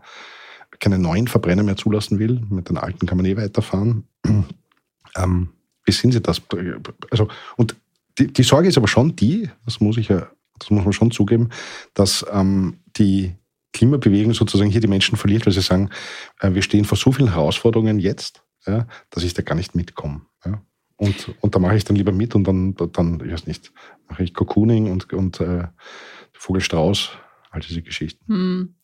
keine 0.79 0.97
neuen 0.97 1.27
Verbrenner 1.27 1.63
mehr 1.63 1.75
zulassen 1.75 2.19
will. 2.19 2.41
Mit 2.49 2.69
den 2.69 2.77
alten 2.77 3.05
kann 3.05 3.17
man 3.17 3.25
eh 3.25 3.35
weiterfahren. 3.35 4.07
Ähm, 5.17 5.49
wie 5.85 5.91
sehen 5.91 6.11
Sie 6.11 6.21
das? 6.21 6.41
Also, 7.11 7.27
und 7.57 7.75
die, 8.17 8.31
die, 8.31 8.43
Sorge 8.43 8.67
ist 8.67 8.77
aber 8.77 8.87
schon 8.87 9.15
die, 9.15 9.49
das 9.65 9.79
muss 9.79 9.97
ich 9.97 10.07
ja, 10.07 10.29
das 10.59 10.69
muss 10.69 10.83
man 10.83 10.93
schon 10.93 11.11
zugeben, 11.11 11.49
dass 11.93 12.25
ähm, 12.31 12.79
die 12.95 13.35
Klimabewegung 13.73 14.33
sozusagen 14.33 14.69
hier 14.69 14.81
die 14.81 14.87
Menschen 14.87 15.17
verliert, 15.17 15.45
weil 15.45 15.53
sie 15.53 15.61
sagen, 15.61 15.89
äh, 16.39 16.53
wir 16.53 16.61
stehen 16.61 16.85
vor 16.85 16.97
so 16.97 17.11
vielen 17.11 17.31
Herausforderungen 17.31 17.99
jetzt, 17.99 18.43
ja, 18.65 18.87
dass 19.09 19.23
ich 19.23 19.33
da 19.33 19.41
gar 19.41 19.55
nicht 19.55 19.75
mitkomme. 19.75 20.21
Ja. 20.45 20.61
Und, 20.95 21.35
und 21.41 21.55
da 21.55 21.59
mache 21.59 21.75
ich 21.75 21.83
dann 21.83 21.95
lieber 21.95 22.11
mit 22.11 22.35
und 22.35 22.45
dann, 22.45 22.75
dann 22.75 23.21
ich 23.25 23.31
weiß 23.31 23.47
nicht, 23.47 23.73
mache 24.07 24.23
ich 24.23 24.33
Cocooning 24.33 24.91
und, 24.91 25.11
und 25.11 25.39
äh, 25.39 25.67
Vogelstrauß, 26.33 27.11
all 27.49 27.61
diese 27.61 27.81
Geschichten. 27.81 28.25
Hm. 28.27 28.75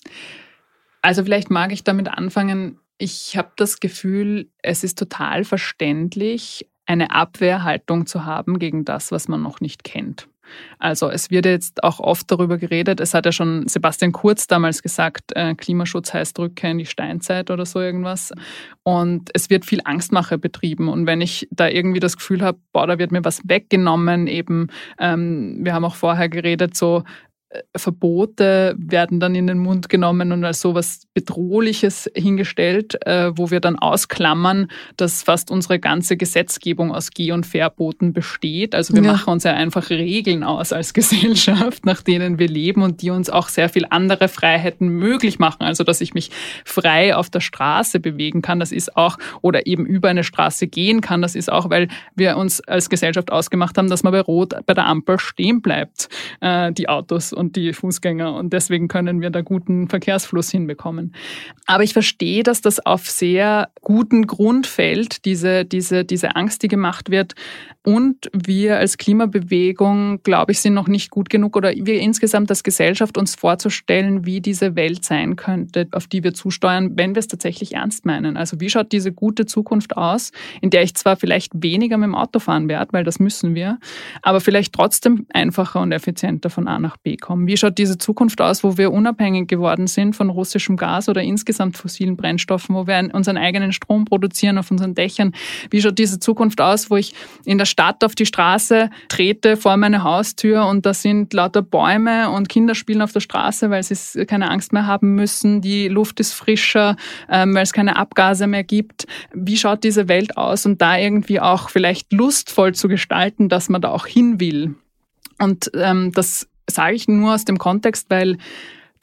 Also 1.02 1.24
vielleicht 1.24 1.50
mag 1.50 1.72
ich 1.72 1.84
damit 1.84 2.10
anfangen, 2.10 2.80
ich 2.99 3.35
habe 3.38 3.51
das 3.55 3.79
Gefühl, 3.79 4.49
es 4.62 4.83
ist 4.83 4.99
total 4.99 5.43
verständlich, 5.43 6.69
eine 6.85 7.12
Abwehrhaltung 7.12 8.05
zu 8.05 8.25
haben 8.25 8.59
gegen 8.59 8.83
das, 8.85 9.12
was 9.12 9.27
man 9.27 9.41
noch 9.41 9.62
nicht 9.62 9.83
kennt. 9.83 10.27
Also 10.79 11.09
es 11.09 11.29
wird 11.29 11.45
jetzt 11.45 11.83
auch 11.83 11.99
oft 11.99 12.29
darüber 12.31 12.57
geredet, 12.57 12.99
es 12.99 13.13
hat 13.13 13.25
ja 13.25 13.31
schon 13.31 13.67
Sebastian 13.67 14.12
Kurz 14.12 14.47
damals 14.47 14.81
gesagt, 14.81 15.31
äh, 15.35 15.53
Klimaschutz 15.53 16.13
heißt 16.13 16.39
Rückkehr 16.39 16.71
in 16.71 16.79
die 16.79 16.88
Steinzeit 16.88 17.51
oder 17.51 17.67
so 17.67 17.79
irgendwas. 17.79 18.33
Und 18.83 19.29
es 19.33 19.51
wird 19.51 19.65
viel 19.65 19.81
Angstmache 19.83 20.39
betrieben. 20.39 20.89
Und 20.89 21.05
wenn 21.05 21.21
ich 21.21 21.47
da 21.51 21.67
irgendwie 21.67 21.99
das 21.99 22.17
Gefühl 22.17 22.41
habe, 22.41 22.57
boah, 22.73 22.88
da 22.88 22.97
wird 22.97 23.12
mir 23.12 23.23
was 23.23 23.41
weggenommen, 23.47 24.25
eben, 24.25 24.67
ähm, 24.97 25.59
wir 25.62 25.73
haben 25.73 25.85
auch 25.85 25.95
vorher 25.95 26.29
geredet, 26.29 26.75
so 26.75 27.03
Verbote 27.75 28.75
werden 28.77 29.19
dann 29.19 29.33
in 29.33 29.47
den 29.47 29.57
Mund 29.57 29.89
genommen 29.89 30.31
und 30.31 30.43
als 30.45 30.62
so 30.62 30.75
was 30.75 31.07
Bedrohliches 31.15 32.07
hingestellt, 32.13 33.03
äh, 33.07 33.31
wo 33.35 33.49
wir 33.49 33.59
dann 33.59 33.79
ausklammern, 33.79 34.69
dass 34.97 35.23
fast 35.23 35.49
unsere 35.49 35.79
ganze 35.79 36.15
Gesetzgebung 36.15 36.93
aus 36.93 37.09
Geh- 37.09 37.31
und 37.31 37.47
Verboten 37.47 38.13
besteht. 38.13 38.75
Also 38.75 38.93
wir 38.93 39.01
ja. 39.01 39.13
machen 39.13 39.31
uns 39.33 39.45
ja 39.45 39.53
einfach 39.53 39.89
Regeln 39.89 40.43
aus 40.43 40.71
als 40.71 40.93
Gesellschaft, 40.99 41.88
nach 41.88 42.03
denen 42.03 42.38
wir 42.38 42.47
leben 42.47 42.83
und 42.83 43.01
die 43.01 43.09
uns 43.09 43.31
auch 43.31 43.47
sehr 43.47 43.69
viel 43.69 43.88
andere 43.89 44.27
Freiheiten 44.27 44.88
möglich 44.88 45.39
machen. 45.39 45.63
Also 45.63 45.83
dass 45.83 46.01
ich 46.01 46.13
mich 46.13 46.29
frei 46.65 47.15
auf 47.15 47.31
der 47.31 47.39
Straße 47.39 47.99
bewegen 47.99 48.43
kann, 48.43 48.59
das 48.59 48.71
ist 48.71 48.95
auch, 48.95 49.17
oder 49.41 49.65
eben 49.65 49.88
über 49.88 50.09
eine 50.09 50.23
Straße 50.23 50.67
gehen 50.67 51.01
kann, 51.01 51.23
das 51.23 51.33
ist 51.33 51.51
auch, 51.51 51.71
weil 51.71 51.88
wir 52.15 52.38
uns 52.38 52.62
als 52.62 52.89
Gesellschaft 52.89 53.31
ausgemacht 53.31 53.75
haben, 53.79 53.89
dass 53.89 54.03
man 54.03 54.13
bei 54.13 54.21
Rot 54.21 54.53
bei 54.67 54.75
der 54.75 54.85
Ampel 54.85 55.17
stehen 55.17 55.63
bleibt, 55.63 56.09
äh, 56.41 56.71
die 56.73 56.88
Autos 56.88 57.33
und 57.39 57.56
die 57.56 57.73
Fußgänger. 57.73 58.36
Und 58.36 58.54
deswegen 58.54 58.88
können 58.88 59.21
wir 59.21 59.30
da 59.32 59.41
guten 59.41 59.88
Verkehrsfluss 59.88 60.52
hinbekommen. 60.52 61.15
Aber 61.65 61.84
ich 61.84 61.93
verstehe, 61.93 62.43
dass 62.43 62.62
das 62.62 62.86
auf 62.86 63.10
sehr 63.10 63.69
guten 63.82 64.28
Grund 64.28 64.67
fällt, 64.67 65.25
diese, 65.25 65.65
diese, 65.65 66.06
diese 66.06 66.36
Angst, 66.36 66.62
die 66.62 66.67
gemacht 66.67 67.10
wird. 67.10 67.34
Und 67.86 68.30
wir 68.34 68.78
als 68.78 68.97
Klimabewegung, 68.97 70.21
glaube 70.23 70.52
ich, 70.52 70.60
sind 70.60 70.73
noch 70.73 70.89
nicht 70.89 71.10
gut 71.12 71.30
genug 71.30 71.56
oder 71.56 71.71
wir 71.73 72.02
insgesamt 72.02 72.49
als 72.49 72.63
Gesellschaft 72.63 73.17
uns 73.17 73.36
vorzustellen, 73.36 74.25
wie 74.25 74.41
diese 74.41 74.75
Welt 74.75 75.06
sein 75.06 75.38
könnte, 75.38 75.88
auf 75.93 76.06
die 76.06 76.23
wir 76.23 76.34
zusteuern, 76.34 76.91
wenn 76.97 77.15
wir 77.15 77.19
es 77.19 77.28
tatsächlich 77.28 77.75
ernst 77.75 78.06
meinen. 78.06 78.36
Also 78.36 78.60
wie 78.60 78.69
schaut 78.69 78.91
diese 78.91 79.13
gute 79.13 79.45
Zukunft 79.45 79.95
aus, 79.95 80.32
in 80.62 80.71
der 80.71 80.84
ich 80.84 80.93
zwar 80.95 81.15
vielleicht 81.15 81.54
weniger 81.63 81.97
mit 81.97 82.08
dem 82.08 82.15
Auto 82.15 82.39
fahren 82.39 82.67
werde, 82.67 82.91
weil 82.91 83.06
das 83.06 83.19
müssen 83.19 83.56
wir, 83.56 83.80
aber 84.21 84.41
vielleicht 84.41 84.73
trotzdem 84.73 85.25
einfacher 85.34 85.80
und 85.80 85.93
effizienter 85.93 86.49
von 86.49 86.67
A 86.67 86.80
nach 86.80 86.97
B 86.97 87.15
kommen 87.15 87.29
kommen? 87.30 87.46
Wie 87.46 87.58
schaut 87.58 87.78
diese 87.78 88.00
Zukunft 88.00 88.42
aus, 88.42 88.63
wo 88.63 88.80
wir 88.80 88.92
unabhängig 88.92 89.48
geworden 89.48 89.86
sind 89.86 90.15
von 90.15 90.32
russischem 90.32 90.78
Gas 90.78 91.10
oder 91.10 91.22
insgesamt 91.22 91.78
fossilen 91.78 92.18
Brennstoffen, 92.18 92.74
wo 92.74 92.88
wir 92.88 93.08
unseren 93.13 93.38
eigenen 93.38 93.72
Strom 93.72 94.06
produzieren 94.06 94.58
auf 94.58 94.72
unseren 94.72 94.96
Dächern? 94.96 95.34
Wie 95.70 95.80
schaut 95.80 96.00
diese 96.00 96.20
Zukunft 96.20 96.60
aus, 96.60 96.89
wo 96.89 96.98
ich 96.98 97.13
in 97.46 97.60
der 97.60 97.65
Stadt 97.65 98.04
auf 98.04 98.15
die 98.15 98.26
Straße 98.26 98.89
trete 99.10 99.58
vor 99.58 99.78
meine 99.78 100.04
Haustür 100.04 100.65
und 100.65 100.88
da 100.88 100.96
sind 100.96 101.32
lauter 101.32 101.62
Bäume 101.62 102.32
und 102.32 102.50
Kinder 102.50 102.74
spielen 102.74 103.04
auf 103.04 103.12
der 103.12 103.20
Straße, 103.20 103.70
weil 103.70 103.84
sie 103.84 104.26
keine 104.26 104.50
Angst 104.50 104.74
mehr 104.74 104.88
haben 104.88 105.13
müssen, 105.13 105.62
die 105.62 105.88
Luft 105.88 106.20
ist 106.20 106.34
frischer, 106.34 106.96
ähm, 107.30 107.54
weil 107.54 107.62
es 107.62 107.74
keine 107.74 107.98
Abgase 107.98 108.48
mehr 108.48 108.63
gibt. 108.63 109.06
Wie 109.36 109.58
schaut 109.58 109.84
diese 109.84 110.08
Welt 110.08 110.36
aus 110.36 110.65
und 110.65 110.82
da 110.82 110.98
irgendwie 110.98 111.39
auch 111.39 111.70
vielleicht 111.70 112.12
lustvoll 112.12 112.74
zu 112.74 112.88
gestalten, 112.88 113.50
dass 113.50 113.70
man 113.70 113.82
da 113.82 113.92
auch 113.92 114.08
hin 114.08 114.39
will? 114.39 114.74
Und 115.38 115.72
ähm, 115.74 116.12
das 116.13 116.48
sage 116.69 116.95
ich 116.95 117.08
nur 117.08 117.34
aus 117.34 117.45
dem 117.45 117.58
Kontext, 117.58 118.08
weil 118.10 118.38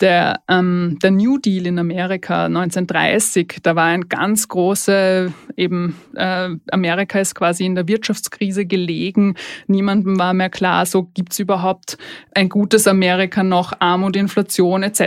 der, 0.01 0.41
ähm, 0.49 0.99
der 1.03 1.11
New 1.11 1.39
Deal 1.39 1.67
in 1.67 1.79
Amerika 1.79 2.47
1930, 2.47 3.61
da 3.63 3.77
war 3.77 3.87
ein 3.87 4.09
ganz 4.09 4.47
große, 4.49 5.33
eben 5.57 5.97
äh, 6.15 6.51
Amerika 6.71 7.19
ist 7.19 7.35
quasi 7.35 7.65
in 7.65 7.75
der 7.75 7.89
Wirtschaftskrise 7.89 8.67
gelegen. 8.67 9.37
Niemandem 9.69 10.19
war 10.19 10.35
mehr 10.35 10.51
klar, 10.51 10.85
so 10.85 11.05
gibt's 11.15 11.39
überhaupt 11.39 11.97
ein 12.35 12.51
gutes 12.51 12.87
Amerika 12.87 13.43
noch, 13.43 13.73
Armut, 13.79 14.17
Inflation 14.17 14.83
etc. 14.83 15.03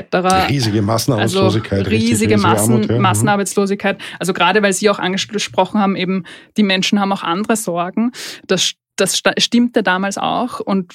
Riesige 0.49 0.81
Massenarbeitslosigkeit. 0.81 1.79
Also 1.79 1.91
riesige 1.91 2.37
Massen, 2.37 2.73
Armut, 2.73 2.89
ja. 2.89 2.95
Mhm. 2.95 3.01
Massenarbeitslosigkeit. 3.01 3.97
Also 4.17 4.33
gerade 4.33 4.63
weil 4.63 4.73
Sie 4.73 4.89
auch 4.89 4.99
angesprochen 4.99 5.79
haben, 5.79 5.95
eben 5.95 6.23
die 6.57 6.63
Menschen 6.63 6.99
haben 6.99 7.11
auch 7.11 7.23
andere 7.23 7.57
Sorgen. 7.57 8.11
Das 8.47 8.73
das 8.99 9.21
stimmte 9.37 9.83
damals 9.83 10.17
auch. 10.17 10.59
Und 10.59 10.93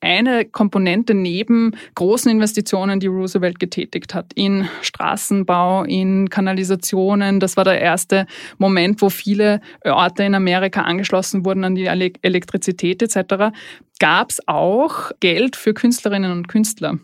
eine 0.00 0.44
Komponente 0.44 1.14
neben 1.14 1.72
großen 1.94 2.30
Investitionen, 2.30 3.00
die 3.00 3.06
Roosevelt 3.06 3.58
getätigt 3.58 4.14
hat, 4.14 4.32
in 4.34 4.68
Straßenbau, 4.82 5.84
in 5.84 6.28
Kanalisationen, 6.30 7.40
das 7.40 7.56
war 7.56 7.64
der 7.64 7.80
erste 7.80 8.26
Moment, 8.58 9.02
wo 9.02 9.10
viele 9.10 9.60
Orte 9.84 10.24
in 10.24 10.34
Amerika 10.34 10.82
angeschlossen 10.82 11.44
wurden 11.44 11.64
an 11.64 11.74
die 11.74 11.86
Elektrizität 11.86 13.02
etc., 13.02 13.56
gab 13.98 14.30
es 14.30 14.46
auch 14.46 15.10
Geld 15.20 15.56
für 15.56 15.72
Künstlerinnen 15.72 16.30
und 16.30 16.48
Künstler 16.48 16.98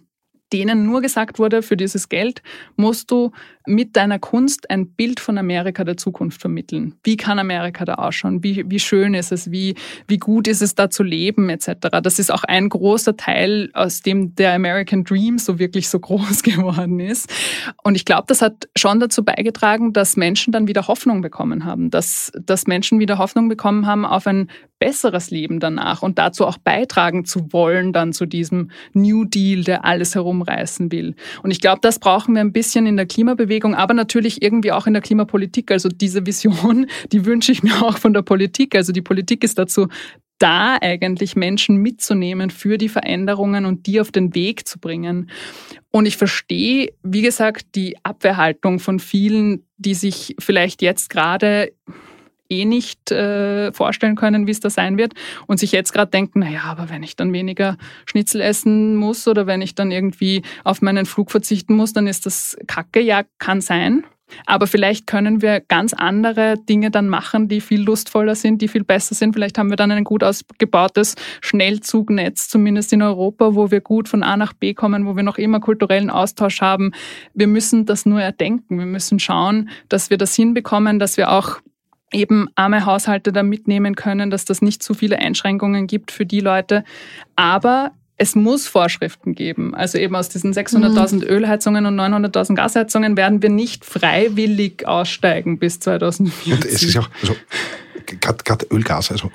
denen 0.52 0.84
nur 0.84 1.00
gesagt 1.00 1.38
wurde, 1.38 1.62
für 1.62 1.76
dieses 1.76 2.08
Geld 2.08 2.42
musst 2.76 3.10
du 3.10 3.32
mit 3.66 3.96
deiner 3.96 4.18
Kunst 4.18 4.70
ein 4.70 4.90
Bild 4.90 5.20
von 5.20 5.38
Amerika 5.38 5.84
der 5.84 5.96
Zukunft 5.96 6.40
vermitteln. 6.40 6.94
Wie 7.02 7.16
kann 7.16 7.38
Amerika 7.38 7.84
da 7.84 7.94
ausschauen? 7.94 8.42
Wie, 8.42 8.64
wie 8.68 8.80
schön 8.80 9.14
ist 9.14 9.32
es? 9.32 9.50
Wie, 9.50 9.74
wie 10.08 10.18
gut 10.18 10.48
ist 10.48 10.62
es 10.62 10.74
da 10.74 10.90
zu 10.90 11.02
leben 11.02 11.48
etc. 11.48 12.00
Das 12.02 12.18
ist 12.18 12.32
auch 12.32 12.44
ein 12.44 12.68
großer 12.68 13.16
Teil, 13.16 13.70
aus 13.74 14.00
dem 14.00 14.34
der 14.34 14.54
American 14.54 15.04
Dream 15.04 15.38
so 15.38 15.58
wirklich 15.58 15.88
so 15.88 16.00
groß 16.00 16.42
geworden 16.42 17.00
ist. 17.00 17.32
Und 17.82 17.94
ich 17.94 18.04
glaube, 18.04 18.24
das 18.26 18.42
hat 18.42 18.68
schon 18.76 19.00
dazu 19.00 19.24
beigetragen, 19.24 19.92
dass 19.92 20.16
Menschen 20.16 20.52
dann 20.52 20.68
wieder 20.68 20.88
Hoffnung 20.88 21.20
bekommen 21.20 21.64
haben, 21.64 21.90
dass, 21.90 22.32
dass 22.40 22.66
Menschen 22.66 22.98
wieder 22.98 23.18
Hoffnung 23.18 23.48
bekommen 23.48 23.86
haben 23.86 24.04
auf 24.04 24.26
ein 24.26 24.48
besseres 24.82 25.30
Leben 25.30 25.60
danach 25.60 26.02
und 26.02 26.18
dazu 26.18 26.44
auch 26.44 26.58
beitragen 26.58 27.24
zu 27.24 27.52
wollen, 27.52 27.92
dann 27.92 28.12
zu 28.12 28.26
diesem 28.26 28.72
New 28.94 29.24
Deal, 29.24 29.62
der 29.62 29.84
alles 29.84 30.16
herumreißen 30.16 30.90
will. 30.90 31.14
Und 31.44 31.52
ich 31.52 31.60
glaube, 31.60 31.78
das 31.82 32.00
brauchen 32.00 32.34
wir 32.34 32.40
ein 32.40 32.52
bisschen 32.52 32.86
in 32.86 32.96
der 32.96 33.06
Klimabewegung, 33.06 33.51
aber 33.60 33.94
natürlich 33.94 34.42
irgendwie 34.42 34.72
auch 34.72 34.86
in 34.86 34.92
der 34.92 35.02
Klimapolitik. 35.02 35.70
Also 35.70 35.88
diese 35.88 36.26
Vision, 36.26 36.86
die 37.12 37.24
wünsche 37.24 37.52
ich 37.52 37.62
mir 37.62 37.82
auch 37.82 37.98
von 37.98 38.12
der 38.12 38.22
Politik. 38.22 38.74
Also 38.74 38.92
die 38.92 39.02
Politik 39.02 39.44
ist 39.44 39.58
dazu 39.58 39.88
da 40.38 40.76
eigentlich 40.80 41.36
Menschen 41.36 41.76
mitzunehmen 41.76 42.50
für 42.50 42.76
die 42.76 42.88
Veränderungen 42.88 43.64
und 43.64 43.86
die 43.86 44.00
auf 44.00 44.10
den 44.10 44.34
Weg 44.34 44.66
zu 44.66 44.80
bringen. 44.80 45.30
Und 45.92 46.06
ich 46.06 46.16
verstehe, 46.16 46.92
wie 47.04 47.22
gesagt, 47.22 47.76
die 47.76 47.96
Abwehrhaltung 48.02 48.80
von 48.80 48.98
vielen, 48.98 49.64
die 49.76 49.94
sich 49.94 50.34
vielleicht 50.40 50.82
jetzt 50.82 51.10
gerade 51.10 51.72
eh 52.52 52.64
nicht 52.64 53.10
äh, 53.10 53.72
vorstellen 53.72 54.16
können, 54.16 54.46
wie 54.46 54.50
es 54.50 54.60
da 54.60 54.70
sein 54.70 54.98
wird 54.98 55.14
und 55.46 55.58
sich 55.58 55.72
jetzt 55.72 55.92
gerade 55.92 56.10
denken, 56.10 56.40
naja, 56.40 56.62
aber 56.64 56.90
wenn 56.90 57.02
ich 57.02 57.16
dann 57.16 57.32
weniger 57.32 57.76
Schnitzel 58.06 58.40
essen 58.40 58.96
muss 58.96 59.26
oder 59.26 59.46
wenn 59.46 59.62
ich 59.62 59.74
dann 59.74 59.90
irgendwie 59.90 60.42
auf 60.64 60.82
meinen 60.82 61.06
Flug 61.06 61.30
verzichten 61.30 61.74
muss, 61.74 61.92
dann 61.92 62.06
ist 62.06 62.26
das 62.26 62.56
Kacke. 62.66 63.00
Ja, 63.00 63.22
kann 63.38 63.60
sein. 63.60 64.04
Aber 64.46 64.66
vielleicht 64.66 65.06
können 65.06 65.42
wir 65.42 65.60
ganz 65.60 65.92
andere 65.92 66.54
Dinge 66.68 66.90
dann 66.90 67.08
machen, 67.08 67.48
die 67.48 67.60
viel 67.60 67.82
lustvoller 67.82 68.34
sind, 68.34 68.62
die 68.62 68.68
viel 68.68 68.84
besser 68.84 69.14
sind. 69.14 69.34
Vielleicht 69.34 69.58
haben 69.58 69.70
wir 69.70 69.76
dann 69.76 69.90
ein 69.90 70.04
gut 70.04 70.24
ausgebautes 70.24 71.14
Schnellzugnetz, 71.40 72.48
zumindest 72.48 72.92
in 72.92 73.02
Europa, 73.02 73.54
wo 73.54 73.70
wir 73.70 73.80
gut 73.80 74.08
von 74.08 74.22
A 74.22 74.36
nach 74.36 74.52
B 74.52 74.74
kommen, 74.74 75.06
wo 75.06 75.16
wir 75.16 75.22
noch 75.22 75.38
immer 75.38 75.60
kulturellen 75.60 76.10
Austausch 76.10 76.60
haben. 76.60 76.92
Wir 77.34 77.46
müssen 77.46 77.86
das 77.86 78.06
nur 78.06 78.20
erdenken. 78.20 78.78
Wir 78.78 78.86
müssen 78.86 79.18
schauen, 79.18 79.70
dass 79.88 80.10
wir 80.10 80.18
das 80.18 80.34
hinbekommen, 80.34 80.98
dass 80.98 81.16
wir 81.16 81.30
auch 81.30 81.60
eben 82.12 82.48
arme 82.54 82.86
Haushalte 82.86 83.32
da 83.32 83.42
mitnehmen 83.42 83.94
können, 83.94 84.30
dass 84.30 84.44
das 84.44 84.62
nicht 84.62 84.82
zu 84.82 84.94
viele 84.94 85.18
Einschränkungen 85.18 85.86
gibt 85.86 86.10
für 86.10 86.26
die 86.26 86.40
Leute. 86.40 86.84
Aber 87.36 87.92
es 88.16 88.36
muss 88.36 88.68
Vorschriften 88.68 89.34
geben. 89.34 89.74
Also 89.74 89.98
eben 89.98 90.14
aus 90.14 90.28
diesen 90.28 90.52
600.000 90.52 91.16
mhm. 91.16 91.22
Ölheizungen 91.22 91.86
und 91.86 91.98
900.000 91.98 92.54
Gasheizungen 92.54 93.16
werden 93.16 93.42
wir 93.42 93.50
nicht 93.50 93.84
freiwillig 93.84 94.86
aussteigen 94.86 95.58
bis 95.58 95.80
2040. 95.80 96.52
Und 96.52 96.64
es 96.64 96.82
ist 96.82 96.96
auch, 96.98 97.08
also, 97.20 97.34
gerade 98.02 98.66
Ölgas, 98.70 99.10
also 99.10 99.30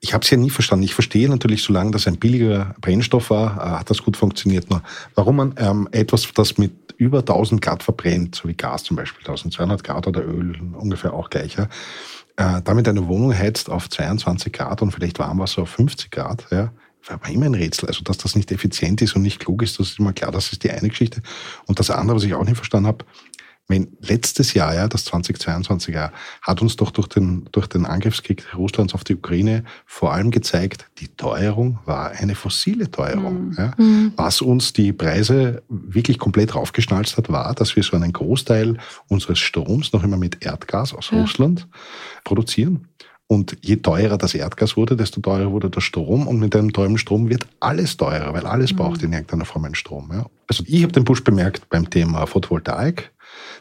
ich 0.00 0.14
habe 0.14 0.24
es 0.24 0.30
ja 0.30 0.36
nie 0.36 0.50
verstanden. 0.50 0.84
Ich 0.84 0.94
verstehe 0.94 1.28
natürlich, 1.28 1.62
solange 1.62 1.92
das 1.92 2.06
ein 2.06 2.18
billiger 2.18 2.74
Brennstoff 2.80 3.30
war, 3.30 3.56
äh, 3.56 3.78
hat 3.78 3.90
das 3.90 4.02
gut 4.02 4.16
funktioniert. 4.16 4.70
Nur 4.70 4.82
warum 5.14 5.36
man 5.36 5.54
ähm, 5.58 5.88
etwas, 5.92 6.28
das 6.34 6.58
mit 6.58 6.72
über 6.96 7.20
1000 7.20 7.60
Grad 7.60 7.82
verbrennt, 7.82 8.34
so 8.34 8.48
wie 8.48 8.54
Gas 8.54 8.84
zum 8.84 8.96
Beispiel, 8.96 9.20
1200 9.20 9.82
Grad 9.82 10.06
oder 10.06 10.24
Öl 10.24 10.58
ungefähr 10.74 11.12
auch 11.12 11.30
gleicher, 11.30 11.68
äh, 12.36 12.62
damit 12.62 12.88
eine 12.88 13.06
Wohnung 13.08 13.36
heizt 13.36 13.70
auf 13.70 13.88
22 13.88 14.52
Grad 14.52 14.82
und 14.82 14.92
vielleicht 14.92 15.18
Warmwasser 15.18 15.62
auf 15.62 15.70
50 15.70 16.10
Grad, 16.10 16.46
ja, 16.50 16.72
war 17.08 17.30
immer 17.30 17.46
ein 17.46 17.54
Rätsel. 17.54 17.88
Also, 17.88 18.04
dass 18.04 18.18
das 18.18 18.36
nicht 18.36 18.52
effizient 18.52 19.02
ist 19.02 19.16
und 19.16 19.22
nicht 19.22 19.40
klug 19.40 19.62
ist, 19.62 19.78
das 19.78 19.90
ist 19.90 19.98
immer 19.98 20.12
klar. 20.12 20.30
Das 20.30 20.52
ist 20.52 20.62
die 20.62 20.70
eine 20.70 20.88
Geschichte. 20.88 21.20
Und 21.66 21.78
das 21.78 21.90
andere, 21.90 22.16
was 22.16 22.24
ich 22.24 22.34
auch 22.34 22.44
nicht 22.44 22.56
verstanden 22.56 22.86
habe, 22.86 23.04
wenn 23.68 23.96
letztes 24.00 24.54
Jahr, 24.54 24.74
ja, 24.74 24.88
das 24.88 25.04
2022 25.06 25.94
Jahr, 25.94 26.12
hat 26.42 26.60
uns 26.60 26.76
doch 26.76 26.90
durch 26.90 27.08
den, 27.08 27.48
durch 27.52 27.66
den 27.66 27.86
Angriffskrieg 27.86 28.54
Russlands 28.54 28.92
auf 28.92 29.04
die 29.04 29.14
Ukraine 29.14 29.64
vor 29.86 30.12
allem 30.12 30.30
gezeigt, 30.30 30.90
die 30.98 31.08
Teuerung 31.08 31.78
war 31.86 32.10
eine 32.10 32.34
fossile 32.34 32.90
Teuerung. 32.90 33.48
Mhm. 33.48 33.54
Ja. 33.56 33.74
Mhm. 33.78 34.12
Was 34.16 34.42
uns 34.42 34.72
die 34.72 34.92
Preise 34.92 35.62
wirklich 35.68 36.18
komplett 36.18 36.54
raufgeschnalzt 36.54 37.16
hat, 37.16 37.30
war, 37.30 37.54
dass 37.54 37.76
wir 37.76 37.82
so 37.82 37.96
einen 37.96 38.12
Großteil 38.12 38.78
unseres 39.08 39.38
Stroms 39.38 39.92
noch 39.92 40.04
immer 40.04 40.16
mit 40.18 40.44
Erdgas 40.44 40.92
aus 40.92 41.10
ja. 41.10 41.20
Russland 41.20 41.68
produzieren 42.24 42.88
Und 43.26 43.56
je 43.62 43.76
teurer 43.76 44.18
das 44.18 44.34
Erdgas 44.34 44.76
wurde, 44.76 44.96
desto 44.96 45.20
teurer 45.22 45.50
wurde 45.52 45.70
der 45.70 45.80
Strom. 45.80 46.26
Und 46.26 46.40
mit 46.40 46.54
einem 46.54 46.72
teuren 46.72 46.98
Strom 46.98 47.30
wird 47.30 47.46
alles 47.60 47.96
teurer, 47.96 48.34
weil 48.34 48.44
alles 48.44 48.72
mhm. 48.72 48.76
braucht 48.76 49.02
in 49.02 49.12
irgendeiner 49.12 49.46
Form 49.46 49.64
einen 49.64 49.74
Strom. 49.74 50.10
Ja. 50.12 50.26
Also 50.48 50.64
ich 50.66 50.82
habe 50.82 50.92
den 50.92 51.04
Push 51.04 51.24
bemerkt 51.24 51.68
beim 51.70 51.88
Thema 51.88 52.26
Photovoltaik. 52.26 53.12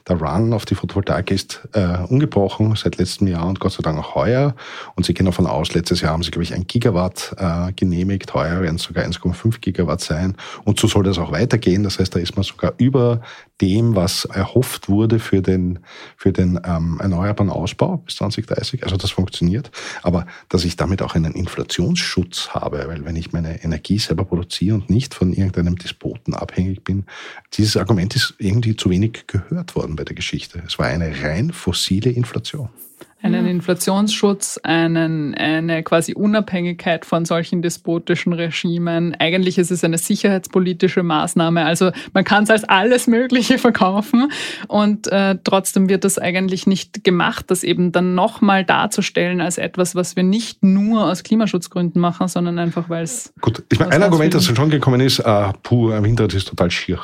Der 0.07 0.19
Run 0.19 0.53
auf 0.53 0.65
die 0.65 0.75
Photovoltaik 0.75 1.31
ist 1.31 1.67
äh, 1.73 1.97
ungebrochen 2.07 2.75
seit 2.75 2.97
letztem 2.97 3.27
Jahr 3.27 3.47
und 3.47 3.59
Gott 3.59 3.73
sei 3.73 3.81
Dank 3.83 3.99
auch 3.99 4.15
heuer. 4.15 4.55
Und 4.95 5.05
Sie 5.05 5.13
gehen 5.13 5.25
davon 5.25 5.47
aus, 5.47 5.73
letztes 5.73 6.01
Jahr 6.01 6.13
haben 6.13 6.23
Sie, 6.23 6.31
glaube 6.31 6.43
ich, 6.43 6.53
ein 6.53 6.65
Gigawatt 6.67 7.35
äh, 7.37 7.71
genehmigt. 7.73 8.33
Heuer 8.33 8.61
werden 8.61 8.75
es 8.75 8.83
sogar 8.83 9.05
1,5 9.05 9.59
Gigawatt 9.59 10.01
sein. 10.01 10.35
Und 10.63 10.79
so 10.79 10.87
soll 10.87 11.03
das 11.03 11.17
auch 11.17 11.31
weitergehen. 11.31 11.83
Das 11.83 11.99
heißt, 11.99 12.15
da 12.15 12.19
ist 12.19 12.35
man 12.35 12.43
sogar 12.43 12.73
über 12.77 13.21
dem, 13.61 13.95
was 13.95 14.25
erhofft 14.25 14.89
wurde 14.89 15.19
für 15.19 15.41
den, 15.41 15.79
für 16.17 16.31
den 16.31 16.59
ähm, 16.65 16.99
erneuerbaren 16.99 17.51
Ausbau 17.51 17.97
bis 17.97 18.15
2030. 18.15 18.83
Also 18.83 18.97
das 18.97 19.11
funktioniert. 19.11 19.71
Aber 20.01 20.25
dass 20.49 20.65
ich 20.65 20.75
damit 20.75 21.01
auch 21.01 21.15
einen 21.15 21.33
Inflationsschutz 21.33 22.49
habe, 22.49 22.85
weil 22.87 23.05
wenn 23.05 23.15
ich 23.15 23.31
meine 23.31 23.63
Energie 23.63 23.99
selber 23.99 24.25
produziere 24.25 24.75
und 24.75 24.89
nicht 24.89 25.13
von 25.13 25.31
irgendeinem 25.31 25.77
Despoten 25.77 26.33
abhängig 26.33 26.83
bin, 26.83 27.05
dieses 27.53 27.77
Argument 27.77 28.15
ist 28.15 28.33
irgendwie 28.39 28.75
zu 28.75 28.89
wenig 28.89 29.27
gehört 29.27 29.75
worden 29.75 29.90
bei 29.95 30.03
der 30.03 30.15
Geschichte. 30.15 30.61
Es 30.65 30.79
war 30.79 30.87
eine 30.87 31.23
rein 31.23 31.51
fossile 31.53 32.09
Inflation 32.09 32.69
einen 33.23 33.45
Inflationsschutz, 33.45 34.59
einen, 34.63 35.35
eine 35.35 35.83
quasi 35.83 36.13
Unabhängigkeit 36.13 37.05
von 37.05 37.25
solchen 37.25 37.61
despotischen 37.61 38.33
Regimen. 38.33 39.15
Eigentlich 39.19 39.57
ist 39.57 39.71
es 39.71 39.83
eine 39.83 39.97
sicherheitspolitische 39.97 41.03
Maßnahme. 41.03 41.65
Also 41.65 41.91
man 42.13 42.23
kann 42.23 42.43
es 42.43 42.49
als 42.49 42.63
alles 42.63 43.07
Mögliche 43.07 43.57
verkaufen 43.59 44.31
und 44.67 45.07
äh, 45.07 45.37
trotzdem 45.43 45.89
wird 45.89 46.03
das 46.03 46.17
eigentlich 46.17 46.65
nicht 46.65 47.03
gemacht, 47.03 47.45
das 47.49 47.63
eben 47.63 47.91
dann 47.91 48.15
nochmal 48.15 48.65
darzustellen 48.65 49.41
als 49.41 49.57
etwas, 49.57 49.95
was 49.95 50.15
wir 50.15 50.23
nicht 50.23 50.63
nur 50.63 51.09
aus 51.09 51.23
Klimaschutzgründen 51.23 52.01
machen, 52.01 52.27
sondern 52.27 52.57
einfach, 52.57 52.89
weil 52.89 53.03
es... 53.03 53.33
Gut, 53.41 53.63
ich 53.71 53.79
meine, 53.79 53.91
ein 53.91 54.03
Argument, 54.03 54.33
das 54.33 54.45
schon 54.45 54.69
gekommen 54.69 55.01
ist, 55.01 55.19
äh, 55.19 55.53
puh, 55.61 55.91
im 55.91 56.03
Winter, 56.03 56.31
ist 56.33 56.47
total 56.47 56.71
schier. 56.71 56.99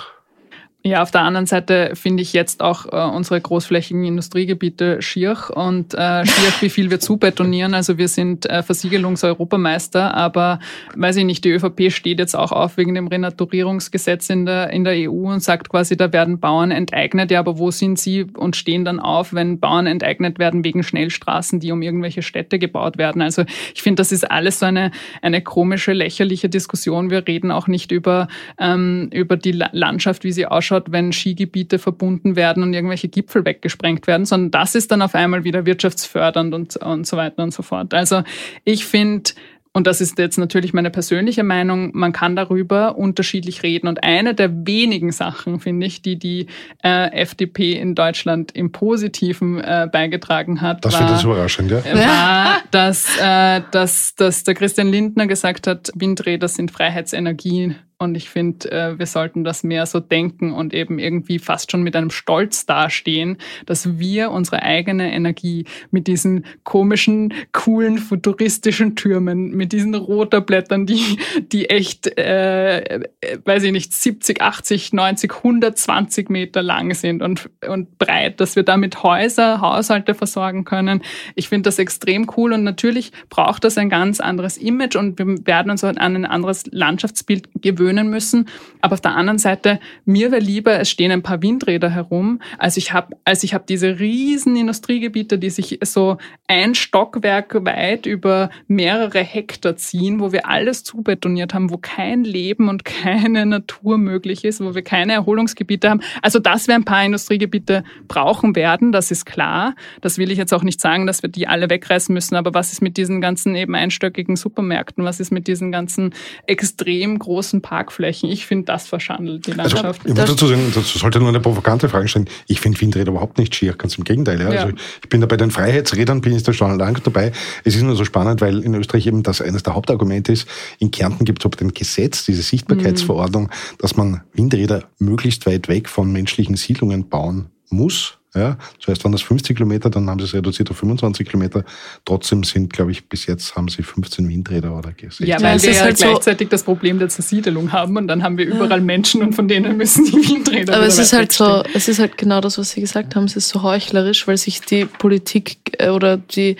Ja, 0.87 1.01
auf 1.01 1.11
der 1.11 1.23
anderen 1.23 1.47
Seite 1.47 1.91
finde 1.95 2.23
ich 2.23 2.31
jetzt 2.31 2.61
auch 2.61 2.85
äh, 2.85 3.13
unsere 3.13 3.41
großflächigen 3.41 4.05
Industriegebiete 4.05 5.01
schier 5.01 5.37
und 5.53 5.93
äh, 5.93 6.25
schier, 6.25 6.53
wie 6.61 6.69
viel 6.69 6.89
wir 6.89 6.99
zubetonieren. 7.01 7.73
Also 7.73 7.97
wir 7.97 8.07
sind 8.07 8.45
äh, 8.45 8.63
Versiegelungseuropameister, 8.63 10.13
aber 10.13 10.59
weiß 10.95 11.17
ich 11.17 11.25
nicht, 11.25 11.43
die 11.43 11.49
ÖVP 11.49 11.91
steht 11.91 12.19
jetzt 12.19 12.37
auch 12.37 12.53
auf 12.53 12.77
wegen 12.77 12.95
dem 12.95 13.07
Renaturierungsgesetz 13.07 14.29
in 14.29 14.45
der, 14.45 14.69
in 14.69 14.85
der 14.85 14.93
EU 15.09 15.29
und 15.29 15.43
sagt 15.43 15.67
quasi, 15.67 15.97
da 15.97 16.13
werden 16.13 16.39
Bauern 16.39 16.71
enteignet. 16.71 17.31
Ja, 17.31 17.41
aber 17.41 17.57
wo 17.57 17.69
sind 17.69 17.99
sie 17.99 18.23
und 18.23 18.55
stehen 18.55 18.85
dann 18.85 19.01
auf, 19.01 19.33
wenn 19.33 19.59
Bauern 19.59 19.87
enteignet 19.87 20.39
werden 20.39 20.63
wegen 20.63 20.83
Schnellstraßen, 20.83 21.59
die 21.59 21.73
um 21.73 21.81
irgendwelche 21.81 22.21
Städte 22.21 22.59
gebaut 22.59 22.97
werden? 22.97 23.21
Also 23.21 23.43
ich 23.75 23.81
finde, 23.81 23.99
das 23.99 24.13
ist 24.13 24.31
alles 24.31 24.59
so 24.59 24.67
eine, 24.67 24.91
eine 25.21 25.41
komische, 25.41 25.91
lächerliche 25.91 26.47
Diskussion. 26.47 27.09
Wir 27.09 27.27
reden 27.27 27.51
auch 27.51 27.67
nicht 27.67 27.91
über, 27.91 28.29
ähm, 28.57 29.09
über 29.11 29.35
die 29.35 29.51
Landschaft, 29.51 30.23
wie 30.23 30.31
sie 30.31 30.45
ausschaut 30.45 30.76
anschaut, 30.77 30.91
wenn 30.91 31.11
Skigebiete 31.11 31.79
verbunden 31.79 32.35
werden 32.35 32.63
und 32.63 32.73
irgendwelche 32.73 33.07
Gipfel 33.07 33.45
weggesprengt 33.45 34.07
werden, 34.07 34.25
sondern 34.25 34.51
das 34.51 34.75
ist 34.75 34.91
dann 34.91 35.01
auf 35.01 35.15
einmal 35.15 35.43
wieder 35.43 35.65
wirtschaftsfördernd 35.65 36.53
und, 36.53 36.77
und 36.77 37.07
so 37.07 37.17
weiter 37.17 37.43
und 37.43 37.53
so 37.53 37.63
fort. 37.63 37.93
Also 37.93 38.23
ich 38.63 38.85
finde, 38.85 39.31
und 39.73 39.85
das 39.85 40.01
ist 40.01 40.17
jetzt 40.17 40.37
natürlich 40.37 40.73
meine 40.73 40.89
persönliche 40.89 41.43
Meinung, 41.43 41.91
man 41.93 42.11
kann 42.11 42.35
darüber 42.35 42.97
unterschiedlich 42.97 43.61
reden. 43.61 43.87
Und 43.87 44.03
eine 44.03 44.33
der 44.33 44.65
wenigen 44.65 45.11
Sachen, 45.11 45.59
finde 45.59 45.85
ich, 45.85 46.01
die 46.01 46.17
die 46.17 46.47
äh, 46.83 47.11
FDP 47.11 47.73
in 47.73 47.93
Deutschland 47.93 48.51
im 48.53 48.71
Positiven 48.71 49.59
äh, 49.59 49.87
beigetragen 49.91 50.61
hat, 50.61 50.83
das 50.83 50.99
war, 50.99 51.23
überraschend, 51.23 51.69
ja? 51.69 51.83
war 51.85 52.57
dass, 52.71 53.19
äh, 53.19 53.61
dass, 53.71 54.15
dass 54.15 54.43
der 54.43 54.55
Christian 54.55 54.87
Lindner 54.87 55.27
gesagt 55.27 55.67
hat, 55.67 55.91
Windräder 55.93 56.47
sind 56.47 56.71
Freiheitsenergien 56.71 57.75
und 57.99 58.15
ich 58.15 58.29
finde, 58.29 58.71
äh, 58.71 58.99
wir 58.99 59.07
sollten 59.07 59.43
das 59.43 59.63
mehr 59.63 59.87
so 59.87 59.99
denken 59.99 60.53
und 60.53 60.71
eben 60.73 60.99
irgendwie 60.99 61.39
fast 61.39 61.71
schon 61.71 61.81
mit 61.81 61.95
einem 61.95 62.11
Stolz 62.11 62.67
dastehen, 62.67 63.37
dass 63.65 63.97
wir 63.97 64.29
unsere 64.29 64.61
eigene 64.61 65.11
Energie 65.11 65.65
mit 65.89 66.05
diesen 66.05 66.45
komischen, 66.63 67.33
coolen, 67.53 67.97
futuristischen 67.97 68.95
Türmen, 68.95 69.49
mit 69.49 69.71
diesen 69.71 69.95
Rotorblättern, 69.95 70.85
die, 70.85 71.17
die 71.51 71.71
echt, 71.71 72.15
äh, 72.19 72.99
weiß 73.43 73.63
ich 73.63 73.71
nicht, 73.71 73.91
70, 73.93 74.41
80, 74.41 74.93
90, 74.93 75.33
120 75.37 76.29
Meter 76.29 76.61
lang 76.61 76.93
sind 76.93 77.23
und, 77.23 77.49
und 77.67 77.97
breit, 77.97 78.39
dass 78.39 78.55
wir 78.55 78.63
damit 78.63 79.01
Häuser, 79.01 79.59
Haushalte 79.59 80.13
versorgen 80.13 80.65
können. 80.65 81.01
Ich 81.33 81.49
finde 81.49 81.67
das 81.69 81.79
extrem 81.79 82.27
cool 82.37 82.53
und 82.53 82.63
natürlich 82.63 83.11
braucht 83.29 83.63
das 83.63 83.75
ein 83.79 83.89
ganz 83.89 84.19
anderes 84.19 84.57
Image 84.57 84.95
und 84.95 85.17
wir 85.17 85.47
werden 85.47 85.71
uns 85.71 85.83
an 85.83 85.97
ein 85.97 86.25
anderes 86.25 86.65
Landschaftsbild 86.69 87.49
gewöhnen 87.55 87.86
gewöhnen 87.87 88.09
müssen. 88.09 88.47
Aber 88.81 88.93
auf 88.93 89.01
der 89.01 89.15
anderen 89.15 89.39
Seite, 89.39 89.79
mir 90.05 90.31
wäre 90.31 90.41
lieber, 90.41 90.79
es 90.79 90.89
stehen 90.89 91.11
ein 91.11 91.23
paar 91.23 91.41
Windräder 91.41 91.89
herum, 91.89 92.39
als 92.57 92.77
ich 92.77 92.93
habe 92.93 93.15
als 93.25 93.43
ich 93.43 93.53
habe 93.53 93.65
diese 93.67 93.99
riesen 93.99 94.55
Industriegebiete, 94.55 95.37
die 95.39 95.49
sich 95.49 95.79
so 95.83 96.17
ein 96.47 96.75
Stockwerk 96.75 97.65
weit 97.65 98.05
über 98.05 98.49
mehrere 98.67 99.19
Hektar 99.19 99.75
ziehen, 99.75 100.19
wo 100.19 100.31
wir 100.31 100.47
alles 100.47 100.83
zubetoniert 100.83 101.53
haben, 101.53 101.71
wo 101.71 101.77
kein 101.77 102.23
Leben 102.23 102.69
und 102.69 102.85
keine 102.85 103.45
Natur 103.45 103.97
möglich 103.97 104.45
ist, 104.45 104.61
wo 104.61 104.75
wir 104.75 104.83
keine 104.83 105.13
Erholungsgebiete 105.13 105.89
haben. 105.89 106.01
Also 106.21 106.39
dass 106.39 106.67
wir 106.67 106.75
ein 106.75 106.85
paar 106.85 107.03
Industriegebiete 107.03 107.83
brauchen 108.07 108.55
werden, 108.55 108.91
das 108.91 109.11
ist 109.11 109.25
klar. 109.25 109.75
Das 110.01 110.17
will 110.17 110.31
ich 110.31 110.37
jetzt 110.37 110.53
auch 110.53 110.63
nicht 110.63 110.79
sagen, 110.79 111.07
dass 111.07 111.23
wir 111.23 111.29
die 111.29 111.47
alle 111.47 111.69
wegreißen 111.69 112.13
müssen. 112.13 112.35
Aber 112.35 112.53
was 112.53 112.71
ist 112.71 112.81
mit 112.81 112.97
diesen 112.97 113.21
ganzen 113.21 113.55
eben 113.55 113.75
einstöckigen 113.75 114.35
Supermärkten? 114.35 115.03
Was 115.03 115.19
ist 115.19 115.31
mit 115.31 115.47
diesen 115.47 115.71
ganzen 115.71 116.13
extrem 116.45 117.17
großen 117.17 117.61
Parks? 117.61 117.76
Parkflächen. 117.77 118.29
Ich 118.29 118.47
finde, 118.47 118.65
das 118.65 118.87
verschandelt 118.87 119.45
die 119.45 119.51
also, 119.51 119.75
Landschaft. 119.75 120.01
Also, 120.03 120.09
ich 120.09 120.19
muss 120.19 120.29
dazu 120.29 120.47
sagen, 120.47 120.71
dazu 120.73 120.97
sollte 120.97 121.19
nur 121.19 121.29
eine 121.29 121.39
provokante 121.39 121.89
Frage 121.89 122.07
stellen. 122.07 122.27
Ich 122.47 122.59
finde 122.59 122.81
Windräder 122.81 123.11
überhaupt 123.11 123.37
nicht 123.37 123.53
schier, 123.53 123.73
ganz 123.73 123.95
im 123.99 124.03
Gegenteil. 124.03 124.41
Ja. 124.41 124.51
Ja. 124.51 124.61
Also 124.63 124.75
ich 125.03 125.09
bin 125.09 125.21
da 125.21 125.27
bei 125.27 125.37
den 125.37 125.51
Freiheitsrädern, 125.51 126.21
bin 126.21 126.35
ich 126.35 126.41
da 126.41 126.53
schon 126.53 126.79
lange 126.79 126.99
dabei. 127.01 127.31
Es 127.63 127.75
ist 127.75 127.83
nur 127.83 127.95
so 127.95 128.03
spannend, 128.03 128.41
weil 128.41 128.63
in 128.63 128.73
Österreich 128.73 129.05
eben 129.05 129.21
das 129.21 129.41
eines 129.41 129.61
der 129.61 129.75
Hauptargumente 129.75 130.31
ist. 130.31 130.47
In 130.79 130.89
Kärnten 130.89 131.23
gibt 131.23 131.43
es 131.43 131.45
ob 131.45 131.55
dem 131.55 131.71
Gesetz, 131.71 132.25
diese 132.25 132.41
Sichtbarkeitsverordnung, 132.41 133.43
mhm. 133.43 133.77
dass 133.77 133.95
man 133.95 134.21
Windräder 134.33 134.85
möglichst 134.97 135.45
weit 135.45 135.67
weg 135.67 135.87
von 135.87 136.11
menschlichen 136.11 136.55
Siedlungen 136.55 137.09
bauen 137.09 137.51
muss. 137.69 138.16
Ja, 138.35 138.57
zuerst 138.79 139.03
waren 139.03 139.13
das 139.13 139.21
50 139.21 139.55
Kilometer, 139.55 139.89
dann 139.89 140.09
haben 140.09 140.19
sie 140.19 140.25
es 140.25 140.33
reduziert 140.33 140.69
auf 140.69 140.77
25 140.77 141.27
Kilometer. 141.27 141.63
Trotzdem 142.03 142.43
sind, 142.43 142.71
glaube 142.71 142.91
ich, 142.91 143.07
bis 143.07 143.25
jetzt 143.25 143.55
haben 143.55 143.69
sie 143.69 143.81
15 143.83 144.27
Windräder 144.27 144.77
oder 144.77 144.91
gesehen. 144.91 145.27
Ja, 145.27 145.41
weil 145.41 145.57
ja, 145.57 145.63
wir 145.63 145.71
ja 145.71 145.81
halt 145.81 145.97
gleichzeitig 145.97 146.47
so 146.47 146.51
das 146.51 146.63
Problem 146.63 146.99
der 146.99 147.09
Zersiedelung 147.09 147.71
haben 147.71 147.95
und 147.97 148.07
dann 148.07 148.23
haben 148.23 148.37
wir 148.37 148.45
überall 148.45 148.81
Menschen 148.81 149.23
und 149.23 149.33
von 149.33 149.47
denen 149.47 149.77
müssen 149.77 150.05
die 150.05 150.13
Windräder. 150.13 150.75
Aber 150.75 150.85
es 150.85 150.99
ist 150.99 151.13
halt 151.13 151.31
so, 151.31 151.63
es 151.73 151.87
ist 151.87 151.99
halt 151.99 152.17
genau 152.17 152.41
das, 152.41 152.57
was 152.57 152.71
Sie 152.71 152.81
gesagt 152.81 153.15
haben. 153.15 153.23
Es 153.23 153.35
ist 153.37 153.49
so 153.49 153.63
heuchlerisch, 153.63 154.27
weil 154.27 154.37
sich 154.37 154.61
die 154.61 154.85
Politik 154.85 155.57
äh, 155.79 155.89
oder 155.89 156.17
die 156.17 156.57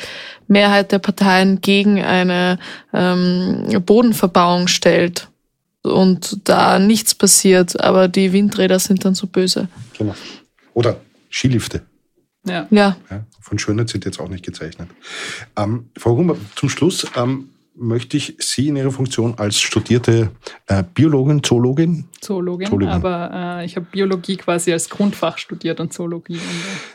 Mehrheit 0.47 0.93
der 0.93 0.99
Parteien 0.99 1.59
gegen 1.59 2.01
eine 2.01 2.59
ähm, 2.93 3.68
Bodenverbauung 3.86 4.68
stellt 4.68 5.28
und 5.84 6.47
da 6.47 6.80
nichts 6.80 7.13
passiert, 7.13 7.80
aber 7.82 8.07
die 8.07 8.34
Windräder 8.34 8.80
sind 8.80 9.05
dann 9.05 9.15
so 9.15 9.28
böse. 9.28 9.68
Genau. 9.97 10.15
Oder 10.74 10.99
Skilifte. 11.30 11.86
Ja. 12.45 12.67
ja. 12.69 12.97
ja 13.09 13.25
von 13.41 13.59
Schönheit 13.59 13.89
sind 13.89 14.05
jetzt 14.05 14.19
auch 14.19 14.30
nicht 14.30 14.45
gezeichnet. 14.45 14.89
Ähm, 15.55 15.89
Frau 15.97 16.13
Rummer, 16.13 16.36
zum 16.55 16.69
Schluss 16.69 17.07
ähm, 17.15 17.49
möchte 17.78 18.17
ich 18.17 18.36
Sie 18.39 18.67
in 18.67 18.75
Ihrer 18.75 18.91
Funktion 18.91 19.36
als 19.38 19.59
studierte 19.59 20.32
äh, 20.65 20.84
Biologin, 20.93 21.43
Zoologin? 21.43 22.05
Zoologin, 22.19 22.67
Zoologin. 22.67 22.89
aber 22.89 23.59
äh, 23.61 23.65
ich 23.65 23.75
habe 23.75 23.86
Biologie 23.91 24.36
quasi 24.36 24.73
als 24.73 24.89
Grundfach 24.89 25.38
studiert 25.38 25.80
und 25.80 25.93
Zoologie 25.93 26.39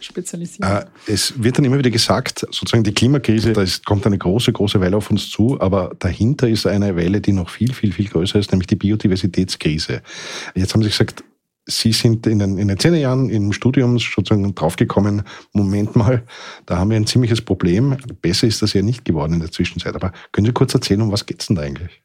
spezialisiert. 0.00 0.68
Äh, 0.68 0.84
es 1.06 1.40
wird 1.42 1.58
dann 1.58 1.64
immer 1.64 1.78
wieder 1.78 1.90
gesagt, 1.90 2.40
sozusagen 2.50 2.82
die 2.82 2.92
Klimakrise, 2.92 3.52
da 3.52 3.62
ist, 3.62 3.86
kommt 3.86 4.06
eine 4.06 4.18
große, 4.18 4.52
große 4.52 4.80
Welle 4.80 4.96
auf 4.96 5.10
uns 5.10 5.30
zu, 5.30 5.60
aber 5.60 5.94
dahinter 5.98 6.48
ist 6.48 6.66
eine 6.66 6.96
Welle, 6.96 7.20
die 7.20 7.32
noch 7.32 7.48
viel, 7.48 7.72
viel, 7.72 7.92
viel 7.92 8.08
größer 8.08 8.38
ist, 8.38 8.50
nämlich 8.50 8.66
die 8.66 8.76
Biodiversitätskrise. 8.76 10.02
Jetzt 10.54 10.74
haben 10.74 10.82
Sie 10.82 10.88
gesagt, 10.88 11.22
Sie 11.66 11.92
sind 11.92 12.26
in 12.26 12.38
den, 12.38 12.58
in 12.58 12.68
den 12.68 12.78
zehn 12.78 12.94
Jahren 12.94 13.30
im 13.30 13.52
Studium 13.52 13.98
sozusagen 13.98 14.54
draufgekommen, 14.54 15.22
Moment 15.52 15.94
mal, 15.94 16.24
da 16.66 16.78
haben 16.78 16.90
wir 16.90 16.96
ein 16.96 17.06
ziemliches 17.06 17.40
Problem. 17.40 17.96
Besser 18.20 18.46
ist 18.46 18.62
das 18.62 18.72
ja 18.72 18.82
nicht 18.82 19.04
geworden 19.04 19.34
in 19.34 19.40
der 19.40 19.52
Zwischenzeit. 19.52 19.94
Aber 19.94 20.12
können 20.32 20.46
Sie 20.46 20.52
kurz 20.52 20.74
erzählen, 20.74 21.02
um 21.02 21.12
was 21.12 21.26
geht 21.26 21.40
es 21.40 21.46
denn 21.46 21.56
da 21.56 21.62
eigentlich? 21.62 22.02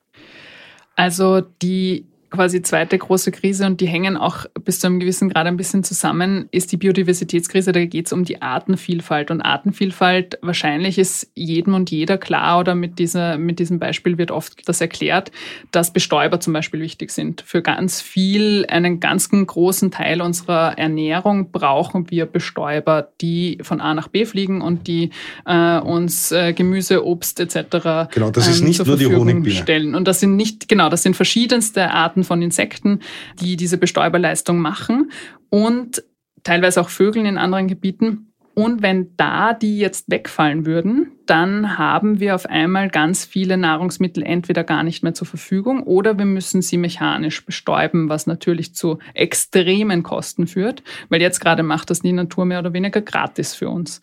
Also 0.95 1.41
die 1.41 2.05
quasi 2.30 2.61
zweite 2.61 2.97
große 2.97 3.32
Krise 3.32 3.65
und 3.65 3.80
die 3.80 3.88
hängen 3.88 4.17
auch 4.17 4.45
bis 4.63 4.80
zu 4.80 4.88
einem 4.88 4.99
gewissen 4.99 5.30
Grad 5.30 5.47
ein 5.47 5.57
bisschen 5.57 5.84
zusammen, 5.84 6.47
ist 6.51 6.71
die 6.71 6.78
Biodiversitätskrise. 6.78 7.71
Da 7.71 7.86
geht 7.86 8.07
es 8.07 8.13
um 8.13 8.25
die 8.25 8.41
Artenvielfalt. 8.41 9.32
Und 9.32 9.41
Artenvielfalt, 9.41 10.38
wahrscheinlich 10.41 10.97
ist 10.97 11.32
jedem 11.36 11.73
und 11.73 11.89
jeder 11.89 12.17
klar 12.17 12.59
oder 12.59 12.75
mit, 12.75 12.99
dieser, 12.99 13.38
mit 13.38 13.59
diesem 13.59 13.80
Beispiel 13.80 14.17
wird 14.17 14.32
oft 14.32 14.67
das 14.67 14.82
erklärt, 14.82 15.32
dass 15.71 15.93
Bestäuber 15.93 16.39
zum 16.39 16.53
Beispiel 16.53 16.82
wichtig 16.82 17.11
sind. 17.11 17.41
Für 17.41 17.61
ganz 17.61 18.01
viel, 18.01 18.65
einen 18.67 18.99
ganz 18.99 19.30
großen 19.30 19.91
Teil 19.91 20.21
unserer 20.21 20.78
Ernährung 20.78 21.51
brauchen 21.51 22.11
wir 22.11 22.25
Bestäuber, 22.25 23.09
die 23.21 23.57
von 23.61 23.82
A 23.82 23.93
nach 23.93 24.09
B 24.09 24.25
fliegen 24.25 24.61
und 24.61 24.88
die 24.88 25.11
äh, 25.45 25.80
uns 25.80 26.32
äh, 26.32 26.53
Gemüse, 26.53 27.05
Obst 27.05 27.39
etc. 27.39 28.09
Genau, 28.13 28.32
das 28.32 28.47
ist 28.47 28.59
ähm, 28.59 28.67
nicht 28.67 28.86
nur 28.86 28.97
die 28.97 29.07
Honigbiene. 29.07 29.55
Stellen. 29.55 29.95
Und 29.95 30.07
das 30.07 30.19
sind 30.19 30.36
nicht, 30.36 30.67
genau, 30.67 30.89
das 30.89 31.03
sind 31.03 31.15
verschiedenste 31.15 31.91
Arten 31.91 32.16
von 32.24 32.41
Insekten, 32.41 32.99
die 33.41 33.55
diese 33.55 33.78
Bestäuberleistung 33.78 34.59
machen 34.59 35.11
und 35.49 36.03
teilweise 36.43 36.82
auch 36.82 36.89
Vögeln 36.89 37.26
in 37.26 37.38
anderen 37.38 37.68
Gebieten. 37.68 38.34
Und 38.53 38.82
wenn 38.82 39.15
da 39.18 39.53
die 39.53 39.78
jetzt 39.78 40.09
wegfallen 40.09 40.65
würden, 40.65 41.11
dann 41.28 41.78
haben 41.78 42.20
wir 42.20 42.34
auf 42.34 42.47
einmal 42.47 42.89
ganz 42.89 43.24
viele 43.24 43.55
Nahrungsmittel 43.55 44.24
entweder 44.24 44.63
gar 44.63 44.82
nicht 44.82 45.03
mehr 45.03 45.13
zur 45.13 45.28
Verfügung 45.28 45.84
oder 45.84 46.18
wir 46.18 46.26
müssen 46.26 46.63
sie 46.63 46.78
mechanisch 46.78 47.45
bestäuben, 47.45 48.09
was 48.09 48.26
natürlich 48.26 48.74
zu 48.74 48.97
extremen 49.13 50.01
Kosten 50.01 50.47
führt, 50.47 50.82
weil 51.09 51.22
jetzt 51.22 51.39
gerade 51.39 51.61
macht 51.61 51.91
das 51.91 51.99
die 51.99 52.13
Natur 52.13 52.45
mehr 52.45 52.57
oder 52.57 52.74
weniger 52.74 53.01
gratis 53.01 53.53
für 53.53 53.70
uns 53.70 54.01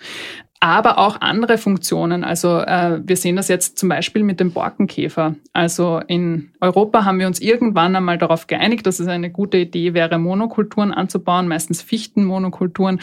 aber 0.65 0.97
auch 0.97 1.21
andere 1.21 1.59
Funktionen. 1.59 2.25
Also 2.25 2.57
äh, 2.59 2.99
wir 3.05 3.19
sehen 3.19 3.37
das 3.37 3.49
jetzt 3.49 3.77
zum 3.77 3.91
Beispiel 3.91 4.23
mit 4.23 4.41
dem 4.41 4.53
Borkenkäfer. 4.53 5.35
Also 5.53 6.01
in 6.09 6.53
Europa 6.59 7.05
haben 7.05 7.19
wir 7.19 7.27
uns 7.27 7.39
irgendwann 7.39 7.95
einmal 7.95 8.17
darauf 8.17 8.47
geeinigt, 8.47 8.87
dass 8.87 8.99
es 8.99 9.07
eine 9.07 9.29
gute 9.29 9.59
Idee 9.59 9.93
wäre, 9.93 10.19
Monokulturen 10.19 10.91
anzubauen, 10.91 11.49
meistens 11.49 11.83
Fichtenmonokulturen. 11.83 12.99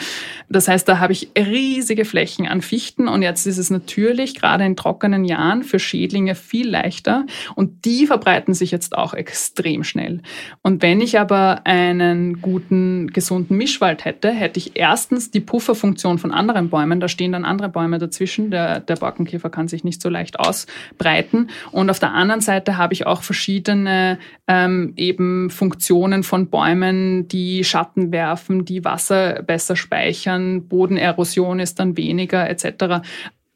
Das 0.48 0.66
heißt, 0.66 0.88
da 0.88 0.98
habe 0.98 1.12
ich 1.12 1.30
riesige 1.38 2.04
Flächen 2.04 2.48
an 2.48 2.62
Fichten 2.62 3.06
und 3.06 3.22
jetzt 3.22 3.46
ist 3.46 3.58
es 3.58 3.70
natürlich 3.70 4.34
gerade 4.34 4.64
in 4.64 4.74
trockenen 4.74 5.24
Jahren 5.24 5.62
für 5.62 5.78
Schädlinge 5.78 6.34
viel 6.34 6.68
leichter 6.68 7.26
und 7.54 7.84
die 7.84 8.08
verbreiten 8.08 8.54
sich 8.54 8.72
jetzt 8.72 8.98
auch 8.98 9.14
extrem 9.14 9.84
schnell. 9.84 10.20
Und 10.62 10.82
wenn 10.82 11.00
ich 11.00 11.20
aber 11.20 11.60
einen 11.62 12.42
guten, 12.42 13.06
gesunden 13.12 13.56
Mischwald 13.56 14.04
hätte, 14.04 14.32
hätte 14.32 14.58
ich 14.58 14.72
erstens 14.74 15.30
die 15.30 15.38
Pufferfunktion 15.38 16.18
von 16.18 16.32
anderen 16.32 16.68
Bäumen, 16.68 16.98
da 16.98 17.06
stehen 17.06 17.30
dann 17.30 17.51
andere 17.52 17.68
Bäume 17.68 17.98
dazwischen. 17.98 18.50
Der, 18.50 18.80
der 18.80 18.96
Borkenkäfer 18.96 19.50
kann 19.50 19.68
sich 19.68 19.84
nicht 19.84 20.02
so 20.02 20.08
leicht 20.08 20.40
ausbreiten. 20.40 21.50
Und 21.70 21.90
auf 21.90 21.98
der 21.98 22.12
anderen 22.12 22.40
Seite 22.40 22.76
habe 22.76 22.94
ich 22.94 23.06
auch 23.06 23.22
verschiedene 23.22 24.18
ähm, 24.48 24.94
eben 24.96 25.50
Funktionen 25.50 26.24
von 26.24 26.48
Bäumen, 26.48 27.28
die 27.28 27.62
Schatten 27.62 28.10
werfen, 28.10 28.64
die 28.64 28.84
Wasser 28.84 29.42
besser 29.42 29.76
speichern, 29.76 30.66
Bodenerosion 30.66 31.60
ist 31.60 31.78
dann 31.78 31.96
weniger 31.96 32.48
etc 32.48 33.02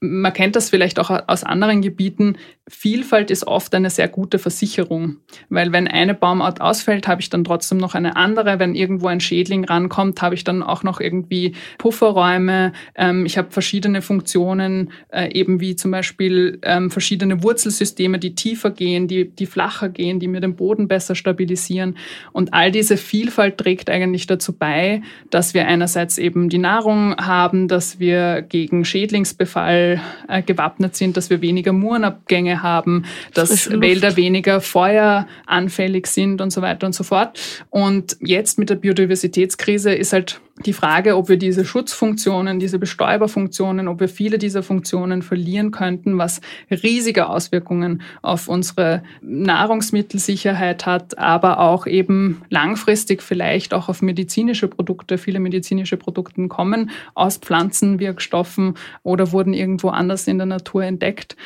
man 0.00 0.32
kennt 0.32 0.56
das 0.56 0.70
vielleicht 0.70 0.98
auch 0.98 1.10
aus 1.26 1.44
anderen 1.44 1.80
Gebieten. 1.80 2.36
Vielfalt 2.68 3.30
ist 3.30 3.46
oft 3.46 3.72
eine 3.76 3.90
sehr 3.90 4.08
gute 4.08 4.40
Versicherung, 4.40 5.18
weil 5.48 5.70
wenn 5.70 5.86
eine 5.86 6.14
Baumart 6.14 6.60
ausfällt, 6.60 7.06
habe 7.06 7.20
ich 7.20 7.30
dann 7.30 7.44
trotzdem 7.44 7.78
noch 7.78 7.94
eine 7.94 8.16
andere. 8.16 8.58
Wenn 8.58 8.74
irgendwo 8.74 9.06
ein 9.06 9.20
Schädling 9.20 9.64
rankommt, 9.64 10.20
habe 10.20 10.34
ich 10.34 10.42
dann 10.42 10.64
auch 10.64 10.82
noch 10.82 10.98
irgendwie 10.98 11.54
Pufferräume. 11.78 12.72
Ähm, 12.96 13.24
ich 13.24 13.38
habe 13.38 13.52
verschiedene 13.52 14.02
Funktionen, 14.02 14.90
äh, 15.10 15.32
eben 15.32 15.60
wie 15.60 15.76
zum 15.76 15.92
Beispiel 15.92 16.58
ähm, 16.62 16.90
verschiedene 16.90 17.44
Wurzelsysteme, 17.44 18.18
die 18.18 18.34
tiefer 18.34 18.70
gehen, 18.70 19.06
die, 19.06 19.30
die 19.30 19.46
flacher 19.46 19.88
gehen, 19.88 20.18
die 20.18 20.26
mir 20.26 20.40
den 20.40 20.56
Boden 20.56 20.88
besser 20.88 21.14
stabilisieren. 21.14 21.96
Und 22.32 22.52
all 22.52 22.72
diese 22.72 22.96
Vielfalt 22.96 23.58
trägt 23.58 23.90
eigentlich 23.90 24.26
dazu 24.26 24.52
bei, 24.52 25.02
dass 25.30 25.54
wir 25.54 25.68
einerseits 25.68 26.18
eben 26.18 26.48
die 26.48 26.58
Nahrung 26.58 27.16
haben, 27.16 27.68
dass 27.68 28.00
wir 28.00 28.42
gegen 28.42 28.84
Schädlingsbefall 28.84 30.00
äh, 30.26 30.42
gewappnet 30.42 30.96
sind, 30.96 31.16
dass 31.16 31.30
wir 31.30 31.40
weniger 31.42 31.72
Murenabgänge 31.72 32.55
haben, 32.62 33.04
dass 33.34 33.70
Wälder 33.70 34.16
weniger 34.16 34.60
feueranfällig 34.60 36.06
sind 36.06 36.40
und 36.40 36.50
so 36.50 36.62
weiter 36.62 36.86
und 36.86 36.94
so 36.94 37.04
fort. 37.04 37.38
Und 37.70 38.16
jetzt 38.20 38.58
mit 38.58 38.70
der 38.70 38.76
Biodiversitätskrise 38.76 39.92
ist 39.92 40.12
halt 40.12 40.40
die 40.64 40.72
Frage, 40.72 41.16
ob 41.16 41.28
wir 41.28 41.36
diese 41.36 41.66
Schutzfunktionen, 41.66 42.58
diese 42.58 42.78
Bestäuberfunktionen, 42.78 43.88
ob 43.88 44.00
wir 44.00 44.08
viele 44.08 44.38
dieser 44.38 44.62
Funktionen 44.62 45.20
verlieren 45.20 45.70
könnten, 45.70 46.16
was 46.16 46.40
riesige 46.70 47.28
Auswirkungen 47.28 48.00
auf 48.22 48.48
unsere 48.48 49.02
Nahrungsmittelsicherheit 49.20 50.86
hat, 50.86 51.18
aber 51.18 51.60
auch 51.60 51.86
eben 51.86 52.42
langfristig 52.48 53.22
vielleicht 53.22 53.74
auch 53.74 53.90
auf 53.90 54.00
medizinische 54.00 54.68
Produkte. 54.68 55.18
Viele 55.18 55.40
medizinische 55.40 55.98
Produkte 55.98 56.48
kommen 56.48 56.90
aus 57.14 57.36
Pflanzenwirkstoffen 57.36 58.74
oder 59.02 59.32
wurden 59.32 59.52
irgendwo 59.52 59.90
anders 59.90 60.26
in 60.26 60.38
der 60.38 60.46
Natur 60.46 60.84
entdeckt. 60.84 61.36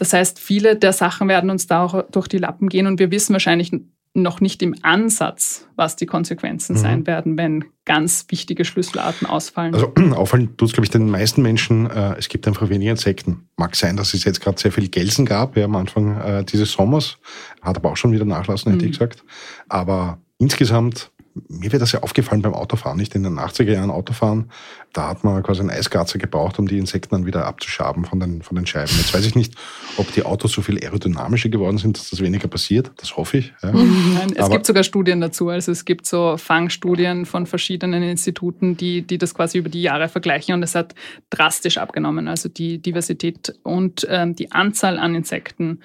Das 0.00 0.14
heißt, 0.14 0.38
viele 0.38 0.76
der 0.76 0.94
Sachen 0.94 1.28
werden 1.28 1.50
uns 1.50 1.66
da 1.66 1.84
auch 1.84 2.02
durch 2.10 2.26
die 2.26 2.38
Lappen 2.38 2.70
gehen 2.70 2.86
und 2.86 2.98
wir 2.98 3.10
wissen 3.10 3.34
wahrscheinlich 3.34 3.70
noch 4.14 4.40
nicht 4.40 4.62
im 4.62 4.74
Ansatz, 4.80 5.68
was 5.76 5.94
die 5.96 6.06
Konsequenzen 6.06 6.76
mhm. 6.76 6.78
sein 6.78 7.06
werden, 7.06 7.36
wenn 7.36 7.66
ganz 7.84 8.24
wichtige 8.30 8.64
Schlüsselarten 8.64 9.26
ausfallen. 9.26 9.74
Also 9.74 9.92
auffallen 10.16 10.56
tut 10.56 10.68
es, 10.68 10.72
glaube 10.72 10.86
ich, 10.86 10.90
den 10.90 11.10
meisten 11.10 11.42
Menschen, 11.42 11.90
äh, 11.90 12.14
es 12.16 12.30
gibt 12.30 12.48
einfach 12.48 12.70
weniger 12.70 12.92
Insekten. 12.92 13.46
Mag 13.58 13.76
sein, 13.76 13.98
dass 13.98 14.14
es 14.14 14.24
jetzt 14.24 14.40
gerade 14.40 14.58
sehr 14.58 14.72
viel 14.72 14.88
Gelsen 14.88 15.26
gab 15.26 15.54
ja, 15.58 15.66
am 15.66 15.76
Anfang 15.76 16.18
äh, 16.18 16.44
dieses 16.44 16.72
Sommers, 16.72 17.18
hat 17.60 17.76
aber 17.76 17.90
auch 17.90 17.98
schon 17.98 18.12
wieder 18.12 18.24
nachlassen, 18.24 18.72
hätte 18.72 18.86
mhm. 18.86 18.92
ich 18.92 18.98
gesagt. 18.98 19.22
Aber 19.68 20.16
insgesamt 20.38 21.10
mir 21.48 21.72
wird 21.72 21.82
das 21.82 21.92
ja 21.92 22.02
aufgefallen 22.02 22.42
beim 22.42 22.54
Autofahren, 22.54 22.98
nicht 22.98 23.14
in 23.14 23.22
den 23.22 23.38
80er 23.38 23.72
Jahren 23.72 23.90
Autofahren. 23.90 24.50
Da 24.92 25.08
hat 25.08 25.22
man 25.22 25.42
quasi 25.42 25.60
einen 25.60 25.70
Eisgarzer 25.70 26.18
gebraucht, 26.18 26.58
um 26.58 26.66
die 26.66 26.78
Insekten 26.78 27.14
dann 27.14 27.26
wieder 27.26 27.46
abzuschaben 27.46 28.04
von 28.04 28.18
den, 28.18 28.42
von 28.42 28.56
den 28.56 28.66
Scheiben. 28.66 28.90
Jetzt 28.96 29.14
weiß 29.14 29.24
ich 29.24 29.34
nicht, 29.34 29.54
ob 29.96 30.12
die 30.12 30.24
Autos 30.24 30.52
so 30.52 30.62
viel 30.62 30.78
aerodynamischer 30.82 31.48
geworden 31.48 31.78
sind, 31.78 31.96
dass 31.96 32.10
das 32.10 32.20
weniger 32.20 32.48
passiert. 32.48 32.90
Das 32.96 33.16
hoffe 33.16 33.38
ich. 33.38 33.52
Ja. 33.62 33.72
Nein, 33.72 34.32
es 34.34 34.44
Aber 34.44 34.54
gibt 34.54 34.66
sogar 34.66 34.82
Studien 34.82 35.20
dazu. 35.20 35.48
Also 35.48 35.70
es 35.70 35.84
gibt 35.84 36.06
so 36.06 36.36
Fangstudien 36.36 37.24
von 37.24 37.46
verschiedenen 37.46 38.02
Instituten, 38.02 38.76
die, 38.76 39.02
die 39.02 39.18
das 39.18 39.34
quasi 39.34 39.58
über 39.58 39.68
die 39.68 39.82
Jahre 39.82 40.08
vergleichen 40.08 40.54
und 40.54 40.62
es 40.62 40.74
hat 40.74 40.94
drastisch 41.30 41.78
abgenommen. 41.78 42.26
Also 42.26 42.48
die 42.48 42.78
Diversität 42.78 43.54
und 43.62 44.06
ähm, 44.10 44.34
die 44.34 44.50
Anzahl 44.50 44.98
an 44.98 45.14
Insekten 45.14 45.80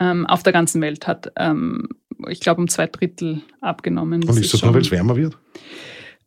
ähm, 0.00 0.26
auf 0.26 0.42
der 0.42 0.52
ganzen 0.52 0.80
Welt 0.80 1.06
hat 1.06 1.32
ähm, 1.36 1.88
ich 2.26 2.40
glaube, 2.40 2.60
um 2.60 2.68
zwei 2.68 2.86
Drittel 2.86 3.42
abgenommen. 3.60 4.22
Das 4.22 4.36
Und 4.36 4.42
ist 4.42 4.52
das 4.52 4.62
nur, 4.62 4.74
weil 4.74 4.82
es 4.82 4.90
wärmer 4.90 5.16
wird? 5.16 5.38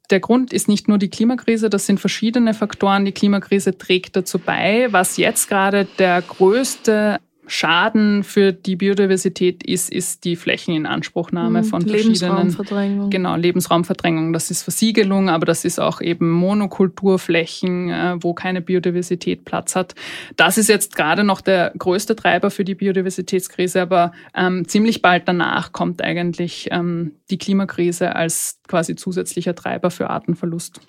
Der 0.10 0.20
Grund 0.20 0.52
ist 0.52 0.68
nicht 0.68 0.88
nur 0.88 0.98
die 0.98 1.10
Klimakrise, 1.10 1.70
das 1.70 1.86
sind 1.86 2.00
verschiedene 2.00 2.54
Faktoren. 2.54 3.06
Die 3.06 3.14
Klimakrise 3.14 3.78
trägt 3.78 4.16
dazu 4.16 4.40
bei. 4.40 4.88
Was 4.92 5.18
jetzt 5.18 5.48
gerade 5.48 5.88
der 6.00 6.22
größte 6.22 7.20
Schaden 7.54 8.24
für 8.24 8.54
die 8.54 8.78
Biodiversität 8.78 9.62
ist, 9.64 9.92
ist 9.92 10.24
die 10.24 10.38
Flächeninanspruchnahme 10.38 11.64
mhm, 11.64 11.66
von 11.66 11.82
verschiedenen 11.86 13.10
genau 13.10 13.36
Lebensraumverdrängung. 13.36 14.32
Das 14.32 14.52
ist 14.52 14.64
Versiegelung, 14.64 15.30
aber 15.30 15.46
das 15.46 15.66
ist 15.66 15.78
auch 15.78 16.00
eben 16.00 16.32
Monokulturflächen, 16.32 17.90
äh, 17.90 18.16
wo 18.22 18.34
keine 18.34 18.62
Biodiversität 18.62 19.44
Platz 19.44 19.76
hat. 19.76 19.96
Das 20.38 20.58
ist 20.58 20.70
jetzt 20.70 20.96
gerade 20.96 21.26
noch 21.26 21.42
der 21.42 21.74
größte 21.78 22.16
Treiber 22.16 22.52
für 22.52 22.64
die 22.64 22.76
Biodiversitätskrise, 22.76 23.82
aber 23.82 24.14
ähm, 24.34 24.66
ziemlich 24.66 25.02
bald 25.02 25.28
danach 25.28 25.74
kommt 25.74 26.02
eigentlich 26.02 26.70
ähm, 26.72 27.12
die 27.32 27.38
Klimakrise 27.38 28.16
als 28.16 28.62
quasi 28.72 28.96
zusätzlicher 28.96 29.54
Treiber 29.54 29.92
für 29.92 30.10
Artenverlust. 30.10 30.80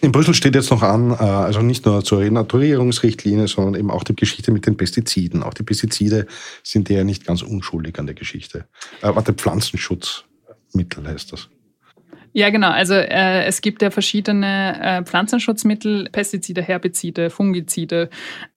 In 0.00 0.12
Brüssel 0.12 0.34
steht 0.34 0.54
jetzt 0.54 0.70
noch 0.70 0.82
an, 0.82 1.10
äh, 1.10 1.14
also 1.14 1.62
nicht 1.62 1.84
nur 1.84 2.04
zur 2.04 2.20
Renaturierungsrichtlinie, 2.20 3.48
sondern 3.48 3.74
eben 3.74 3.90
auch 3.90 4.04
die 4.04 4.14
Geschichte 4.14 4.52
mit 4.52 4.66
den 4.66 4.76
Pestiziden. 4.76 5.42
Auch 5.42 5.54
die 5.54 5.64
Pestizide 5.64 6.11
Pestizide 6.12 6.26
sind 6.62 6.90
ja 6.90 7.04
nicht 7.04 7.26
ganz 7.26 7.42
unschuldig 7.42 7.98
an 7.98 8.06
der 8.06 8.14
Geschichte. 8.14 8.66
Äh, 9.00 9.14
warte, 9.14 9.32
Pflanzenschutzmittel 9.32 11.06
heißt 11.06 11.32
das. 11.32 11.48
Ja, 12.34 12.48
genau. 12.48 12.70
Also 12.70 12.94
äh, 12.94 13.44
es 13.44 13.60
gibt 13.60 13.82
ja 13.82 13.90
verschiedene 13.90 14.80
äh, 14.80 15.04
Pflanzenschutzmittel, 15.04 16.08
Pestizide, 16.10 16.62
Herbizide, 16.62 17.28
Fungizide 17.28 18.08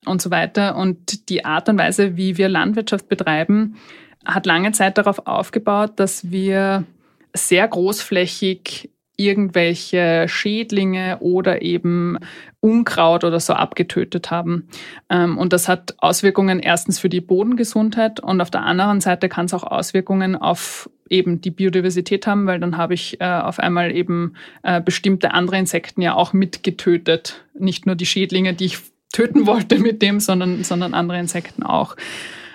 und 0.06 0.22
so 0.22 0.32
weiter. 0.32 0.78
Und 0.78 1.30
die 1.30 1.44
Art 1.44 1.68
und 1.68 1.78
Weise, 1.78 2.16
wie 2.16 2.38
wir 2.38 2.48
Landwirtschaft 2.48 3.10
betreiben, 3.10 3.76
hat 4.24 4.46
lange 4.46 4.72
Zeit 4.72 4.98
darauf 4.98 5.28
aufgebaut, 5.28 5.94
dass 5.98 6.32
wir 6.32 6.86
sehr 7.34 7.68
großflächig 7.68 8.90
irgendwelche 9.18 10.26
Schädlinge 10.28 11.18
oder 11.20 11.62
eben 11.62 12.18
Unkraut 12.60 13.24
oder 13.24 13.40
so 13.40 13.54
abgetötet 13.54 14.32
haben. 14.32 14.68
Ähm, 15.10 15.38
und 15.38 15.54
das 15.54 15.68
hat 15.68 15.96
Auswirkungen 16.00 16.60
erstens 16.60 17.00
für 17.00 17.10
die 17.10 17.22
Bodengesundheit 17.22 18.20
und 18.20 18.42
auf 18.42 18.52
der 18.52 18.64
anderen 18.64 19.02
Seite 19.02 19.30
kann 19.30 19.46
es 19.46 19.54
auch 19.54 19.64
Auswirkungen 19.64 20.36
auf 20.36 20.90
eben 21.10 21.42
die 21.42 21.52
Biodiversität 21.52 22.26
haben, 22.28 22.48
weil 22.48 22.60
dann 22.60 22.78
habe 22.78 22.96
ich 22.96 23.22
äh, 23.22 23.26
auf 23.26 23.60
einmal 23.60 23.96
eben 23.96 24.34
äh, 24.64 24.82
bestimmte 24.82 25.34
andere 25.34 25.58
Insekten 25.58 26.02
ja 26.02 26.16
auch 26.16 26.34
mitgetötet. 26.34 27.46
Nicht 27.58 27.86
nur 27.86 27.96
die 27.96 28.08
Schädlinge, 28.08 28.54
die 28.54 28.66
ich 28.66 28.80
töten 29.14 29.46
wollte 29.48 29.80
mit 29.80 30.02
dem, 30.02 30.20
sondern, 30.20 30.64
sondern 30.64 30.94
andere 30.94 31.20
Insekten 31.20 31.64
auch. 31.64 31.96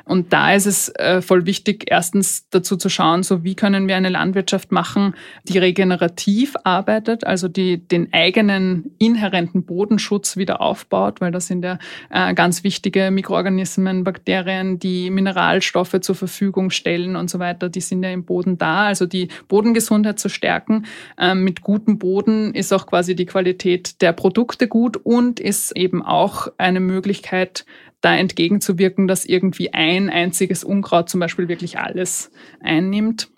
Und 0.04 0.32
da 0.32 0.54
ist 0.54 0.66
es 0.66 0.88
äh, 0.96 1.22
voll 1.22 1.46
wichtig, 1.46 1.84
erstens 1.88 2.48
dazu 2.50 2.76
zu 2.76 2.88
schauen, 2.88 3.22
so 3.22 3.44
wie 3.44 3.54
können 3.54 3.88
wir 3.88 3.96
eine 3.96 4.08
Landwirtschaft 4.08 4.72
machen, 4.72 5.14
die 5.44 5.58
regenerativ 5.58 6.54
arbeitet, 6.64 7.24
also 7.24 7.48
die 7.48 7.78
den 7.78 8.12
eigenen 8.12 8.92
inhärenten 8.98 9.64
Bodenschutz 9.64 10.36
wieder 10.36 10.60
aufbaut, 10.60 11.20
weil 11.20 11.32
das 11.32 11.46
sind 11.46 11.64
ja 11.64 11.78
äh, 12.10 12.34
ganz 12.34 12.64
wichtige 12.64 13.10
Mikroorganismen, 13.10 14.04
Bakterien, 14.04 14.78
die 14.78 15.10
Mineralstoffe 15.10 16.00
zur 16.00 16.14
Verfügung 16.14 16.70
stellen 16.70 17.16
und 17.16 17.30
so 17.30 17.38
weiter. 17.38 17.68
Die 17.68 17.80
sind 17.80 18.02
ja 18.02 18.10
im 18.10 18.24
Boden 18.24 18.58
da, 18.58 18.86
also 18.86 19.06
die 19.06 19.28
Bodengesundheit 19.48 20.18
zu 20.18 20.28
stärken. 20.28 20.86
Ähm, 21.18 21.44
mit 21.44 21.62
gutem 21.62 21.98
Boden 21.98 22.54
ist 22.54 22.72
auch 22.72 22.86
quasi 22.86 23.14
die 23.14 23.26
Qualität 23.26 24.00
der 24.02 24.12
Produkte 24.12 24.68
gut 24.68 24.96
und 24.96 25.40
ist 25.40 25.76
eben 25.76 26.02
auch 26.02 26.48
eine 26.58 26.80
Möglichkeit, 26.80 27.64
da 28.00 28.16
entgegenzuwirken, 28.16 29.06
dass 29.06 29.24
irgendwie 29.24 29.72
ein 29.72 30.10
einziges 30.10 30.64
Unkraut 30.64 31.08
zum 31.08 31.20
Beispiel 31.20 31.48
wirklich 31.48 31.78
alles 31.78 32.30
einnimmt. 32.60 33.28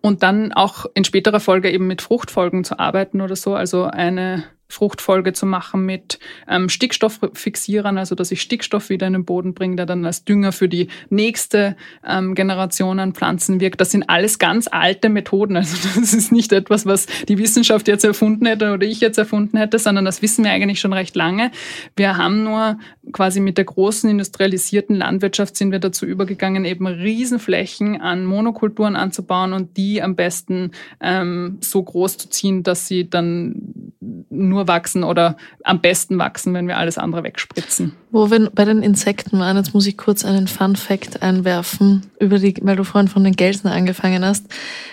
Und 0.00 0.22
dann 0.22 0.52
auch 0.52 0.86
in 0.94 1.04
späterer 1.04 1.40
Folge 1.40 1.70
eben 1.70 1.86
mit 1.86 2.02
Fruchtfolgen 2.02 2.64
zu 2.64 2.78
arbeiten 2.78 3.20
oder 3.20 3.36
so. 3.36 3.54
Also 3.54 3.84
eine 3.84 4.44
Fruchtfolge 4.70 5.32
zu 5.32 5.46
machen 5.46 5.86
mit 5.86 6.18
ähm, 6.46 6.68
Stickstofffixierern, 6.68 7.96
also 7.96 8.14
dass 8.14 8.30
ich 8.30 8.42
Stickstoff 8.42 8.90
wieder 8.90 9.06
in 9.06 9.14
den 9.14 9.24
Boden 9.24 9.54
bringe, 9.54 9.76
der 9.76 9.86
dann 9.86 10.04
als 10.04 10.24
Dünger 10.24 10.52
für 10.52 10.68
die 10.68 10.88
nächste 11.08 11.76
ähm, 12.06 12.34
Generation 12.34 13.00
an 13.00 13.14
Pflanzen 13.14 13.60
wirkt. 13.60 13.80
Das 13.80 13.90
sind 13.90 14.08
alles 14.10 14.38
ganz 14.38 14.68
alte 14.70 15.08
Methoden. 15.08 15.56
Also 15.56 15.76
das 15.98 16.12
ist 16.12 16.32
nicht 16.32 16.52
etwas, 16.52 16.84
was 16.84 17.06
die 17.28 17.38
Wissenschaft 17.38 17.88
jetzt 17.88 18.04
erfunden 18.04 18.46
hätte 18.46 18.72
oder 18.72 18.86
ich 18.86 19.00
jetzt 19.00 19.18
erfunden 19.18 19.56
hätte, 19.56 19.78
sondern 19.78 20.04
das 20.04 20.20
wissen 20.20 20.44
wir 20.44 20.50
eigentlich 20.50 20.80
schon 20.80 20.92
recht 20.92 21.16
lange. 21.16 21.50
Wir 21.96 22.18
haben 22.18 22.44
nur 22.44 22.78
quasi 23.12 23.40
mit 23.40 23.56
der 23.56 23.64
großen 23.64 24.10
industrialisierten 24.10 24.96
Landwirtschaft 24.96 25.56
sind 25.56 25.72
wir 25.72 25.78
dazu 25.78 26.04
übergegangen, 26.04 26.64
eben 26.64 26.86
Riesenflächen 26.86 28.00
an 28.00 28.24
Monokulturen 28.24 28.96
anzubauen 28.96 29.52
und 29.52 29.76
die 29.76 30.02
am 30.02 30.14
besten 30.14 30.72
ähm, 31.00 31.58
so 31.60 31.82
groß 31.82 32.18
zu 32.18 32.28
ziehen, 32.28 32.62
dass 32.62 32.86
sie 32.86 33.08
dann 33.08 33.92
nur 34.30 34.57
wachsen 34.66 35.04
oder 35.04 35.36
am 35.62 35.80
besten 35.80 36.18
wachsen, 36.18 36.54
wenn 36.54 36.66
wir 36.66 36.78
alles 36.78 36.98
andere 36.98 37.22
wegspritzen. 37.22 37.92
Wo 38.10 38.30
wir 38.30 38.50
bei 38.50 38.64
den 38.64 38.82
Insekten 38.82 39.38
waren, 39.38 39.56
jetzt 39.56 39.74
muss 39.74 39.86
ich 39.86 39.96
kurz 39.96 40.24
einen 40.24 40.48
Fun 40.48 40.74
Fact 40.74 41.22
einwerfen, 41.22 42.10
über 42.18 42.38
die, 42.38 42.54
weil 42.62 42.76
du 42.76 42.84
vorhin 42.84 43.08
von 43.08 43.22
den 43.22 43.36
Gelsen 43.36 43.68
angefangen 43.68 44.24
hast. 44.24 44.46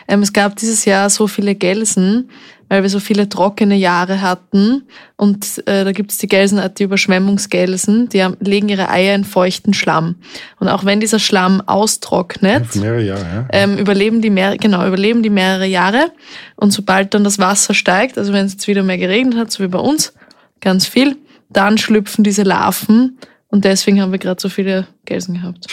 Ähm, 0.08 0.22
es 0.22 0.34
gab 0.34 0.58
dieses 0.58 0.86
Jahr 0.86 1.10
so 1.10 1.28
viele 1.28 1.56
Gelsen, 1.56 2.30
weil 2.70 2.82
wir 2.82 2.90
so 2.90 3.00
viele 3.00 3.30
trockene 3.30 3.76
Jahre 3.76 4.22
hatten. 4.22 4.84
Und 5.18 5.64
äh, 5.68 5.84
da 5.84 5.92
gibt 5.92 6.12
es 6.12 6.18
die 6.18 6.28
Gelsenart, 6.28 6.80
die 6.80 6.84
Überschwemmungsgelsen, 6.84 8.10
die 8.10 8.24
haben, 8.24 8.38
legen 8.40 8.70
ihre 8.70 8.90
Eier 8.90 9.16
in 9.16 9.24
feuchten 9.24 9.74
Schlamm. 9.74 10.16
Und 10.60 10.68
auch 10.68 10.86
wenn 10.86 11.00
dieser 11.00 11.20
Schlamm 11.20 11.62
austrocknet, 11.62 12.76
mehrere 12.76 13.04
Jahre, 13.04 13.22
ja. 13.22 13.48
ähm, 13.52 13.78
überleben 13.78 14.22
die 14.22 14.30
mehr, 14.30 14.58
genau, 14.58 14.86
überleben 14.86 15.24
die 15.24 15.30
mehrere 15.30 15.68
Jahre. 15.68 16.12
Und 16.56 16.72
sobald 16.72 17.14
dann 17.14 17.24
das 17.24 17.40
Wasser 17.40 17.74
steigt, 17.74 18.18
also 18.18 18.34
wenn 18.34 18.46
es 18.46 18.54
jetzt 18.54 18.68
wieder 18.68 18.84
mehr 18.84 18.98
geregnet 18.98 19.38
hat, 19.38 19.52
so 19.52 19.64
wie 19.64 19.68
bei 19.68 19.80
uns, 19.80 20.14
ganz 20.62 20.86
viel, 20.88 21.18
dann 21.50 21.78
schlüpfen 21.78 22.24
diese 22.24 22.44
Larven. 22.44 23.18
Und 23.48 23.64
deswegen 23.64 24.02
haben 24.02 24.12
wir 24.12 24.20
gerade 24.20 24.42
so 24.42 24.50
viele 24.50 24.88
Gelsen 25.06 25.36
gehabt. 25.36 25.68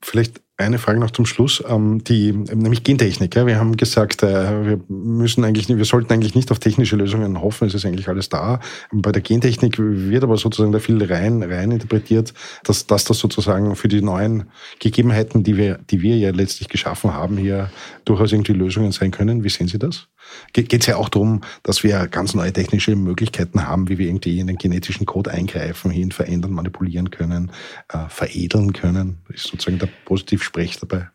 Vielleicht 0.00 0.40
eine 0.58 0.78
Frage 0.78 0.98
noch 0.98 1.10
zum 1.10 1.26
Schluss, 1.26 1.62
ähm, 1.68 2.02
die, 2.04 2.32
nämlich 2.32 2.82
Gentechnik. 2.82 3.34
Wir 3.36 3.58
haben 3.58 3.76
gesagt, 3.76 4.22
äh, 4.22 4.64
wir 4.64 4.80
müssen 4.88 5.44
eigentlich, 5.44 5.68
wir 5.68 5.84
sollten 5.84 6.12
eigentlich 6.12 6.34
nicht 6.34 6.50
auf 6.50 6.58
technische 6.58 6.96
Lösungen 6.96 7.42
hoffen, 7.42 7.68
es 7.68 7.74
ist 7.74 7.84
eigentlich 7.84 8.08
alles 8.08 8.30
da. 8.30 8.60
Bei 8.90 9.12
der 9.12 9.20
Gentechnik 9.20 9.76
wird 9.78 10.24
aber 10.24 10.38
sozusagen 10.38 10.72
da 10.72 10.78
viel 10.78 11.02
rein, 11.04 11.42
rein 11.42 11.72
interpretiert, 11.72 12.32
dass, 12.64 12.86
dass 12.86 13.04
das 13.04 13.18
sozusagen 13.18 13.76
für 13.76 13.88
die 13.88 14.00
neuen 14.00 14.44
Gegebenheiten, 14.78 15.44
die 15.44 15.58
wir, 15.58 15.78
die 15.90 16.00
wir 16.00 16.16
ja 16.16 16.30
letztlich 16.30 16.68
geschaffen 16.68 17.12
haben, 17.12 17.36
hier 17.36 17.70
durchaus 18.06 18.32
irgendwie 18.32 18.54
Lösungen 18.54 18.92
sein 18.92 19.10
können. 19.10 19.44
Wie 19.44 19.50
sehen 19.50 19.68
Sie 19.68 19.78
das? 19.78 20.08
Geht 20.52 20.72
es 20.72 20.86
ja 20.86 20.96
auch 20.96 21.08
darum, 21.08 21.42
dass 21.62 21.82
wir 21.82 22.06
ganz 22.08 22.34
neue 22.34 22.52
technische 22.52 22.96
Möglichkeiten 22.96 23.66
haben, 23.66 23.88
wie 23.88 23.98
wir 23.98 24.06
irgendwie 24.06 24.40
in 24.40 24.46
den 24.46 24.56
genetischen 24.56 25.06
Code 25.06 25.30
eingreifen, 25.30 25.90
hin 25.90 26.12
verändern, 26.12 26.52
manipulieren 26.52 27.10
können, 27.10 27.50
äh, 27.88 28.08
veredeln 28.08 28.72
können. 28.72 29.18
Das 29.28 29.36
ist 29.36 29.48
sozusagen 29.48 29.78
der 29.78 29.88
Positivsprech 30.04 30.78
dabei. 30.78 31.08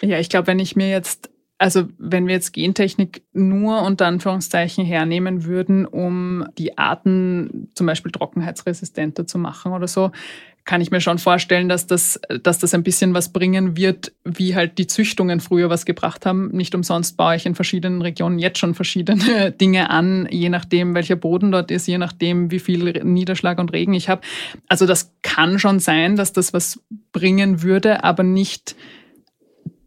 Ja, 0.00 0.18
ich 0.18 0.28
glaube, 0.28 0.48
wenn 0.48 0.58
ich 0.58 0.76
mir 0.76 0.90
jetzt 0.90 1.30
also 1.62 1.86
wenn 1.96 2.26
wir 2.26 2.34
jetzt 2.34 2.52
Gentechnik 2.52 3.22
nur 3.32 3.82
unter 3.82 4.06
Anführungszeichen 4.06 4.84
hernehmen 4.84 5.44
würden, 5.44 5.86
um 5.86 6.44
die 6.58 6.76
Arten 6.76 7.70
zum 7.76 7.86
Beispiel 7.86 8.10
trockenheitsresistenter 8.10 9.28
zu 9.28 9.38
machen 9.38 9.72
oder 9.72 9.86
so, 9.86 10.10
kann 10.64 10.80
ich 10.80 10.90
mir 10.90 11.00
schon 11.00 11.18
vorstellen, 11.18 11.68
dass 11.68 11.86
das, 11.86 12.20
dass 12.42 12.58
das 12.58 12.72
ein 12.74 12.84
bisschen 12.84 13.14
was 13.14 13.32
bringen 13.32 13.76
wird, 13.76 14.12
wie 14.24 14.54
halt 14.54 14.78
die 14.78 14.86
Züchtungen 14.86 15.40
früher 15.40 15.70
was 15.70 15.84
gebracht 15.84 16.24
haben. 16.24 16.50
Nicht 16.52 16.74
umsonst 16.74 17.16
baue 17.16 17.34
ich 17.34 17.46
in 17.46 17.54
verschiedenen 17.54 18.00
Regionen 18.00 18.38
jetzt 18.38 18.58
schon 18.58 18.74
verschiedene 18.74 19.50
Dinge 19.60 19.90
an, 19.90 20.28
je 20.30 20.48
nachdem, 20.48 20.94
welcher 20.94 21.16
Boden 21.16 21.50
dort 21.50 21.70
ist, 21.70 21.88
je 21.88 21.98
nachdem, 21.98 22.50
wie 22.50 22.60
viel 22.60 23.02
Niederschlag 23.02 23.58
und 23.58 23.72
Regen 23.72 23.94
ich 23.94 24.08
habe. 24.08 24.22
Also 24.68 24.86
das 24.86 25.12
kann 25.22 25.58
schon 25.58 25.80
sein, 25.80 26.16
dass 26.16 26.32
das 26.32 26.52
was 26.52 26.80
bringen 27.12 27.62
würde, 27.62 28.04
aber 28.04 28.22
nicht 28.22 28.76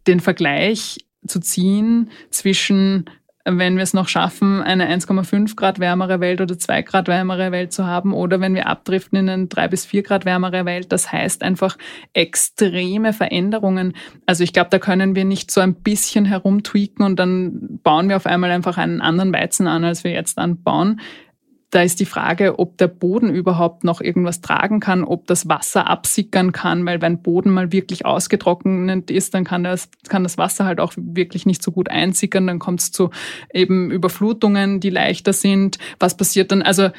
den 0.07 0.19
Vergleich 0.19 1.05
zu 1.25 1.39
ziehen 1.39 2.11
zwischen 2.29 3.09
wenn 3.47 3.75
wir 3.75 3.83
es 3.83 3.93
noch 3.93 4.07
schaffen, 4.07 4.63
eine 4.63 4.89
1,5 4.89 5.55
Grad 5.55 5.79
wärmere 5.79 6.19
Welt 6.19 6.41
oder 6.41 6.57
2 6.57 6.81
Grad 6.81 7.07
wärmere 7.07 7.51
Welt 7.51 7.71
zu 7.71 7.85
haben 7.85 8.11
oder 8.11 8.41
wenn 8.41 8.55
wir 8.55 8.67
abdriften 8.67 9.19
in 9.19 9.29
eine 9.29 9.45
3 9.45 9.67
bis 9.67 9.85
4 9.85 10.01
Grad 10.01 10.25
wärmere 10.25 10.65
Welt. 10.65 10.91
Das 10.91 11.11
heißt 11.11 11.43
einfach 11.43 11.77
extreme 12.13 13.13
Veränderungen. 13.13 13.93
Also 14.25 14.43
ich 14.43 14.51
glaube, 14.51 14.71
da 14.71 14.79
können 14.79 15.15
wir 15.15 15.25
nicht 15.25 15.51
so 15.51 15.61
ein 15.61 15.75
bisschen 15.75 16.25
herumtweaken 16.25 17.05
und 17.05 17.19
dann 17.19 17.79
bauen 17.83 18.09
wir 18.09 18.15
auf 18.15 18.25
einmal 18.25 18.49
einfach 18.49 18.79
einen 18.79 19.01
anderen 19.01 19.31
Weizen 19.31 19.67
an, 19.67 19.83
als 19.83 20.03
wir 20.03 20.11
jetzt 20.11 20.39
anbauen. 20.39 20.99
Da 21.75 21.81
ist 21.81 21.99
die 21.99 22.05
Frage, 22.05 22.57
ob 22.57 22.77
der 22.77 22.87
Boden 22.87 23.29
überhaupt 23.29 23.83
noch 23.83 23.99
irgendwas 23.99 24.39
tragen 24.39 24.79
kann, 24.79 25.03
ob 25.03 25.27
das 25.27 25.49
Wasser 25.49 25.87
absickern 25.89 26.53
kann, 26.53 26.85
weil 26.85 27.01
wenn 27.01 27.21
Boden 27.21 27.49
mal 27.49 27.73
wirklich 27.73 28.05
ausgetrocknet 28.05 29.11
ist, 29.11 29.33
dann 29.33 29.43
kann 29.43 29.65
das, 29.65 29.89
kann 30.07 30.23
das 30.23 30.37
Wasser 30.37 30.63
halt 30.63 30.79
auch 30.79 30.93
wirklich 30.95 31.45
nicht 31.45 31.61
so 31.61 31.73
gut 31.73 31.89
einsickern. 31.89 32.47
Dann 32.47 32.59
kommt 32.59 32.79
es 32.79 32.93
zu 32.93 33.09
eben 33.53 33.91
Überflutungen, 33.91 34.79
die 34.79 34.89
leichter 34.89 35.33
sind. 35.33 35.77
Was 35.99 36.15
passiert 36.15 36.53
dann? 36.53 36.61
Also 36.61 36.91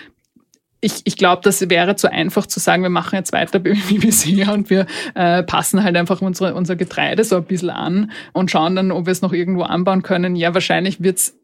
ich, 0.82 1.00
ich 1.04 1.16
glaube, 1.16 1.40
das 1.42 1.70
wäre 1.70 1.96
zu 1.96 2.12
einfach 2.12 2.44
zu 2.44 2.60
sagen, 2.60 2.82
wir 2.82 2.90
machen 2.90 3.16
jetzt 3.16 3.32
weiter 3.32 3.64
wie 3.64 3.98
bisher 3.98 4.52
und 4.52 4.68
wir 4.68 4.84
äh, 5.14 5.42
passen 5.42 5.82
halt 5.84 5.96
einfach 5.96 6.20
unsere, 6.20 6.54
unser 6.54 6.76
Getreide 6.76 7.24
so 7.24 7.36
ein 7.36 7.44
bisschen 7.44 7.70
an 7.70 8.10
und 8.34 8.50
schauen 8.50 8.76
dann, 8.76 8.92
ob 8.92 9.06
wir 9.06 9.12
es 9.12 9.22
noch 9.22 9.32
irgendwo 9.32 9.62
anbauen 9.62 10.02
können. 10.02 10.36
Ja, 10.36 10.52
wahrscheinlich 10.52 11.02
wird's 11.02 11.34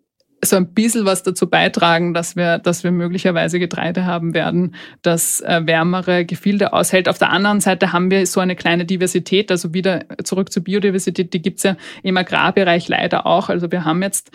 so 0.45 0.57
ein 0.57 0.72
bisschen 0.72 1.05
was 1.05 1.22
dazu 1.22 1.49
beitragen, 1.49 2.14
dass 2.14 2.34
wir, 2.34 2.59
dass 2.59 2.82
wir 2.82 2.90
möglicherweise 2.90 3.61
Getreide 3.61 4.07
haben 4.07 4.34
werden, 4.34 4.74
das 5.03 5.40
äh, 5.40 5.61
wärmere 5.64 6.24
Gefilde 6.24 6.72
aushält. 6.72 7.09
Auf 7.09 7.18
der 7.18 7.30
anderen 7.30 7.61
Seite 7.61 7.93
haben 7.93 8.11
wir 8.11 8.26
so 8.26 8.40
eine 8.40 8.57
kleine 8.57 8.84
Diversität, 8.84 9.53
also 9.53 9.72
wieder 9.72 10.05
zurück 10.24 10.53
zur 10.53 10.64
Biodiversität, 10.64 11.32
die 11.32 11.43
gibt's 11.43 11.62
ja 11.62 11.76
im 12.03 12.16
Agrarbereich 12.16 12.88
leider 12.88 13.24
auch. 13.24 13.51
Also 13.51 13.70
wir 13.70 13.84
haben 13.84 14.03
jetzt 14.03 14.32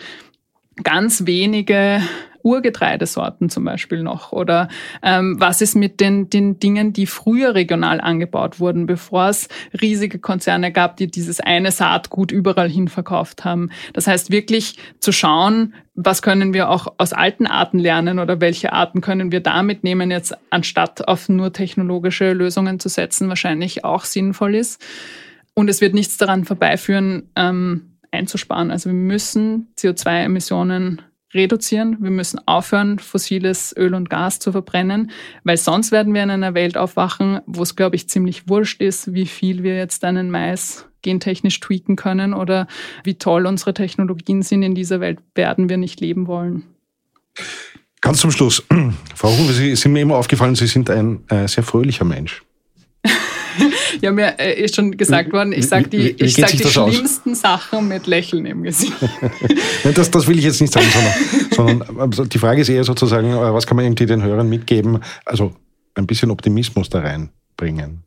ganz 0.82 1.26
wenige 1.26 2.00
Urgetreidesorten 2.48 3.50
zum 3.50 3.64
Beispiel 3.64 4.02
noch? 4.02 4.32
Oder 4.32 4.68
ähm, 5.02 5.36
was 5.38 5.60
ist 5.60 5.76
mit 5.76 6.00
den, 6.00 6.30
den 6.30 6.58
Dingen, 6.58 6.92
die 6.92 7.06
früher 7.06 7.54
regional 7.54 8.00
angebaut 8.00 8.58
wurden, 8.58 8.86
bevor 8.86 9.28
es 9.28 9.48
riesige 9.80 10.18
Konzerne 10.18 10.72
gab, 10.72 10.96
die 10.96 11.10
dieses 11.10 11.40
eine 11.40 11.70
Saatgut 11.70 12.32
überall 12.32 12.70
hin 12.70 12.88
verkauft 12.88 13.44
haben? 13.44 13.70
Das 13.92 14.06
heißt 14.06 14.30
wirklich 14.30 14.78
zu 14.98 15.12
schauen, 15.12 15.74
was 15.94 16.22
können 16.22 16.54
wir 16.54 16.70
auch 16.70 16.94
aus 16.96 17.12
alten 17.12 17.46
Arten 17.46 17.78
lernen 17.78 18.18
oder 18.18 18.40
welche 18.40 18.72
Arten 18.72 19.00
können 19.00 19.30
wir 19.32 19.40
da 19.40 19.62
mitnehmen, 19.62 20.10
jetzt 20.10 20.34
anstatt 20.48 21.06
auf 21.06 21.28
nur 21.28 21.52
technologische 21.52 22.32
Lösungen 22.32 22.80
zu 22.80 22.88
setzen, 22.88 23.28
wahrscheinlich 23.28 23.84
auch 23.84 24.04
sinnvoll 24.04 24.54
ist. 24.54 24.80
Und 25.54 25.68
es 25.68 25.80
wird 25.80 25.92
nichts 25.92 26.16
daran 26.16 26.44
vorbeiführen, 26.44 27.30
ähm, 27.34 27.98
einzusparen. 28.10 28.70
Also 28.70 28.90
wir 28.90 28.94
müssen 28.94 29.68
CO2-Emissionen 29.76 31.02
reduzieren. 31.34 31.96
Wir 32.00 32.10
müssen 32.10 32.40
aufhören, 32.46 32.98
fossiles 32.98 33.74
Öl 33.76 33.94
und 33.94 34.10
Gas 34.10 34.38
zu 34.38 34.52
verbrennen, 34.52 35.10
weil 35.44 35.56
sonst 35.56 35.92
werden 35.92 36.14
wir 36.14 36.22
in 36.22 36.30
einer 36.30 36.54
Welt 36.54 36.76
aufwachen, 36.76 37.40
wo 37.46 37.62
es, 37.62 37.76
glaube 37.76 37.96
ich, 37.96 38.08
ziemlich 38.08 38.48
wurscht 38.48 38.80
ist, 38.80 39.12
wie 39.12 39.26
viel 39.26 39.62
wir 39.62 39.76
jetzt 39.76 40.04
einen 40.04 40.30
Mais 40.30 40.86
gentechnisch 41.02 41.60
tweaken 41.60 41.96
können 41.96 42.34
oder 42.34 42.66
wie 43.04 43.14
toll 43.14 43.46
unsere 43.46 43.74
Technologien 43.74 44.42
sind. 44.42 44.62
In 44.62 44.74
dieser 44.74 45.00
Welt 45.00 45.20
werden 45.34 45.68
wir 45.68 45.76
nicht 45.76 46.00
leben 46.00 46.26
wollen. 46.26 46.64
Ganz 48.00 48.18
zum 48.18 48.30
Schluss, 48.30 48.64
Frau 49.14 49.30
Huber, 49.30 49.52
Sie 49.52 49.74
sind 49.76 49.92
mir 49.92 50.02
immer 50.02 50.16
aufgefallen, 50.16 50.54
Sie 50.54 50.66
sind 50.66 50.90
ein 50.90 51.28
äh, 51.28 51.48
sehr 51.48 51.64
fröhlicher 51.64 52.04
Mensch. 52.04 52.42
ja, 54.00 54.12
mir 54.12 54.38
äh, 54.38 54.62
ist 54.62 54.76
schon 54.76 54.96
gesagt 54.96 55.32
worden, 55.32 55.52
ich 55.52 55.68
sage 55.68 55.88
die, 55.88 55.98
wie, 55.98 56.20
wie 56.20 56.24
ich 56.24 56.34
sag 56.34 56.50
die 56.50 56.58
schlimmsten 56.58 57.32
aus? 57.32 57.40
Sachen 57.40 57.88
mit 57.88 58.06
Lächeln 58.06 58.46
im 58.46 58.62
Gesicht. 58.62 58.92
das, 59.94 60.10
das 60.10 60.26
will 60.26 60.38
ich 60.38 60.44
jetzt 60.44 60.60
nicht 60.60 60.72
sagen, 60.72 60.86
sondern, 60.92 61.80
sondern 61.84 62.00
also 62.00 62.24
die 62.24 62.38
Frage 62.38 62.60
ist 62.60 62.68
eher 62.68 62.84
sozusagen, 62.84 63.30
äh, 63.32 63.52
was 63.52 63.66
kann 63.66 63.76
man 63.76 63.84
irgendwie 63.84 64.06
den 64.06 64.22
Hörern 64.22 64.48
mitgeben? 64.48 65.00
Also 65.24 65.52
ein 65.94 66.06
bisschen 66.06 66.30
Optimismus 66.30 66.88
da 66.88 67.00
reinbringen. 67.00 68.04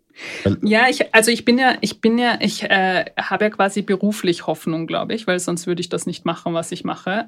Ja, 0.61 0.87
ich, 0.89 1.13
also 1.13 1.31
ich 1.31 1.45
bin 1.45 1.57
ja, 1.57 1.75
ich 1.81 2.01
bin 2.01 2.17
ja, 2.17 2.37
ich 2.39 2.63
äh, 2.63 3.05
habe 3.17 3.45
ja 3.45 3.49
quasi 3.49 3.81
beruflich 3.81 4.47
Hoffnung, 4.47 4.87
glaube 4.87 5.13
ich, 5.13 5.27
weil 5.27 5.39
sonst 5.39 5.67
würde 5.67 5.81
ich 5.81 5.89
das 5.89 6.05
nicht 6.05 6.25
machen, 6.25 6.53
was 6.53 6.71
ich 6.71 6.83
mache. 6.83 7.25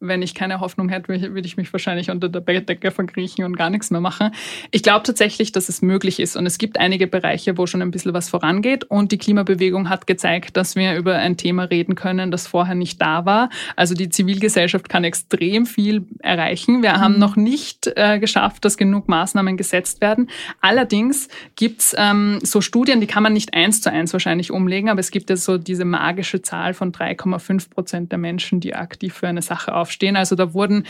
Wenn 0.00 0.22
ich 0.22 0.34
keine 0.34 0.60
Hoffnung 0.60 0.88
hätte, 0.88 1.08
würde 1.08 1.46
ich, 1.46 1.56
mich 1.56 1.72
wahrscheinlich 1.72 2.10
unter 2.10 2.28
der 2.28 2.40
Bettdecke 2.40 2.90
verkriechen 2.90 3.44
und 3.44 3.56
gar 3.56 3.70
nichts 3.70 3.90
mehr 3.90 4.00
machen. 4.00 4.30
Ich 4.70 4.82
glaube 4.82 5.04
tatsächlich, 5.04 5.52
dass 5.52 5.68
es 5.68 5.82
möglich 5.82 6.20
ist 6.20 6.36
und 6.36 6.46
es 6.46 6.58
gibt 6.58 6.78
einige 6.78 7.06
Bereiche, 7.06 7.56
wo 7.56 7.66
schon 7.66 7.82
ein 7.82 7.90
bisschen 7.90 8.12
was 8.12 8.28
vorangeht 8.28 8.84
und 8.84 9.12
die 9.12 9.18
Klimabewegung 9.18 9.88
hat 9.88 10.06
gezeigt, 10.06 10.56
dass 10.56 10.76
wir 10.76 10.96
über 10.96 11.16
ein 11.16 11.36
Thema 11.36 11.64
reden 11.64 11.94
können, 11.94 12.30
das 12.30 12.46
vorher 12.46 12.74
nicht 12.74 13.00
da 13.00 13.24
war. 13.24 13.48
Also 13.74 13.94
die 13.94 14.08
Zivilgesellschaft 14.08 14.88
kann 14.88 15.04
extrem 15.04 15.66
viel 15.66 16.06
erreichen. 16.20 16.82
Wir 16.82 16.94
mhm. 16.94 17.00
haben 17.00 17.18
noch 17.18 17.36
nicht 17.36 17.90
äh, 17.96 18.18
geschafft, 18.18 18.64
dass 18.64 18.76
genug 18.76 19.08
Maßnahmen 19.08 19.56
gesetzt 19.56 20.00
werden. 20.00 20.28
Allerdings 20.60 21.28
gibt's 21.54 21.94
ähm, 21.96 22.35
so 22.40 22.60
Studien, 22.60 23.00
die 23.00 23.06
kann 23.06 23.22
man 23.22 23.32
nicht 23.32 23.54
eins 23.54 23.80
zu 23.80 23.90
eins 23.90 24.12
wahrscheinlich 24.12 24.50
umlegen, 24.50 24.88
aber 24.88 25.00
es 25.00 25.10
gibt 25.10 25.30
ja 25.30 25.36
so 25.36 25.58
diese 25.58 25.84
magische 25.84 26.42
Zahl 26.42 26.74
von 26.74 26.92
3,5 26.92 27.70
Prozent 27.70 28.12
der 28.12 28.18
Menschen, 28.18 28.60
die 28.60 28.74
aktiv 28.74 29.14
für 29.14 29.28
eine 29.28 29.42
Sache 29.42 29.74
aufstehen. 29.74 30.16
Also 30.16 30.36
da 30.36 30.54
wurden 30.54 30.84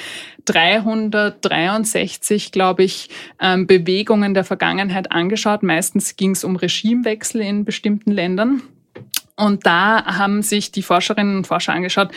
363, 0.45 2.53
glaube 2.53 2.85
ich, 2.85 3.09
ähm, 3.41 3.67
Bewegungen 3.67 4.35
der 4.35 4.45
Vergangenheit 4.45 5.13
angeschaut. 5.13 5.63
Meistens 5.63 6.17
ging 6.17 6.33
es 6.33 6.45
um 6.45 6.57
Regimewechsel 6.57 7.41
in 7.41 7.65
bestimmten 7.65 8.11
Ländern. 8.11 8.63
Und 9.37 9.67
da 9.67 10.05
haben 10.05 10.43
sich 10.43 10.73
die 10.73 10.83
Forscherinnen 10.83 11.37
und 11.37 11.47
Forscher 11.47 11.75
angeschaut, 11.75 12.11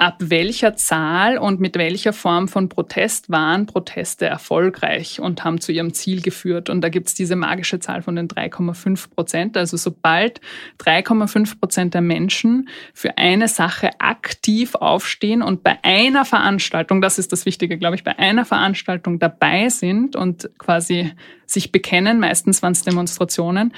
ab 0.00 0.16
welcher 0.18 0.76
Zahl 0.76 1.36
und 1.36 1.60
mit 1.60 1.76
welcher 1.76 2.14
Form 2.14 2.48
von 2.48 2.70
Protest 2.70 3.28
waren 3.28 3.66
Proteste 3.66 4.24
erfolgreich 4.24 5.20
und 5.20 5.44
haben 5.44 5.60
zu 5.60 5.72
ihrem 5.72 5.92
Ziel 5.92 6.22
geführt. 6.22 6.70
Und 6.70 6.80
da 6.80 6.88
gibt 6.88 7.08
es 7.08 7.14
diese 7.14 7.36
magische 7.36 7.80
Zahl 7.80 8.00
von 8.00 8.16
den 8.16 8.26
3,5 8.26 9.10
Prozent. 9.10 9.56
Also 9.58 9.76
sobald 9.76 10.40
3,5 10.78 11.60
Prozent 11.60 11.92
der 11.92 12.00
Menschen 12.00 12.70
für 12.94 13.18
eine 13.18 13.46
Sache 13.46 13.90
aktiv 13.98 14.74
aufstehen 14.74 15.42
und 15.42 15.62
bei 15.62 15.78
einer 15.82 16.24
Veranstaltung, 16.24 17.02
das 17.02 17.18
ist 17.18 17.30
das 17.32 17.44
Wichtige, 17.44 17.76
glaube 17.76 17.96
ich, 17.96 18.02
bei 18.02 18.18
einer 18.18 18.46
Veranstaltung 18.46 19.18
dabei 19.18 19.68
sind 19.68 20.16
und 20.16 20.48
quasi 20.56 21.12
sich 21.44 21.72
bekennen, 21.72 22.20
meistens 22.20 22.62
waren 22.62 22.72
es 22.72 22.84
Demonstrationen, 22.84 23.74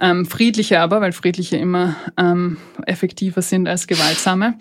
ähm, 0.00 0.26
friedliche 0.26 0.80
aber, 0.80 1.00
weil 1.00 1.12
friedliche 1.12 1.56
immer 1.56 1.96
ähm, 2.16 2.56
effektiver 2.86 3.42
sind 3.42 3.68
als 3.68 3.86
gewaltsame, 3.86 4.54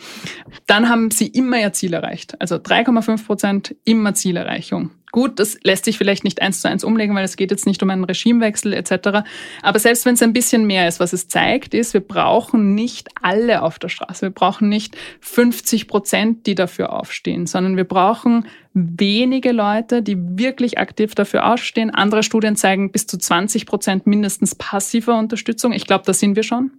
dann 0.66 0.90
haben 0.90 1.12
sie 1.12 1.28
immer 1.28 1.60
ihr 1.60 1.74
Ziel 1.74 1.94
erreicht. 1.94 2.40
Also 2.40 2.56
3,5 2.56 3.26
Prozent 3.26 3.76
immer 3.84 4.14
Zielerreichung. 4.14 4.92
Gut, 5.18 5.40
das 5.40 5.58
lässt 5.64 5.86
sich 5.86 5.98
vielleicht 5.98 6.24
nicht 6.24 6.44
eins 6.44 6.62
zu 6.62 6.70
eins 6.70 6.84
umlegen, 6.84 7.16
weil 7.16 7.26
es 7.26 7.38
geht 7.38 7.50
jetzt 7.50 7.66
nicht 7.66 7.82
um 7.82 7.90
einen 7.90 8.04
Regimewechsel 8.04 8.72
etc. 8.72 9.24
Aber 9.64 9.80
selbst 9.80 10.06
wenn 10.06 10.14
es 10.14 10.22
ein 10.22 10.32
bisschen 10.32 10.68
mehr 10.68 10.88
ist, 10.88 11.00
was 11.00 11.12
es 11.12 11.28
zeigt, 11.28 11.74
ist, 11.74 11.96
wir 11.96 12.02
brauchen 12.02 12.76
nicht 12.76 13.10
alle 13.24 13.64
auf 13.64 13.80
der 13.80 13.90
Straße. 13.90 14.28
Wir 14.28 14.30
brauchen 14.30 14.70
nicht 14.70 14.96
50 15.22 15.88
Prozent, 15.88 16.46
die 16.46 16.54
dafür 16.54 16.94
aufstehen, 16.94 17.48
sondern 17.48 17.78
wir 17.78 17.86
brauchen 17.86 18.46
wenige 18.76 19.54
Leute, 19.54 20.04
die 20.04 20.18
wirklich 20.38 20.78
aktiv 20.78 21.16
dafür 21.16 21.52
ausstehen. 21.52 21.90
Andere 21.90 22.22
Studien 22.22 22.56
zeigen 22.56 22.92
bis 22.92 23.08
zu 23.08 23.18
20 23.18 23.66
Prozent 23.66 24.06
mindestens 24.06 24.54
passiver 24.54 25.18
Unterstützung. 25.18 25.72
Ich 25.72 25.88
glaube, 25.88 26.04
da 26.06 26.14
sind 26.14 26.36
wir 26.36 26.44
schon. 26.44 26.70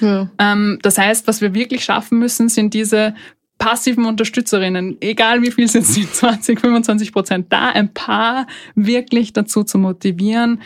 Ja. 0.00 0.30
Ähm, 0.38 0.78
das 0.80 0.96
heißt, 0.96 1.28
was 1.28 1.42
wir 1.42 1.52
wirklich 1.52 1.84
schaffen 1.84 2.18
müssen, 2.18 2.48
sind 2.48 2.72
diese 2.72 3.14
passiven 3.64 4.04
Unterstützerinnen, 4.04 4.98
egal 5.00 5.40
wie 5.40 5.50
viel 5.50 5.68
sind 5.68 5.86
sie, 5.86 6.06
20, 6.10 6.60
25 6.60 7.12
Prozent, 7.12 7.50
da 7.50 7.70
ein 7.70 7.94
paar 7.94 8.46
wirklich 8.74 9.32
dazu 9.32 9.64
zu 9.64 9.78
motivieren, 9.78 10.60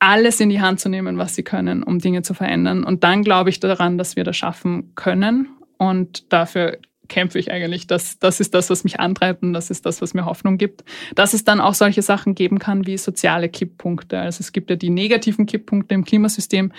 alles 0.00 0.40
in 0.40 0.48
die 0.48 0.60
Hand 0.60 0.80
zu 0.80 0.88
nehmen, 0.88 1.16
was 1.16 1.36
sie 1.36 1.44
können, 1.44 1.84
um 1.84 2.00
Dinge 2.00 2.22
zu 2.22 2.34
verändern. 2.34 2.82
Und 2.82 3.04
dann 3.04 3.22
glaube 3.22 3.50
ich 3.50 3.60
daran, 3.60 3.98
dass 3.98 4.16
wir 4.16 4.24
das 4.24 4.36
schaffen 4.36 4.96
können. 4.96 5.48
Und 5.78 6.32
dafür 6.32 6.78
kämpfe 7.06 7.38
ich 7.38 7.52
eigentlich. 7.52 7.86
Das, 7.86 8.18
das 8.18 8.40
ist 8.40 8.52
das, 8.52 8.68
was 8.68 8.82
mich 8.82 8.98
antreibt 8.98 9.44
und 9.44 9.52
das 9.52 9.70
ist 9.70 9.86
das, 9.86 10.02
was 10.02 10.12
mir 10.12 10.24
Hoffnung 10.24 10.58
gibt. 10.58 10.82
Dass 11.14 11.34
es 11.34 11.44
dann 11.44 11.60
auch 11.60 11.74
solche 11.74 12.02
Sachen 12.02 12.34
geben 12.34 12.58
kann 12.58 12.84
wie 12.84 12.98
soziale 12.98 13.48
Kipppunkte. 13.48 14.18
Also 14.18 14.40
es 14.40 14.50
gibt 14.50 14.70
ja 14.70 14.76
die 14.76 14.90
negativen 14.90 15.46
Kipppunkte 15.46 15.94
im 15.94 16.04
Klimasystem, 16.04 16.72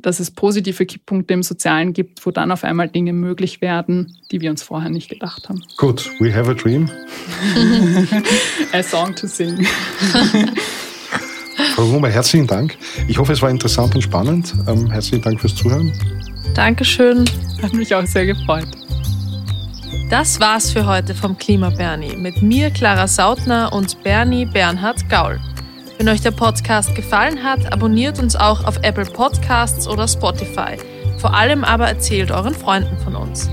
dass 0.00 0.20
es 0.20 0.30
positive 0.30 0.86
Kipppunkte 0.86 1.34
im 1.34 1.42
Sozialen 1.42 1.92
gibt, 1.92 2.24
wo 2.24 2.30
dann 2.30 2.52
auf 2.52 2.62
einmal 2.62 2.88
Dinge 2.88 3.12
möglich 3.12 3.60
werden, 3.60 4.16
die 4.30 4.40
wir 4.40 4.50
uns 4.50 4.62
vorher 4.62 4.90
nicht 4.90 5.10
gedacht 5.10 5.48
haben. 5.48 5.60
Gut, 5.76 6.08
we 6.20 6.32
have 6.32 6.48
a 6.48 6.54
dream. 6.54 6.88
a 8.72 8.82
song 8.82 9.14
to 9.14 9.26
sing. 9.26 9.66
Frau 11.74 11.84
Rummer, 11.84 12.08
herzlichen 12.08 12.46
Dank. 12.46 12.76
Ich 13.08 13.18
hoffe, 13.18 13.32
es 13.32 13.42
war 13.42 13.50
interessant 13.50 13.94
und 13.96 14.02
spannend. 14.02 14.54
Ähm, 14.68 14.90
herzlichen 14.90 15.22
Dank 15.22 15.40
fürs 15.40 15.56
Zuhören. 15.56 15.92
Dankeschön. 16.54 17.24
Hat 17.60 17.72
mich 17.72 17.92
auch 17.94 18.06
sehr 18.06 18.26
gefreut. 18.26 18.68
Das 20.10 20.40
war's 20.40 20.70
für 20.70 20.86
heute 20.86 21.14
vom 21.14 21.36
Klima 21.36 21.70
Bernie 21.70 22.16
mit 22.16 22.40
mir, 22.40 22.70
Clara 22.70 23.08
Sautner 23.08 23.72
und 23.72 24.02
Bernie 24.02 24.46
Bernhard 24.46 25.08
Gaul. 25.10 25.38
Wenn 25.98 26.08
euch 26.08 26.20
der 26.20 26.30
Podcast 26.30 26.94
gefallen 26.94 27.42
hat, 27.42 27.72
abonniert 27.72 28.20
uns 28.20 28.36
auch 28.36 28.64
auf 28.64 28.78
Apple 28.82 29.04
Podcasts 29.04 29.88
oder 29.88 30.06
Spotify. 30.06 30.76
Vor 31.18 31.34
allem 31.34 31.64
aber 31.64 31.88
erzählt 31.88 32.30
euren 32.30 32.54
Freunden 32.54 32.96
von 32.98 33.16
uns. 33.16 33.50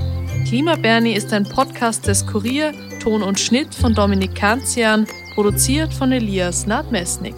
Klima 0.47 0.75
Bernie 0.75 1.13
ist 1.13 1.33
ein 1.33 1.49
Podcast 1.49 2.05
des 2.05 2.27
Kurier, 2.27 2.71
Ton 3.01 3.23
und 3.23 3.39
Schnitt 3.39 3.73
von 3.73 3.95
Dominik 3.95 4.35
Kanzian, 4.35 5.07
produziert 5.33 5.91
von 5.91 6.11
Elias 6.11 6.67
Nadmesnik. 6.67 7.35